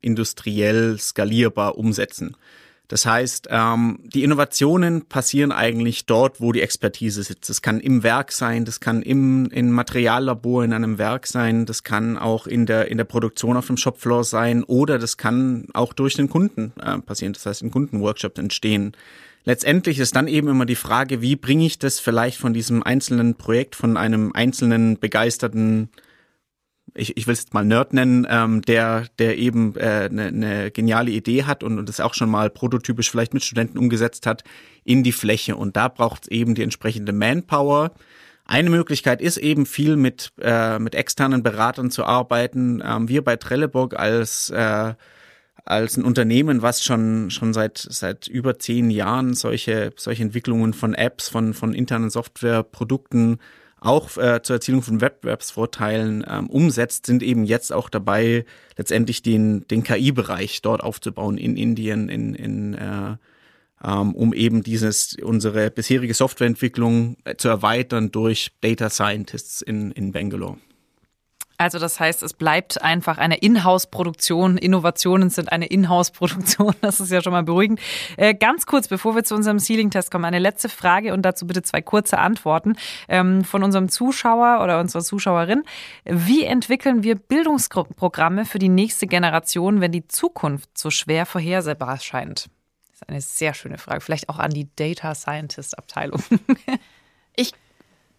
industriell 0.00 0.98
skalierbar 0.98 1.78
umsetzen. 1.78 2.36
Das 2.92 3.06
heißt, 3.06 3.48
ähm, 3.50 4.00
die 4.02 4.22
Innovationen 4.22 5.06
passieren 5.06 5.50
eigentlich 5.50 6.04
dort, 6.04 6.42
wo 6.42 6.52
die 6.52 6.60
Expertise 6.60 7.22
sitzt. 7.22 7.48
Das 7.48 7.62
kann 7.62 7.80
im 7.80 8.02
Werk 8.02 8.32
sein, 8.32 8.66
das 8.66 8.80
kann 8.80 9.00
im 9.00 9.46
in 9.46 9.70
Materiallabor 9.70 10.62
in 10.62 10.74
einem 10.74 10.98
Werk 10.98 11.26
sein, 11.26 11.64
das 11.64 11.84
kann 11.84 12.18
auch 12.18 12.46
in 12.46 12.66
der 12.66 12.88
in 12.90 12.98
der 12.98 13.04
Produktion 13.04 13.56
auf 13.56 13.68
dem 13.68 13.78
Shopfloor 13.78 14.24
sein 14.24 14.62
oder 14.62 14.98
das 14.98 15.16
kann 15.16 15.68
auch 15.72 15.94
durch 15.94 16.16
den 16.16 16.28
Kunden 16.28 16.74
äh, 16.78 16.98
passieren. 16.98 17.32
Das 17.32 17.46
heißt, 17.46 17.62
in 17.62 17.70
Kundenworkshops 17.70 18.38
entstehen. 18.38 18.92
Letztendlich 19.44 19.98
ist 19.98 20.14
dann 20.14 20.28
eben 20.28 20.48
immer 20.48 20.66
die 20.66 20.76
Frage, 20.76 21.20
wie 21.20 21.36
bringe 21.36 21.66
ich 21.66 21.78
das 21.78 21.98
vielleicht 21.98 22.38
von 22.38 22.54
diesem 22.54 22.82
einzelnen 22.82 23.34
Projekt, 23.34 23.74
von 23.74 23.96
einem 23.96 24.32
einzelnen 24.32 24.98
begeisterten 24.98 25.90
ich, 26.94 27.16
ich 27.16 27.26
will 27.26 27.34
es 27.34 27.52
mal 27.52 27.64
Nerd 27.64 27.92
nennen, 27.92 28.26
ähm, 28.28 28.62
der, 28.62 29.06
der 29.18 29.38
eben 29.38 29.76
eine 29.76 30.04
äh, 30.04 30.08
ne, 30.10 30.32
ne 30.32 30.70
geniale 30.70 31.10
Idee 31.10 31.44
hat 31.44 31.62
und, 31.62 31.78
und 31.78 31.88
das 31.88 32.00
auch 32.00 32.14
schon 32.14 32.30
mal 32.30 32.50
prototypisch 32.50 33.10
vielleicht 33.10 33.34
mit 33.34 33.44
Studenten 33.44 33.78
umgesetzt 33.78 34.26
hat, 34.26 34.44
in 34.84 35.02
die 35.02 35.12
Fläche. 35.12 35.56
Und 35.56 35.76
da 35.76 35.88
braucht 35.88 36.24
es 36.24 36.28
eben 36.28 36.54
die 36.54 36.62
entsprechende 36.62 37.12
Manpower. 37.12 37.92
Eine 38.44 38.70
Möglichkeit 38.70 39.22
ist 39.22 39.38
eben 39.38 39.66
viel 39.66 39.96
mit, 39.96 40.32
äh, 40.40 40.78
mit 40.78 40.94
externen 40.94 41.42
Beratern 41.42 41.90
zu 41.90 42.04
arbeiten. 42.04 42.82
Ähm, 42.84 43.08
wir 43.08 43.22
bei 43.22 43.36
Trelleborg 43.36 43.98
als 43.98 44.50
äh, 44.50 44.94
als 45.64 45.96
ein 45.96 46.04
Unternehmen, 46.04 46.62
was 46.62 46.82
schon 46.82 47.30
schon 47.30 47.52
seit 47.52 47.78
seit 47.78 48.26
über 48.26 48.58
zehn 48.58 48.90
Jahren 48.90 49.34
solche 49.34 49.92
solche 49.96 50.22
Entwicklungen 50.22 50.74
von 50.74 50.94
Apps, 50.94 51.28
von 51.28 51.54
von 51.54 51.74
internen 51.74 52.10
Softwareprodukten 52.10 53.38
auch 53.82 54.16
äh, 54.16 54.40
zur 54.42 54.56
Erzielung 54.56 54.82
von 54.82 55.00
Wettbewerbsvorteilen 55.00 56.24
ähm, 56.28 56.48
umsetzt, 56.48 57.06
sind 57.06 57.22
eben 57.22 57.44
jetzt 57.44 57.72
auch 57.72 57.88
dabei, 57.88 58.44
letztendlich 58.76 59.22
den, 59.22 59.66
den 59.66 59.82
KI-Bereich 59.82 60.62
dort 60.62 60.82
aufzubauen 60.82 61.36
in 61.36 61.56
Indien, 61.56 62.08
in, 62.08 62.34
in 62.34 62.74
äh, 62.74 63.16
ähm, 63.84 64.14
um 64.14 64.32
eben 64.32 64.62
dieses 64.62 65.16
unsere 65.20 65.70
bisherige 65.70 66.14
Softwareentwicklung 66.14 67.16
äh, 67.24 67.34
zu 67.36 67.48
erweitern 67.48 68.12
durch 68.12 68.52
Data 68.60 68.88
Scientists 68.88 69.62
in, 69.62 69.90
in 69.90 70.12
Bangalore. 70.12 70.58
Also 71.62 71.78
das 71.78 72.00
heißt, 72.00 72.24
es 72.24 72.34
bleibt 72.34 72.82
einfach 72.82 73.18
eine 73.18 73.36
Inhouse-Produktion. 73.36 74.58
Innovationen 74.58 75.30
sind 75.30 75.52
eine 75.52 75.66
Inhouse-Produktion. 75.66 76.74
Das 76.80 76.98
ist 76.98 77.12
ja 77.12 77.22
schon 77.22 77.32
mal 77.32 77.44
beruhigend. 77.44 77.80
Äh, 78.16 78.34
ganz 78.34 78.66
kurz, 78.66 78.88
bevor 78.88 79.14
wir 79.14 79.22
zu 79.22 79.36
unserem 79.36 79.60
Ceiling-Test 79.60 80.10
kommen, 80.10 80.24
eine 80.24 80.40
letzte 80.40 80.68
Frage 80.68 81.12
und 81.12 81.22
dazu 81.22 81.46
bitte 81.46 81.62
zwei 81.62 81.80
kurze 81.80 82.18
Antworten 82.18 82.74
ähm, 83.08 83.44
von 83.44 83.62
unserem 83.62 83.88
Zuschauer 83.88 84.60
oder 84.62 84.80
unserer 84.80 85.02
Zuschauerin. 85.02 85.62
Wie 86.04 86.42
entwickeln 86.42 87.04
wir 87.04 87.14
Bildungsprogramme 87.14 88.44
für 88.44 88.58
die 88.58 88.68
nächste 88.68 89.06
Generation, 89.06 89.80
wenn 89.80 89.92
die 89.92 90.08
Zukunft 90.08 90.76
so 90.76 90.90
schwer 90.90 91.26
vorhersehbar 91.26 92.00
scheint? 92.00 92.50
Das 92.90 93.02
ist 93.02 93.08
eine 93.08 93.20
sehr 93.20 93.54
schöne 93.54 93.78
Frage. 93.78 94.00
Vielleicht 94.00 94.28
auch 94.28 94.40
an 94.40 94.50
die 94.50 94.68
Data 94.74 95.14
Scientist 95.14 95.78
Abteilung. 95.78 96.22
Ich 97.34 97.52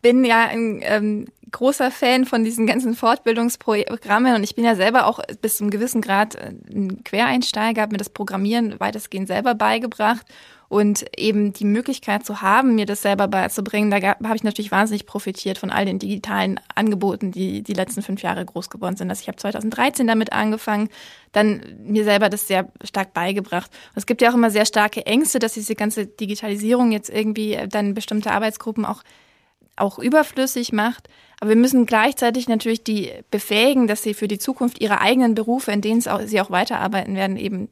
bin 0.04 0.24
ja 0.24 0.46
ein 0.46 0.82
ähm, 0.84 1.26
großer 1.52 1.89
Fan 1.89 2.26
von 2.26 2.44
diesen 2.44 2.68
ganzen 2.68 2.94
Fortbildungsprogrammen 2.94 4.36
und 4.36 4.44
ich 4.44 4.54
bin 4.54 4.66
ja 4.66 4.76
selber 4.76 5.08
auch 5.08 5.20
bis 5.42 5.58
zum 5.58 5.72
gewissen 5.72 6.02
Grad 6.02 6.36
äh, 6.36 6.52
ein 6.70 7.04
Quereinsteiger, 7.04 7.82
habe 7.82 7.94
mir 7.94 7.98
das 7.98 8.10
Programmieren 8.10 8.80
weitestgehend 8.80 9.28
selber 9.28 9.56
beigebracht 9.56 10.26
und 10.68 11.06
eben 11.16 11.54
die 11.54 11.66
Möglichkeit 11.66 12.26
zu 12.26 12.42
haben, 12.42 12.76
mir 12.76 12.88
das 12.88 13.04
selber 13.04 13.28
beizubringen, 13.28 13.92
da 13.92 14.02
habe 14.02 14.36
ich 14.36 14.44
natürlich 14.44 14.72
wahnsinnig 14.72 15.06
profitiert 15.06 15.60
von 15.60 15.70
all 15.70 15.86
den 15.86 16.00
digitalen 16.00 16.60
Angeboten, 16.74 17.32
die 17.32 17.62
die 17.62 17.74
letzten 17.74 18.02
fünf 18.02 18.24
Jahre 18.24 18.44
groß 18.44 18.72
geworden 18.72 18.98
sind. 18.98 19.10
Also 19.10 19.22
ich 19.22 19.28
habe 19.28 19.38
2013 19.38 20.08
damit 20.08 20.34
angefangen, 20.34 20.89
dann 21.32 21.62
mir 21.86 22.04
selber 22.04 22.30
das 22.30 22.48
sehr 22.48 22.70
stark 22.84 23.13
beigebracht. 23.13 23.70
Und 23.94 23.98
es 23.98 24.08
gibt 24.08 24.24
ja 24.24 24.32
auch 24.32 24.36
immer 24.36 24.50
sehr 24.50 24.66
starke 24.66 25.06
Ängste, 25.06 25.38
dass 25.38 25.54
diese 25.54 25.76
ganze 25.76 26.08
Digitalisierung 26.08 26.92
jetzt 26.92 27.12
irgendwie 27.12 27.60
dann 27.70 27.94
bestimmte 27.94 28.32
Arbeitsgruppen 28.32 28.84
auch 28.84 29.04
auch 29.76 30.00
überflüssig 30.00 30.72
macht. 30.72 31.10
Aber 31.40 31.50
wir 31.50 31.58
müssen 31.58 31.86
gleichzeitig 31.86 32.48
natürlich 32.48 32.84
die 32.84 33.12
befähigen, 33.32 33.88
dass 33.88 34.04
sie 34.04 34.14
für 34.14 34.28
die 34.28 34.40
Zukunft 34.40 34.82
ihre 34.82 35.02
eigenen 35.02 35.36
Berufe, 35.36 35.72
in 35.72 35.82
denen 35.82 36.02
sie 36.02 36.42
auch 36.42 36.52
weiterarbeiten 36.52 37.16
werden, 37.16 37.38
eben 37.38 37.70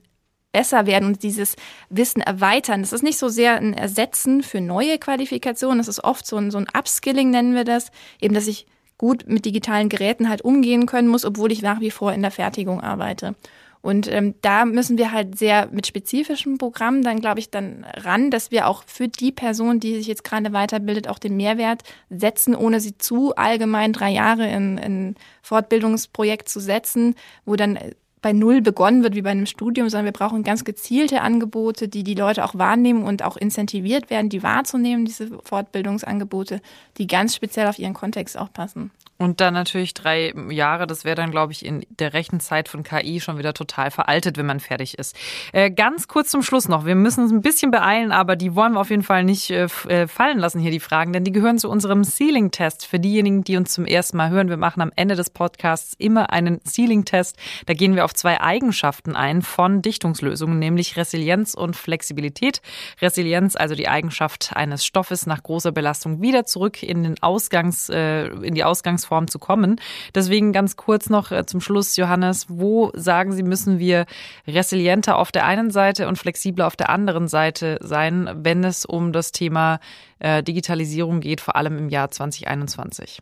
besser 0.52 0.86
werden 0.86 1.08
und 1.08 1.24
dieses 1.24 1.56
Wissen 1.90 2.22
erweitern. 2.22 2.82
Das 2.82 2.94
ist 2.94 3.04
nicht 3.04 3.18
so 3.18 3.30
sehr 3.30 3.56
ein 3.56 3.74
Ersetzen 3.74 4.44
für 4.44 4.62
neue 4.62 4.98
Qualifikationen, 4.98 5.78
das 5.78 5.88
ist 5.88 6.04
oft 6.04 6.26
so 6.26 6.38
ein, 6.38 6.52
so 6.52 6.58
ein 6.58 6.68
Upskilling, 6.78 7.30
nennen 7.30 7.56
wir 7.56 7.64
das, 7.64 7.92
eben 8.20 8.34
dass 8.34 8.48
ich 8.48 8.68
gut 8.98 9.28
mit 9.28 9.46
digitalen 9.46 9.90
Geräten 9.90 10.30
halt 10.30 10.44
umgehen 10.44 10.86
können 10.86 11.08
muss, 11.08 11.26
obwohl 11.26 11.52
ich 11.52 11.62
nach 11.62 11.80
wie 11.80 11.92
vor 11.92 12.14
in 12.14 12.22
der 12.22 12.32
Fertigung 12.32 12.82
arbeite. 12.82 13.36
Und 13.82 14.08
ähm, 14.12 14.36
da 14.41 14.65
müssen 14.65 14.98
wir 14.98 15.12
halt 15.12 15.38
sehr 15.38 15.67
mit 15.72 15.88
spezifischen 15.88 16.58
Programmen 16.58 17.02
dann, 17.02 17.20
glaube 17.20 17.39
ich, 17.39 17.50
dann 17.50 17.86
ran, 17.98 18.30
dass 18.30 18.52
wir 18.52 18.67
auch 18.67 18.84
für 18.86 19.08
die 19.08 19.32
Person, 19.32 19.80
die 19.80 19.96
sich 19.96 20.08
jetzt 20.08 20.24
gerade 20.24 20.54
weiterbildet, 20.54 21.08
auch 21.08 21.17
den 21.17 21.36
Mehrwert 21.36 21.84
setzen, 22.10 22.56
ohne 22.56 22.80
sie 22.80 22.98
zu 22.98 23.36
allgemein 23.36 23.94
drei 23.94 24.12
Jahre 24.12 24.48
in, 24.50 24.78
in 24.78 25.15
Fortbildungsprojekt 25.41 26.48
zu 26.48 26.60
setzen, 26.60 27.15
wo 27.46 27.56
dann 27.56 27.80
bei 28.22 28.34
Null 28.34 28.62
begonnen 28.62 29.02
wird 29.04 29.15
wie 29.15 29.24
bei 29.24 29.32
einem 29.32 29.48
Studium, 29.48 29.89
sondern 29.89 30.06
wir 30.06 30.12
brauchen 30.12 30.44
ganz 30.44 30.63
gezielte 30.63 31.22
Angebote, 31.22 31.88
die 31.88 32.04
die 32.04 32.13
Leute 32.13 32.46
auch 32.46 32.54
wahrnehmen 32.56 33.04
und 33.04 33.24
auch 33.24 33.36
incentiviert 33.36 34.10
werden, 34.10 34.30
die 34.30 34.44
wahrzunehmen, 34.44 35.06
diese 35.06 35.39
Fortbildungsangebote, 35.44 36.62
die 36.98 37.08
ganz 37.08 37.36
speziell 37.36 37.67
auf 37.67 37.80
ihren 37.80 37.96
Kontext 37.96 38.38
auch 38.38 38.54
passen. 38.54 38.91
Und 39.21 39.39
dann 39.39 39.53
natürlich 39.53 39.93
drei 39.93 40.34
Jahre, 40.49 40.88
das 40.88 41.05
wäre 41.05 41.15
dann, 41.15 41.29
glaube 41.29 41.51
ich, 41.51 41.63
in 41.63 41.86
der 41.91 42.15
Rechenzeit 42.15 42.67
von 42.67 42.81
KI 42.81 43.19
schon 43.21 43.38
wieder 43.38 43.53
total 43.53 43.91
veraltet, 43.91 44.36
wenn 44.36 44.47
man 44.47 44.60
fertig 44.60 44.97
ist. 44.97 45.15
Äh, 45.53 45.69
ganz 45.69 46.07
kurz 46.07 46.31
zum 46.31 46.41
Schluss 46.41 46.67
noch. 46.67 46.86
Wir 46.86 46.95
müssen 46.95 47.25
uns 47.25 47.31
ein 47.31 47.43
bisschen 47.43 47.69
beeilen, 47.69 48.12
aber 48.12 48.36
die 48.36 48.55
wollen 48.55 48.73
wir 48.73 48.79
auf 48.79 48.89
jeden 48.89 49.03
Fall 49.03 49.23
nicht 49.23 49.51
äh, 49.51 49.67
äh 49.88 50.07
fallen 50.07 50.39
lassen 50.39 50.60
hier, 50.60 50.71
die 50.71 50.79
Fragen, 50.79 51.13
denn 51.13 51.23
die 51.23 51.31
gehören 51.31 51.60
zu 51.60 51.69
unserem 51.69 52.03
Ceiling-Test. 52.03 52.88
Für 52.88 52.99
diejenigen, 52.99 53.43
die 53.43 53.57
uns 53.57 53.71
zum 53.73 53.86
ersten 53.86 54.17
Mal 54.17 54.31
hören, 54.31 54.49
wir 54.49 54.57
machen 54.57 54.81
am 54.81 54.91
Ende 54.95 55.15
des 55.15 55.29
Podcasts 55.29 55.93
immer 55.99 56.34
einen 56.34 56.60
Ceiling-Test. 56.65 57.38
Da 57.67 57.75
gehen 57.75 57.95
wir 57.95 58.05
auf 58.05 58.15
zwei 58.15 58.41
Eigenschaften 58.41 59.15
ein 59.15 59.43
von 59.43 59.84
Dichtungslösungen, 59.84 60.57
nämlich 60.57 60.97
Resilienz 60.97 61.53
und 61.53 61.75
Flexibilität. 61.75 62.63
Resilienz, 62.99 63.55
also 63.55 63.75
die 63.75 63.88
Eigenschaft 63.88 64.53
eines 64.55 64.84
Stoffes 64.84 65.27
nach 65.27 65.43
großer 65.43 65.71
Belastung 65.71 66.23
wieder 66.23 66.47
zurück 66.47 66.81
in 66.81 67.03
den 67.03 67.21
Ausgangs, 67.21 67.88
äh, 67.89 68.25
in 68.25 68.55
die 68.55 68.63
Ausgangsform 68.63 69.11
Form 69.12 69.28
zu 69.28 69.39
kommen. 69.39 69.76
Deswegen 70.15 70.54
ganz 70.54 70.78
kurz 70.78 71.10
noch 71.10 71.34
äh, 71.34 71.45
zum 71.45 71.60
Schluss, 71.60 71.97
Johannes, 71.97 72.45
wo 72.47 72.93
sagen 72.93 73.34
Sie, 73.34 73.43
müssen 73.43 73.78
wir 73.78 74.06
resilienter 74.47 75.17
auf 75.17 75.34
der 75.34 75.45
einen 75.45 75.69
Seite 75.69 76.08
und 76.08 76.17
flexibler 76.17 76.65
auf 76.65 76.78
der 76.78 76.89
anderen 76.89 77.28
Seite 77.28 77.78
sein, 77.82 78.30
wenn 78.34 78.63
es 78.63 78.86
um 78.86 79.12
das 79.12 79.34
Thema 79.34 79.82
äh, 80.19 80.41
Digitalisierung 80.43 81.19
geht, 81.19 81.41
vor 81.41 81.58
allem 81.58 81.78
im 81.78 81.89
Jahr 81.89 82.10
2021? 82.10 83.21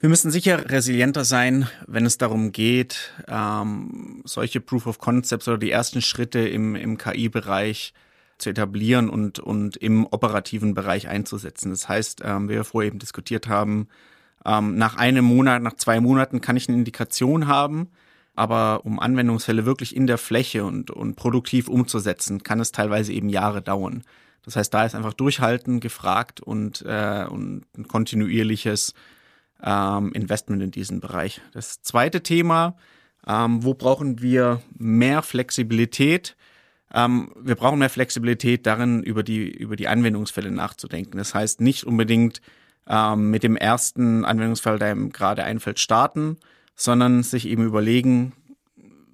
Wir 0.00 0.08
müssen 0.08 0.30
sicher 0.30 0.70
resilienter 0.70 1.24
sein, 1.24 1.68
wenn 1.86 2.06
es 2.06 2.16
darum 2.16 2.50
geht, 2.50 3.12
ähm, 3.28 4.22
solche 4.24 4.62
Proof 4.62 4.86
of 4.86 4.98
Concepts 4.98 5.48
oder 5.48 5.58
die 5.58 5.70
ersten 5.70 6.00
Schritte 6.00 6.48
im, 6.48 6.76
im 6.76 6.96
KI-Bereich 6.96 7.92
zu 8.38 8.50
etablieren 8.50 9.10
und, 9.10 9.38
und 9.38 9.76
im 9.76 10.06
operativen 10.06 10.72
Bereich 10.72 11.08
einzusetzen. 11.08 11.70
Das 11.70 11.90
heißt, 11.90 12.22
ähm, 12.24 12.48
wie 12.48 12.54
wir 12.54 12.64
vorher 12.64 12.88
eben 12.88 12.98
diskutiert 12.98 13.48
haben, 13.48 13.88
ähm, 14.44 14.76
nach 14.76 14.96
einem 14.96 15.24
Monat, 15.24 15.62
nach 15.62 15.74
zwei 15.74 16.00
Monaten 16.00 16.40
kann 16.40 16.56
ich 16.56 16.68
eine 16.68 16.78
Indikation 16.78 17.46
haben, 17.46 17.88
aber 18.34 18.84
um 18.84 19.00
Anwendungsfälle 19.00 19.64
wirklich 19.64 19.96
in 19.96 20.06
der 20.06 20.18
Fläche 20.18 20.64
und, 20.64 20.90
und 20.90 21.16
produktiv 21.16 21.68
umzusetzen, 21.68 22.42
kann 22.42 22.60
es 22.60 22.70
teilweise 22.70 23.12
eben 23.12 23.28
Jahre 23.28 23.62
dauern. 23.62 24.04
Das 24.44 24.56
heißt, 24.56 24.72
da 24.72 24.84
ist 24.84 24.94
einfach 24.94 25.14
Durchhalten 25.14 25.80
gefragt 25.80 26.40
und, 26.40 26.82
äh, 26.86 27.26
und 27.28 27.64
ein 27.76 27.88
kontinuierliches 27.88 28.94
ähm, 29.62 30.12
Investment 30.12 30.62
in 30.62 30.70
diesen 30.70 31.00
Bereich. 31.00 31.40
Das 31.52 31.82
zweite 31.82 32.22
Thema, 32.22 32.76
ähm, 33.26 33.64
wo 33.64 33.74
brauchen 33.74 34.22
wir 34.22 34.62
mehr 34.78 35.22
Flexibilität? 35.22 36.36
Ähm, 36.94 37.32
wir 37.40 37.56
brauchen 37.56 37.80
mehr 37.80 37.90
Flexibilität 37.90 38.66
darin, 38.66 39.02
über 39.02 39.24
die, 39.24 39.50
über 39.50 39.74
die 39.74 39.88
Anwendungsfälle 39.88 40.52
nachzudenken. 40.52 41.18
Das 41.18 41.34
heißt 41.34 41.60
nicht 41.60 41.84
unbedingt 41.84 42.40
ähm, 42.88 43.30
mit 43.30 43.42
dem 43.42 43.56
ersten 43.56 44.24
Anwendungsfall, 44.24 44.78
der 44.78 44.92
ihm 44.92 45.10
gerade 45.12 45.44
einfällt, 45.44 45.78
starten, 45.78 46.38
sondern 46.74 47.22
sich 47.22 47.48
eben 47.48 47.64
überlegen, 47.64 48.32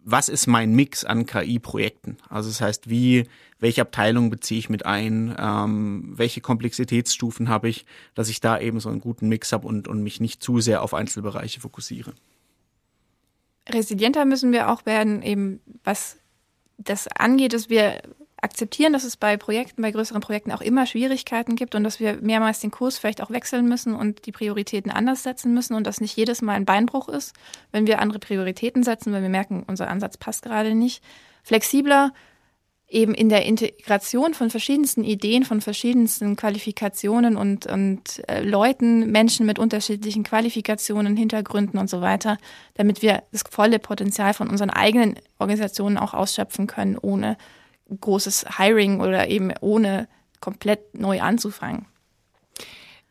was 0.04 0.28
ist 0.28 0.46
mein 0.46 0.74
Mix 0.74 1.04
an 1.04 1.26
KI-Projekten? 1.26 2.16
Also 2.28 2.48
das 2.48 2.60
heißt, 2.60 2.90
wie, 2.90 3.24
welche 3.60 3.82
Abteilung 3.82 4.30
beziehe 4.30 4.58
ich 4.58 4.68
mit 4.68 4.84
ein, 4.84 5.34
ähm, 5.38 6.12
welche 6.16 6.40
Komplexitätsstufen 6.40 7.48
habe 7.48 7.68
ich, 7.68 7.86
dass 8.14 8.28
ich 8.28 8.40
da 8.40 8.58
eben 8.58 8.80
so 8.80 8.88
einen 8.88 9.00
guten 9.00 9.28
Mix 9.28 9.52
habe 9.52 9.66
und, 9.66 9.86
und 9.86 10.02
mich 10.02 10.20
nicht 10.20 10.42
zu 10.42 10.60
sehr 10.60 10.82
auf 10.82 10.94
Einzelbereiche 10.94 11.60
fokussiere. 11.60 12.14
Resilienter 13.68 14.24
müssen 14.24 14.50
wir 14.50 14.70
auch 14.70 14.86
werden, 14.86 15.22
eben 15.22 15.60
was 15.84 16.18
das 16.78 17.06
angeht, 17.06 17.52
dass 17.52 17.70
wir 17.70 18.02
akzeptieren, 18.42 18.92
dass 18.92 19.04
es 19.04 19.16
bei 19.16 19.36
Projekten, 19.36 19.82
bei 19.82 19.92
größeren 19.92 20.20
Projekten 20.20 20.50
auch 20.50 20.60
immer 20.60 20.84
Schwierigkeiten 20.84 21.54
gibt 21.54 21.74
und 21.74 21.84
dass 21.84 22.00
wir 22.00 22.18
mehrmals 22.20 22.58
den 22.58 22.72
Kurs 22.72 22.98
vielleicht 22.98 23.22
auch 23.22 23.30
wechseln 23.30 23.68
müssen 23.68 23.94
und 23.94 24.26
die 24.26 24.32
Prioritäten 24.32 24.90
anders 24.90 25.22
setzen 25.22 25.54
müssen 25.54 25.74
und 25.74 25.86
dass 25.86 26.00
nicht 26.00 26.16
jedes 26.16 26.42
Mal 26.42 26.54
ein 26.54 26.64
Beinbruch 26.64 27.08
ist, 27.08 27.34
wenn 27.70 27.86
wir 27.86 28.00
andere 28.00 28.18
Prioritäten 28.18 28.82
setzen, 28.82 29.12
weil 29.12 29.22
wir 29.22 29.28
merken, 29.28 29.64
unser 29.66 29.88
Ansatz 29.88 30.16
passt 30.16 30.42
gerade 30.42 30.74
nicht. 30.74 31.04
Flexibler 31.44 32.12
eben 32.88 33.14
in 33.14 33.28
der 33.28 33.46
Integration 33.46 34.34
von 34.34 34.50
verschiedensten 34.50 35.04
Ideen, 35.04 35.44
von 35.44 35.60
verschiedensten 35.60 36.36
Qualifikationen 36.36 37.36
und, 37.36 37.66
und 37.66 38.28
äh, 38.28 38.42
Leuten, 38.42 39.10
Menschen 39.10 39.46
mit 39.46 39.58
unterschiedlichen 39.58 40.24
Qualifikationen, 40.24 41.16
Hintergründen 41.16 41.78
und 41.78 41.88
so 41.88 42.00
weiter, 42.00 42.38
damit 42.74 43.02
wir 43.02 43.22
das 43.30 43.44
volle 43.48 43.78
Potenzial 43.78 44.34
von 44.34 44.50
unseren 44.50 44.70
eigenen 44.70 45.14
Organisationen 45.38 45.96
auch 45.96 46.12
ausschöpfen 46.12 46.66
können, 46.66 46.98
ohne 47.00 47.38
großes 48.00 48.46
Hiring 48.58 49.00
oder 49.00 49.28
eben 49.28 49.52
ohne 49.60 50.08
komplett 50.40 50.98
neu 50.98 51.20
anzufangen. 51.20 51.86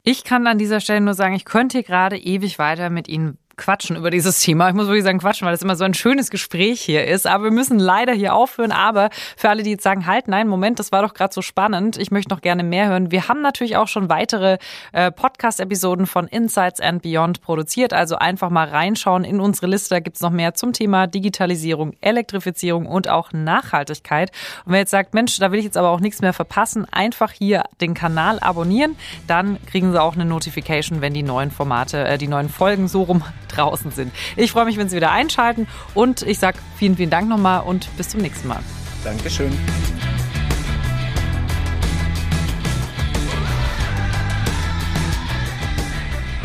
Ich 0.04 0.24
kann 0.24 0.48
an 0.48 0.58
dieser 0.58 0.80
Stelle 0.80 1.02
nur 1.02 1.14
sagen, 1.14 1.36
ich 1.36 1.46
könnte 1.46 1.84
gerade 1.84 2.18
ewig 2.18 2.58
weiter 2.58 2.90
mit 2.90 3.08
Ihnen 3.08 3.38
quatschen 3.58 3.96
über 3.96 4.10
dieses 4.10 4.40
Thema. 4.40 4.70
Ich 4.70 4.76
muss 4.76 4.88
wirklich 4.88 5.04
sagen 5.04 5.20
quatschen, 5.20 5.46
weil 5.46 5.54
das 5.54 5.62
immer 5.62 5.76
so 5.76 5.84
ein 5.84 5.94
schönes 5.94 6.30
Gespräch 6.30 6.82
hier 6.82 7.06
ist. 7.06 7.28
Aber 7.28 7.46
wir 7.46 7.52
müssen 7.52 7.80
leider 7.80 8.14
hier 8.14 8.34
aufhören. 8.34 8.72
Aber 8.72 9.10
für 9.38 9.50
alle, 9.50 9.64
die 9.64 9.72
jetzt 9.72 9.84
sagen, 9.84 10.06
halt, 10.06 10.28
nein, 10.28 10.48
Moment, 10.48 10.80
das 10.80 10.92
war 10.92 11.02
doch 11.02 11.14
gerade 11.14 11.34
so 11.34 11.42
spannend. 11.42 11.98
Ich 11.98 12.12
möchte 12.12 12.30
noch 12.30 12.42
gerne 12.42 12.64
mehr 12.64 12.88
hören. 12.88 13.12
Wir 13.12 13.28
haben 13.28 13.42
natürlich 13.42 13.78
auch 13.78 13.88
schon 13.88 14.10
weitere 14.10 14.58
äh, 14.94 15.12
Podcast-Episoden 15.12 16.06
von 16.06 16.28
Insights 16.28 16.80
and 16.80 17.02
Beyond 17.02 17.42
produziert. 17.42 17.94
Also 17.94 18.16
einfach 18.16 18.50
mal 18.50 18.68
reinschauen 18.68 19.24
in 19.24 19.40
unsere 19.40 19.68
Liste. 19.68 19.96
Da 19.96 20.00
gibt's 20.00 20.22
noch 20.22 20.32
mehr 20.32 20.54
zum 20.54 20.74
Thema 20.74 21.08
Digitalisierung, 21.08 21.94
Elektrifizierung 22.02 22.86
und 22.86 23.10
auch 23.10 23.32
Nachhaltigkeit. 23.34 24.32
Und 24.66 24.74
wer 24.74 24.80
jetzt 24.80 24.92
sagt, 24.92 25.14
Mensch, 25.14 25.38
da 25.40 25.52
will 25.52 25.60
ich 25.60 25.66
jetzt 25.66 25.78
aber 25.78 25.90
auch 25.90 26.00
nichts 26.00 26.22
mehr 26.22 26.34
verpassen, 26.34 26.88
einfach 26.92 27.32
hier 27.32 27.64
den 27.80 27.94
Kanal 27.94 28.40
abonnieren. 28.40 28.96
Dann 29.28 29.58
kriegen 29.66 29.92
Sie 29.92 30.02
auch 30.02 30.16
eine 30.16 30.26
Notification, 30.26 31.02
wenn 31.02 31.14
die 31.14 31.24
neuen 31.24 31.52
Formate, 31.52 32.06
äh, 32.06 32.18
die 32.18 32.28
neuen 32.28 32.50
Folgen 32.50 32.88
so 32.88 33.04
rum 33.04 33.24
draußen 33.52 33.92
sind. 33.92 34.14
Ich 34.36 34.52
freue 34.52 34.66
mich, 34.66 34.78
wenn 34.78 34.90
Sie 34.90 34.96
wieder 34.96 35.12
einschalten 35.12 35.68
und 35.94 36.22
ich 36.22 36.40
sage 36.40 36.58
vielen, 36.78 36.98
vielen 36.98 37.10
Dank 37.10 37.30
nochmal 37.30 37.62
und 37.62 37.96
bis 37.98 38.10
zum 38.10 38.22
nächsten 38.22 38.48
Mal. 38.48 38.60
Dankeschön. 39.04 39.52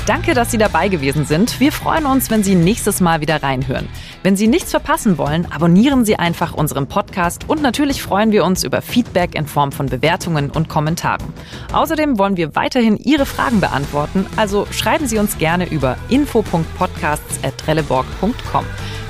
Danke, 0.06 0.34
dass 0.34 0.52
Sie 0.52 0.58
dabei 0.58 0.86
gewesen 0.86 1.26
sind. 1.26 1.58
Wir 1.58 1.72
freuen 1.72 2.06
uns, 2.06 2.30
wenn 2.30 2.44
Sie 2.44 2.54
nächstes 2.54 3.00
Mal 3.00 3.20
wieder 3.20 3.42
reinhören. 3.42 3.88
Wenn 4.26 4.34
Sie 4.34 4.48
nichts 4.48 4.72
verpassen 4.72 5.18
wollen, 5.18 5.46
abonnieren 5.52 6.04
Sie 6.04 6.16
einfach 6.16 6.52
unseren 6.52 6.88
Podcast 6.88 7.48
und 7.48 7.62
natürlich 7.62 8.02
freuen 8.02 8.32
wir 8.32 8.44
uns 8.44 8.64
über 8.64 8.82
Feedback 8.82 9.36
in 9.36 9.46
Form 9.46 9.70
von 9.70 9.86
Bewertungen 9.86 10.50
und 10.50 10.68
Kommentaren. 10.68 11.32
Außerdem 11.72 12.18
wollen 12.18 12.36
wir 12.36 12.56
weiterhin 12.56 12.96
Ihre 12.96 13.24
Fragen 13.24 13.60
beantworten, 13.60 14.26
also 14.34 14.66
schreiben 14.72 15.06
Sie 15.06 15.18
uns 15.18 15.38
gerne 15.38 15.70
über 15.70 15.96
info.podcasts.trelleborg.com. 16.08 18.64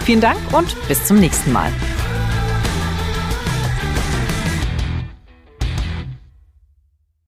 Vielen 0.05 0.21
Dank 0.21 0.37
und 0.53 0.77
bis 0.87 1.07
zum 1.07 1.19
nächsten 1.19 1.51
Mal. 1.51 1.73